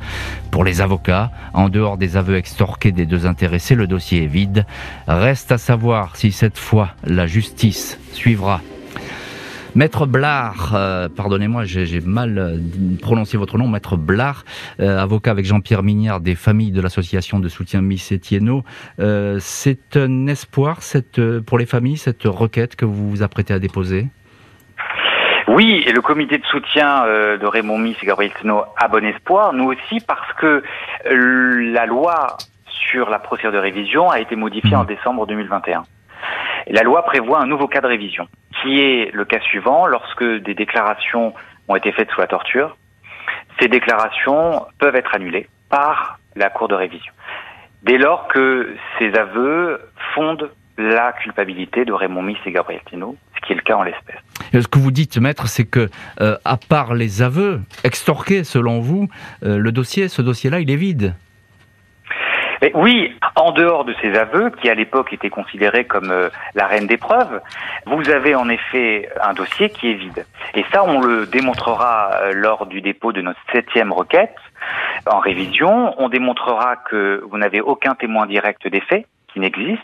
Pour 0.52 0.64
les 0.64 0.82
avocats, 0.82 1.32
en 1.54 1.70
dehors 1.70 1.98
des 1.98 2.18
aveux 2.18 2.36
extorqués 2.36 2.92
des 2.92 3.06
deux 3.06 3.26
intéressés, 3.26 3.76
le 3.76 3.88
dossier 3.88 4.24
est 4.24 4.28
vide. 4.28 4.66
Reste 5.08 5.52
à 5.52 5.58
savoir 5.58 6.16
si 6.16 6.32
cette 6.32 6.58
fois 6.58 6.90
la 7.04 7.28
justice 7.28 8.00
suivra 8.14 8.62
Maître 9.74 10.06
Blard, 10.06 10.74
euh, 10.76 11.08
pardonnez-moi, 11.08 11.64
j'ai 11.64 12.02
mal 12.02 12.38
euh, 12.38 12.58
prononcé 13.02 13.38
votre 13.38 13.58
nom, 13.58 13.70
Maître 13.70 13.96
Blard, 13.96 14.44
euh, 14.82 15.00
avocat 15.00 15.32
avec 15.32 15.46
Jean-Pierre 15.46 15.82
Mignard 15.82 16.20
des 16.20 16.36
familles 16.36 16.72
de 16.72 16.82
l'association 16.82 17.40
de 17.40 17.48
soutien 17.48 17.82
Miss 17.82 18.12
Etienne. 18.12 18.62
C'est 19.40 19.96
un 19.96 20.28
espoir 20.28 20.80
pour 21.46 21.58
les 21.58 21.66
familles, 21.66 21.98
cette 21.98 22.24
requête 22.26 22.76
que 22.76 22.84
vous 22.84 23.10
vous 23.10 23.24
apprêtez 23.24 23.54
à 23.54 23.60
déposer? 23.60 24.10
Oui, 25.48 25.84
et 25.86 25.92
le 25.92 26.02
comité 26.02 26.38
de 26.38 26.46
soutien 26.46 27.06
de 27.06 27.46
Raymond 27.46 27.78
Miss 27.78 27.98
et 28.02 28.06
Gabriel 28.06 28.32
Teno 28.34 28.64
a 28.78 28.88
bon 28.88 29.06
espoir, 29.06 29.54
nous 29.54 29.72
aussi, 29.72 30.00
parce 30.00 30.32
que 30.34 30.64
la 31.06 31.86
loi 31.86 32.38
sur 32.92 33.10
la 33.10 33.20
procédure 33.20 33.52
de 33.52 33.58
révision 33.58 34.10
a 34.10 34.20
été 34.20 34.36
modifiée 34.36 34.76
en 34.76 34.84
mmh. 34.84 34.88
décembre 34.88 35.28
2021. 35.28 35.84
La 36.68 36.84
loi 36.84 37.04
prévoit 37.04 37.42
un 37.42 37.48
nouveau 37.48 37.68
cas 37.68 37.82
de 37.82 37.88
révision, 37.88 38.28
qui 38.62 38.80
est 38.80 39.12
le 39.14 39.26
cas 39.26 39.40
suivant 39.40 39.88
lorsque 39.88 40.24
des 40.24 40.54
déclarations 40.54 41.34
ont 41.68 41.76
été 41.76 41.92
faites 41.92 42.10
sous 42.12 42.22
la 42.22 42.28
torture. 42.28 42.78
Ces 43.60 43.68
déclarations 43.68 44.66
peuvent 44.80 44.96
être 44.96 45.16
annulées 45.16 45.48
par 45.70 46.20
la 46.36 46.50
Cour 46.50 46.68
de 46.68 46.76
révision, 46.76 47.14
dès 47.84 47.98
lors 47.98 48.28
que 48.28 48.76
ces 48.98 49.14
aveux 49.16 49.82
fondent 50.14 50.50
la 50.78 51.12
culpabilité 51.14 51.86
de 51.86 51.94
Raymond 51.94 52.22
Miss 52.22 52.38
et 52.46 52.52
Gabriel 52.52 52.82
Tino, 52.86 53.16
ce 53.36 53.42
qui 53.46 53.54
est 53.54 53.56
le 53.56 53.62
cas 53.62 53.76
en 53.76 53.84
l'espèce. 53.84 54.22
Ce 54.54 54.68
que 54.68 54.80
vous 54.80 54.92
dites, 54.92 55.18
maître, 55.18 55.48
c'est 55.48 55.66
que, 55.66 55.90
euh, 56.20 56.38
à 56.44 56.58
part 56.58 56.94
les 56.94 57.22
aveux 57.22 57.62
extorqués, 57.86 58.44
selon 58.44 58.82
vous, 58.82 59.08
euh, 59.44 59.58
le 59.58 59.72
dossier, 59.72 60.10
ce 60.10 60.22
dossier-là, 60.22 60.60
il 60.60 60.70
est 60.70 60.76
vide 60.76 61.16
oui, 62.76 63.12
en 63.36 63.52
dehors 63.54 63.86
de 63.86 63.96
ces 64.04 64.14
aveux, 64.14 64.52
qui 64.52 64.70
à 64.70 64.76
l'époque 64.76 65.12
étaient 65.14 65.32
considérés 65.32 65.86
comme 65.86 66.12
euh, 66.12 66.30
la 66.54 66.68
reine 66.68 66.86
des 66.86 66.98
preuves, 66.98 67.42
vous 67.88 68.08
avez 68.12 68.36
en 68.36 68.50
effet 68.50 69.10
un 69.20 69.34
dossier 69.34 69.72
qui 69.72 69.90
est 69.90 69.96
vide. 69.96 70.28
Et 70.54 70.64
ça, 70.72 70.84
on 70.84 71.02
le 71.02 71.26
démontrera 71.26 72.12
lors 72.34 72.68
du 72.68 72.82
dépôt 72.82 73.14
de 73.14 73.22
notre 73.24 73.40
septième 73.52 73.92
requête 73.92 74.36
en 75.08 75.18
révision. 75.18 75.96
On 75.98 76.08
démontrera 76.08 76.76
que 76.76 77.24
vous 77.28 77.40
n'avez 77.40 77.62
aucun 77.62 77.96
témoin 77.96 78.28
direct 78.28 78.68
des 78.68 78.82
faits 78.82 79.08
qui 79.34 79.40
n'existe. 79.40 79.82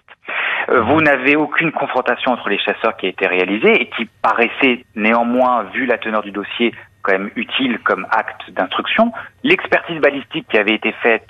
Euh, 0.69 0.81
vous 0.81 1.01
n'avez 1.01 1.35
aucune 1.35 1.71
confrontation 1.71 2.31
entre 2.31 2.49
les 2.49 2.59
chasseurs 2.59 2.97
qui 2.97 3.05
a 3.05 3.09
été 3.09 3.27
réalisée 3.27 3.81
et 3.81 3.89
qui 3.89 4.05
paraissait 4.21 4.85
néanmoins, 4.95 5.63
vu 5.73 5.85
la 5.85 5.97
teneur 5.97 6.21
du 6.21 6.31
dossier, 6.31 6.73
quand 7.01 7.13
même 7.13 7.31
utile 7.35 7.79
comme 7.79 8.05
acte 8.11 8.51
d'instruction. 8.51 9.13
L'expertise 9.43 10.01
balistique 10.01 10.47
qui 10.49 10.57
avait 10.57 10.75
été 10.75 10.91
faite 11.03 11.27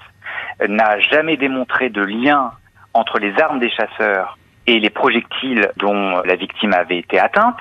n'a 0.67 0.99
jamais 0.99 1.37
démontré 1.37 1.89
de 1.89 2.01
lien 2.01 2.51
entre 2.93 3.19
les 3.19 3.39
armes 3.39 3.59
des 3.59 3.69
chasseurs 3.69 4.37
et 4.65 4.79
les 4.79 4.89
projectiles 4.89 5.69
dont 5.77 6.21
la 6.25 6.35
victime 6.35 6.73
avait 6.73 6.97
été 6.97 7.19
atteinte. 7.19 7.59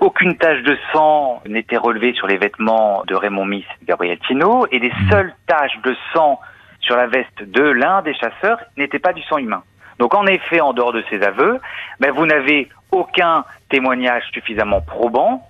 Aucune 0.00 0.36
tache 0.36 0.62
de 0.62 0.76
sang 0.92 1.42
n'était 1.46 1.76
relevée 1.76 2.12
sur 2.12 2.26
les 2.26 2.36
vêtements 2.36 3.02
de 3.06 3.14
Raymond 3.14 3.46
Miss 3.46 3.64
et 3.82 3.86
Gabriel 3.86 4.18
Tino, 4.26 4.66
et 4.70 4.78
les 4.78 4.90
mmh. 4.90 5.10
seules 5.10 5.34
taches 5.46 5.78
de 5.82 5.96
sang 6.12 6.40
sur 6.88 6.96
la 6.96 7.06
veste 7.06 7.42
de 7.42 7.62
l'un 7.62 8.00
des 8.00 8.14
chasseurs 8.14 8.58
n'étaient 8.78 8.98
pas 8.98 9.12
du 9.12 9.22
sang 9.24 9.36
humain. 9.36 9.62
Donc 9.98 10.14
en 10.14 10.26
effet, 10.26 10.60
en 10.60 10.72
dehors 10.72 10.94
de 10.94 11.04
ces 11.10 11.22
aveux, 11.22 11.60
ben, 12.00 12.10
vous 12.12 12.24
n'avez 12.24 12.70
aucun 12.90 13.44
témoignage 13.68 14.22
suffisamment 14.32 14.80
probant, 14.80 15.46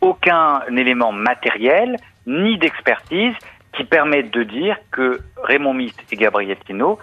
aucun 0.00 0.62
élément 0.74 1.12
matériel, 1.12 1.96
ni 2.26 2.56
d'expertise, 2.56 3.34
qui 3.74 3.84
permettent 3.84 4.32
de 4.32 4.44
dire 4.44 4.78
que 4.90 5.20
Raymond 5.44 5.74
Mist 5.74 6.00
et 6.10 6.16
Gabriel 6.16 6.56
Tino 6.64 6.98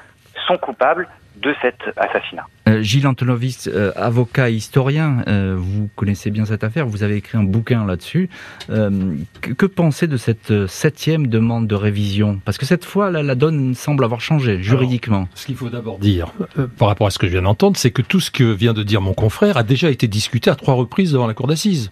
sont 0.48 0.58
coupables 0.58 1.08
de 1.36 1.54
cet 1.62 1.78
assassinat. 1.96 2.48
Euh, 2.76 2.82
Gilles 2.82 3.08
Antonovis, 3.08 3.68
euh, 3.68 3.92
avocat 3.96 4.50
historien, 4.50 5.24
euh, 5.28 5.56
vous 5.58 5.90
connaissez 5.96 6.30
bien 6.30 6.46
cette 6.46 6.64
affaire, 6.64 6.88
vous 6.88 7.04
avez 7.04 7.18
écrit 7.18 7.38
un 7.38 7.44
bouquin 7.44 7.86
là-dessus. 7.86 8.30
Que, 8.68 9.52
que, 9.52 9.66
pensez 9.66 10.08
de 10.08 10.18
cette 10.18 10.68
septième 10.68 11.28
demande 11.28 11.68
de 11.68 11.76
révision? 11.76 12.40
Parce 12.46 12.58
que 12.58 12.66
cette 12.66 12.86
fois, 12.86 13.12
la, 13.12 13.36
donne 13.36 13.76
semble 13.76 14.04
avoir 14.04 14.22
changé 14.22 14.62
juridiquement. 14.62 15.28
ce 15.36 15.46
qu'il 15.46 15.56
faut 15.56 15.70
d'abord 15.70 16.00
dire, 16.00 16.32
par 16.78 16.88
rapport 16.88 17.08
à 17.08 17.10
ce 17.10 17.20
que 17.20 17.28
je 17.28 17.34
viens 17.34 17.42
d'entendre, 17.42 17.78
c'est 17.78 17.92
que 17.92 18.02
tout 18.02 18.20
ce 18.20 18.32
que 18.32 18.44
vient 18.44 18.74
de 18.74 18.84
dire 18.84 19.02
mon 19.02 19.14
confrère 19.14 19.58
a 19.58 19.64
déjà 19.64 19.90
été 19.90 20.08
discuté 20.08 20.50
à 20.50 20.56
trois 20.56 20.74
reprises 20.74 21.12
devant 21.12 21.28
la 21.28 21.34
cour 21.34 21.48
d'assises. 21.48 21.92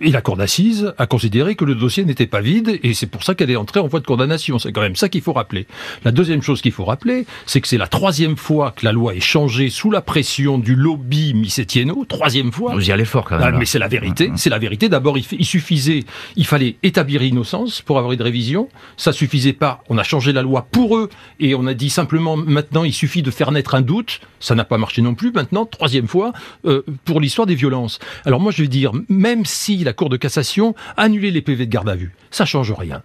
Et 0.00 0.10
la 0.10 0.20
cour 0.20 0.36
d'assises 0.36 0.92
a 0.98 1.06
considéré 1.06 1.54
que 1.54 1.64
le 1.64 1.74
dossier 1.74 2.04
n'était 2.04 2.26
pas 2.26 2.42
vide, 2.42 2.78
et 2.82 2.92
c'est 2.92 3.06
pour 3.06 3.24
ça 3.24 3.34
qu'elle 3.34 3.50
est 3.50 3.56
entrée 3.56 3.80
en 3.80 3.86
voie 3.86 4.00
de 4.00 4.04
condamnation. 4.04 4.58
C'est 4.58 4.70
quand 4.70 4.82
même 4.82 4.94
ça 4.94 5.08
qu'il 5.08 5.22
faut 5.22 5.32
rappeler. 5.32 5.66
La 6.04 6.12
deuxième 6.12 6.42
chose 6.42 6.60
qu'il 6.60 6.72
faut 6.72 6.84
rappeler, 6.84 7.24
c'est 7.46 7.62
que 7.62 7.68
c'est 7.68 7.78
la 7.78 7.86
troisième 7.86 8.36
fois 8.36 8.72
que 8.72 8.84
la 8.84 8.92
loi 8.92 9.14
est 9.14 9.20
changée 9.20 9.70
sous 9.70 9.90
la 9.90 10.02
pression 10.02 10.58
du 10.58 10.74
lobby 10.74 11.32
Misetieno. 11.32 12.04
Troisième 12.06 12.52
fois. 12.52 12.74
Vous 12.74 12.90
y 12.90 12.92
allez 12.92 13.06
fort 13.06 13.24
quand 13.24 13.38
même. 13.38 13.54
Ah, 13.54 13.58
mais 13.58 13.64
c'est 13.64 13.78
la 13.78 13.88
vérité. 13.88 14.30
C'est 14.36 14.50
la 14.50 14.58
vérité. 14.58 14.90
D'abord, 14.90 15.16
il, 15.16 15.46
suffisait, 15.46 16.04
il 16.36 16.46
fallait 16.46 16.76
établir 16.82 17.22
innocence 17.22 17.80
pour 17.80 17.96
avoir 17.96 18.12
une 18.12 18.20
révision. 18.20 18.68
Ça 18.98 19.14
suffisait 19.14 19.54
pas. 19.54 19.82
On 19.88 19.96
a 19.96 20.02
changé 20.02 20.34
la 20.34 20.42
loi 20.42 20.68
pour 20.70 20.98
eux, 20.98 21.08
et 21.40 21.54
on 21.54 21.66
a 21.66 21.72
dit 21.72 21.88
simplement 21.88 22.36
maintenant, 22.36 22.84
il 22.84 22.92
suffit 22.92 23.22
de 23.22 23.30
faire 23.30 23.50
naître 23.50 23.74
un 23.74 23.80
doute. 23.80 24.20
Ça 24.40 24.54
n'a 24.54 24.64
pas 24.64 24.76
marché 24.76 25.00
non 25.00 25.14
plus. 25.14 25.32
Maintenant, 25.32 25.64
troisième 25.64 26.06
fois, 26.06 26.34
euh, 26.66 26.82
pour 27.06 27.18
l'histoire 27.18 27.46
des 27.46 27.54
violences. 27.54 27.98
Alors 28.26 28.40
moi, 28.40 28.52
je 28.52 28.60
vais 28.60 28.68
dire, 28.68 28.92
même 29.08 29.46
si 29.46 29.85
la 29.86 29.94
Cour 29.94 30.10
de 30.10 30.16
cassation, 30.16 30.74
annuler 30.96 31.30
les 31.30 31.40
PV 31.40 31.66
de 31.66 31.70
garde 31.70 31.88
à 31.88 31.96
vue. 31.96 32.14
Ça 32.30 32.44
change 32.44 32.72
rien. 32.72 33.02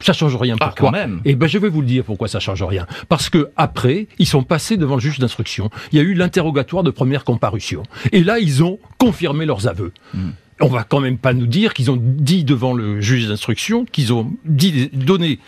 Ça 0.00 0.12
change 0.12 0.36
rien. 0.36 0.56
Ah, 0.60 0.66
pourquoi 0.66 0.90
même 0.90 1.20
Et 1.24 1.30
eh 1.30 1.34
ben 1.34 1.46
je 1.46 1.58
vais 1.58 1.70
vous 1.70 1.80
le 1.80 1.86
dire 1.86 2.04
pourquoi 2.04 2.28
ça 2.28 2.38
change 2.38 2.62
rien. 2.62 2.86
Parce 3.08 3.30
que 3.30 3.50
après, 3.56 4.08
ils 4.18 4.26
sont 4.26 4.42
passés 4.42 4.76
devant 4.76 4.96
le 4.96 5.00
juge 5.00 5.18
d'instruction. 5.18 5.70
Il 5.92 5.98
y 5.98 6.00
a 6.00 6.04
eu 6.04 6.12
l'interrogatoire 6.12 6.82
de 6.82 6.90
première 6.90 7.24
comparution. 7.24 7.82
Et 8.12 8.22
là, 8.22 8.38
ils 8.38 8.62
ont 8.62 8.78
confirmé 8.98 9.46
leurs 9.46 9.68
aveux. 9.68 9.92
Hmm. 10.12 10.30
On 10.60 10.68
va 10.68 10.84
quand 10.84 11.00
même 11.00 11.18
pas 11.18 11.34
nous 11.34 11.46
dire 11.46 11.74
qu'ils 11.74 11.90
ont 11.90 11.98
dit 12.00 12.42
devant 12.42 12.72
le 12.72 13.00
juge 13.00 13.28
d'instruction 13.28 13.84
qu'ils 13.84 14.14
ont 14.14 14.32
dit 14.46 14.88
donné 14.92 15.38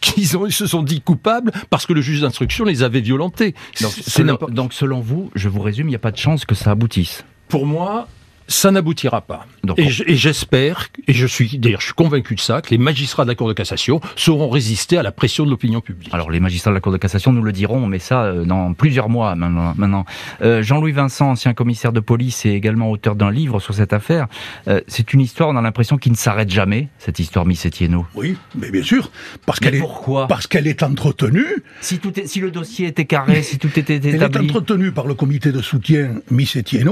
qu'ils 0.00 0.26
se 0.26 0.66
sont 0.66 0.82
dit 0.82 1.02
coupables 1.02 1.52
parce 1.68 1.84
que 1.84 1.92
le 1.92 2.00
juge 2.00 2.22
d'instruction 2.22 2.64
les 2.64 2.82
avait 2.82 3.02
violentés. 3.02 3.54
Donc, 3.82 4.50
donc 4.50 4.72
selon 4.72 5.00
vous, 5.00 5.30
je 5.34 5.50
vous 5.50 5.60
résume, 5.60 5.88
il 5.88 5.90
n'y 5.90 5.96
a 5.96 6.00
pas 6.00 6.10
de 6.10 6.16
chance 6.16 6.46
que 6.46 6.54
ça 6.54 6.70
aboutisse. 6.70 7.24
Pour 7.48 7.66
moi, 7.66 8.08
ça 8.48 8.70
n'aboutira 8.70 9.20
pas. 9.20 9.46
et 9.76 9.88
j'espère, 9.88 10.88
et 11.08 11.12
je 11.12 11.26
suis 11.26 11.58
d'ailleurs 11.58 11.80
je 11.80 11.86
suis 11.86 11.94
convaincu 11.94 12.34
de 12.34 12.40
ça, 12.40 12.62
que 12.62 12.70
les 12.70 12.78
magistrats 12.78 13.24
de 13.24 13.28
la 13.28 13.34
Cour 13.34 13.48
de 13.48 13.52
cassation 13.52 14.00
sauront 14.14 14.48
résister 14.48 14.98
à 14.98 15.02
la 15.02 15.12
pression 15.12 15.44
de 15.44 15.50
l'opinion 15.50 15.80
publique. 15.80 16.10
Alors 16.12 16.30
les 16.30 16.40
magistrats 16.40 16.70
de 16.70 16.74
la 16.76 16.80
Cour 16.80 16.92
de 16.92 16.96
cassation 16.96 17.32
nous 17.32 17.42
le 17.42 17.52
diront, 17.52 17.86
mais 17.86 17.98
ça 17.98 18.24
euh, 18.24 18.44
dans 18.44 18.72
plusieurs 18.72 19.08
mois 19.08 19.34
maintenant. 19.34 20.04
Euh, 20.42 20.62
Jean-Louis 20.62 20.92
Vincent, 20.92 21.30
ancien 21.30 21.54
commissaire 21.54 21.92
de 21.92 22.00
police 22.00 22.46
et 22.46 22.50
également 22.50 22.90
auteur 22.90 23.16
d'un 23.16 23.30
livre 23.30 23.60
sur 23.60 23.74
cette 23.74 23.92
affaire, 23.92 24.26
euh, 24.68 24.80
c'est 24.86 25.12
une 25.12 25.20
histoire, 25.20 25.48
on 25.48 25.56
a 25.56 25.62
l'impression 25.62 25.98
qui 25.98 26.10
ne 26.10 26.16
s'arrête 26.16 26.50
jamais, 26.50 26.88
cette 26.98 27.18
histoire 27.18 27.46
Miss 27.46 27.66
Etienne. 27.66 27.96
Oui, 28.14 28.36
mais 28.54 28.70
bien 28.70 28.82
sûr, 28.82 29.10
parce 29.44 29.60
qu'elle 29.60 29.74
est 29.74 29.80
pourquoi? 29.80 30.26
parce 30.28 30.46
qu'elle 30.46 30.66
est 30.66 30.82
entretenue. 30.82 31.64
Si 31.80 31.98
tout 31.98 32.18
est, 32.18 32.26
si 32.26 32.40
le 32.40 32.50
dossier 32.50 32.88
était 32.88 33.04
carré, 33.04 33.42
si 33.42 33.58
tout 33.58 33.78
était 33.78 33.96
établi. 33.96 34.14
Elle 34.14 34.22
est 34.22 34.50
entretenue 34.50 34.92
par 34.92 35.06
le 35.06 35.14
comité 35.14 35.52
de 35.52 35.62
soutien 35.62 36.14
Miss 36.30 36.56
Etienne, 36.56 36.90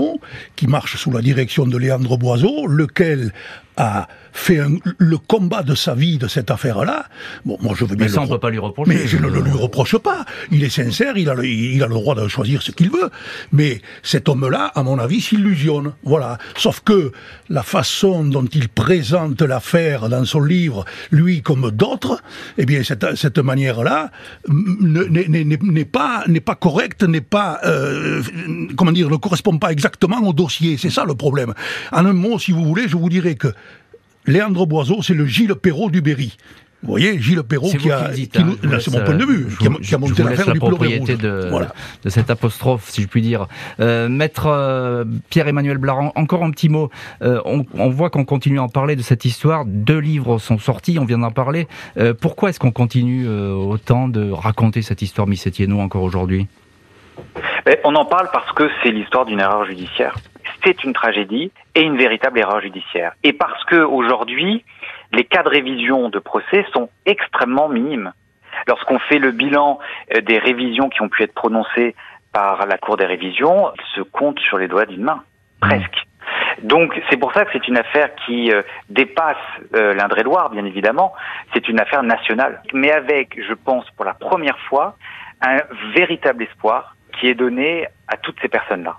qui 0.56 0.66
marche 0.66 0.96
sous 0.96 1.10
la 1.10 1.20
direction 1.20 1.43
de 1.70 1.78
Léandre 1.78 2.16
Boiseau, 2.16 2.66
lequel 2.66 3.32
a 3.76 4.08
fait 4.32 4.60
le 4.98 5.16
combat 5.18 5.62
de 5.62 5.74
sa 5.74 5.94
vie 5.94 6.18
de 6.18 6.26
cette 6.26 6.50
affaire-là. 6.50 7.06
Bon, 7.44 7.56
moi 7.60 7.74
je 7.76 7.84
veux 7.84 7.94
bien. 7.94 8.06
Mais 8.06 8.12
ça, 8.12 8.20
on 8.20 8.24
ne 8.24 8.30
peut 8.30 8.38
pas 8.38 8.50
lui 8.50 8.58
reprocher. 8.58 8.92
Mais 8.92 9.06
je 9.06 9.16
ne 9.16 9.28
le 9.28 9.40
lui 9.40 9.52
reproche 9.52 9.96
pas. 9.96 10.24
Il 10.50 10.64
est 10.64 10.70
sincère, 10.70 11.16
il 11.16 11.30
a 11.30 11.34
le, 11.34 11.46
il 11.46 11.82
a 11.82 11.86
le 11.86 11.94
droit 11.94 12.14
de 12.14 12.26
choisir 12.26 12.62
ce 12.62 12.72
qu'il 12.72 12.90
veut. 12.90 13.10
Mais 13.52 13.80
cet 14.02 14.28
homme-là, 14.28 14.72
à 14.74 14.82
mon 14.82 14.98
avis, 14.98 15.20
s'illusionne. 15.20 15.92
Voilà. 16.02 16.38
Sauf 16.56 16.80
que 16.80 17.12
la 17.48 17.62
façon 17.62 18.24
dont 18.24 18.44
il 18.44 18.68
présente 18.68 19.40
l'affaire 19.42 20.08
dans 20.08 20.24
son 20.24 20.40
livre, 20.40 20.84
lui 21.10 21.42
comme 21.42 21.70
d'autres, 21.70 22.20
eh 22.58 22.66
bien, 22.66 22.82
cette, 22.82 23.14
cette 23.14 23.38
manière-là 23.38 24.10
n'est 24.48 25.84
pas, 25.84 26.24
n'est 26.26 26.40
pas 26.40 26.56
correcte, 26.56 27.04
n'est 27.04 27.20
pas, 27.20 27.60
euh, 27.64 28.22
comment 28.76 28.92
dire, 28.92 29.08
ne 29.10 29.16
correspond 29.16 29.58
pas 29.58 29.70
exactement 29.70 30.18
au 30.26 30.32
dossier. 30.32 30.76
C'est 30.76 30.90
ça 30.90 31.04
le 31.04 31.14
problème. 31.14 31.54
En 31.92 32.04
un 32.04 32.12
mot, 32.12 32.38
si 32.38 32.50
vous 32.50 32.64
voulez, 32.64 32.88
je 32.88 32.96
vous 32.96 33.08
dirais 33.08 33.36
que 33.36 33.48
Léandre 34.26 34.66
Boiseau, 34.66 35.02
c'est 35.02 35.14
le 35.14 35.26
Gilles 35.26 35.54
Perrault 35.54 35.90
du 35.90 36.00
Berry. 36.00 36.36
Vous 36.84 36.90
voyez, 36.90 37.18
Gilles 37.18 37.42
Perrault 37.42 37.70
qui 37.70 37.90
a, 37.90 38.10
hein. 38.10 38.78
c'est 38.78 38.90
mon 38.92 39.02
point 39.02 39.14
de 39.14 39.24
vue, 39.24 39.48
qui 39.56 39.94
a, 39.94 39.98
monté 39.98 40.22
l'affaire 40.22 40.52
du 40.52 40.58
propriété 40.58 41.16
de, 41.16 41.50
de 42.04 42.08
cette 42.10 42.28
apostrophe, 42.28 42.90
si 42.90 43.00
je 43.00 43.06
puis 43.06 43.22
dire. 43.22 43.46
Euh, 43.80 44.10
Maître 44.10 44.48
euh, 44.48 45.04
Pierre-Emmanuel 45.30 45.78
Blaran, 45.78 46.12
encore 46.14 46.44
un 46.44 46.50
petit 46.50 46.68
mot. 46.68 46.90
Euh, 47.22 47.40
on, 47.46 47.64
on, 47.72 47.88
voit 47.88 48.10
qu'on 48.10 48.26
continue 48.26 48.58
à 48.58 48.64
en 48.64 48.68
parler 48.68 48.96
de 48.96 49.02
cette 49.02 49.24
histoire. 49.24 49.64
Deux 49.64 49.98
livres 49.98 50.36
sont 50.36 50.58
sortis, 50.58 50.98
on 50.98 51.06
vient 51.06 51.18
d'en 51.18 51.30
parler. 51.30 51.68
Euh, 51.96 52.12
pourquoi 52.12 52.50
est-ce 52.50 52.60
qu'on 52.60 52.72
continue 52.72 53.26
euh, 53.26 53.54
autant 53.54 54.08
de 54.08 54.30
raconter 54.30 54.82
cette 54.82 55.00
histoire 55.00 55.26
Miss 55.26 55.48
encore 55.78 56.02
aujourd'hui? 56.02 56.48
On 57.84 57.94
en 57.94 58.04
parle 58.04 58.28
parce 58.30 58.52
que 58.52 58.68
c'est 58.82 58.90
l'histoire 58.90 59.24
d'une 59.24 59.40
erreur 59.40 59.64
judiciaire 59.64 60.16
c'est 60.64 60.84
une 60.84 60.92
tragédie 60.92 61.52
et 61.74 61.82
une 61.82 61.96
véritable 61.96 62.38
erreur 62.38 62.60
judiciaire. 62.60 63.12
Et 63.22 63.32
parce 63.32 63.62
que 63.64 63.76
aujourd'hui, 63.76 64.64
les 65.12 65.24
cas 65.24 65.42
de 65.42 65.48
révision 65.48 66.08
de 66.08 66.18
procès 66.18 66.66
sont 66.72 66.88
extrêmement 67.06 67.68
minimes. 67.68 68.12
Lorsqu'on 68.66 68.98
fait 68.98 69.18
le 69.18 69.30
bilan 69.30 69.78
euh, 70.14 70.20
des 70.20 70.38
révisions 70.38 70.88
qui 70.88 71.02
ont 71.02 71.08
pu 71.08 71.22
être 71.22 71.34
prononcées 71.34 71.94
par 72.32 72.66
la 72.66 72.78
Cour 72.78 72.96
des 72.96 73.06
révisions, 73.06 73.70
il 73.76 73.94
se 73.94 74.00
compte 74.00 74.38
sur 74.40 74.58
les 74.58 74.68
doigts 74.68 74.86
d'une 74.86 75.02
main, 75.02 75.22
presque. 75.60 76.04
Donc 76.62 77.00
c'est 77.10 77.16
pour 77.16 77.32
ça 77.32 77.44
que 77.44 77.50
c'est 77.52 77.68
une 77.68 77.76
affaire 77.76 78.14
qui 78.26 78.50
euh, 78.52 78.62
dépasse 78.88 79.36
euh, 79.74 79.94
l'Indre-et-Loire, 79.94 80.50
bien 80.50 80.64
évidemment. 80.64 81.12
C'est 81.52 81.68
une 81.68 81.80
affaire 81.80 82.02
nationale, 82.02 82.62
mais 82.72 82.90
avec, 82.90 83.38
je 83.40 83.54
pense, 83.54 83.88
pour 83.96 84.04
la 84.04 84.14
première 84.14 84.58
fois, 84.68 84.96
un 85.42 85.58
véritable 85.94 86.44
espoir 86.44 86.96
qui 87.18 87.28
est 87.28 87.34
donné 87.34 87.86
à 88.08 88.16
toutes 88.16 88.40
ces 88.40 88.48
personnes-là. 88.48 88.96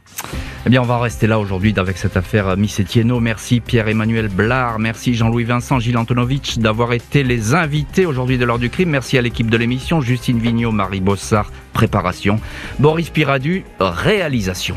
Eh 0.67 0.71
bien, 0.71 0.81
on 0.81 0.85
va 0.85 0.97
rester 0.97 1.27
là 1.27 1.37
aujourd'hui 1.37 1.75
avec 1.77 1.95
cette 1.95 2.17
affaire 2.17 2.57
Miss 2.57 2.79
Etienne. 2.79 3.13
Merci 3.19 3.59
Pierre-Emmanuel 3.59 4.29
Blard, 4.29 4.79
merci 4.79 5.13
Jean-Louis 5.13 5.43
Vincent, 5.43 5.79
Gilles 5.79 5.97
Antonovitch 5.97 6.57
d'avoir 6.57 6.93
été 6.93 7.23
les 7.23 7.53
invités 7.53 8.07
aujourd'hui 8.07 8.39
de 8.39 8.45
l'heure 8.45 8.57
du 8.57 8.71
crime. 8.71 8.89
Merci 8.89 9.19
à 9.19 9.21
l'équipe 9.21 9.51
de 9.51 9.57
l'émission, 9.57 10.01
Justine 10.01 10.39
Vignot, 10.39 10.71
Marie 10.71 11.01
Bossard, 11.01 11.51
préparation, 11.73 12.39
Boris 12.79 13.11
Piradu, 13.11 13.63
réalisation. 13.79 14.75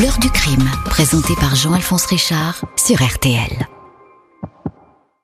L'heure 0.00 0.18
du 0.18 0.30
crime, 0.30 0.66
présenté 0.86 1.34
par 1.38 1.56
Jean-Alphonse 1.56 2.06
Richard 2.06 2.64
sur 2.76 2.96
RTL. 2.96 3.81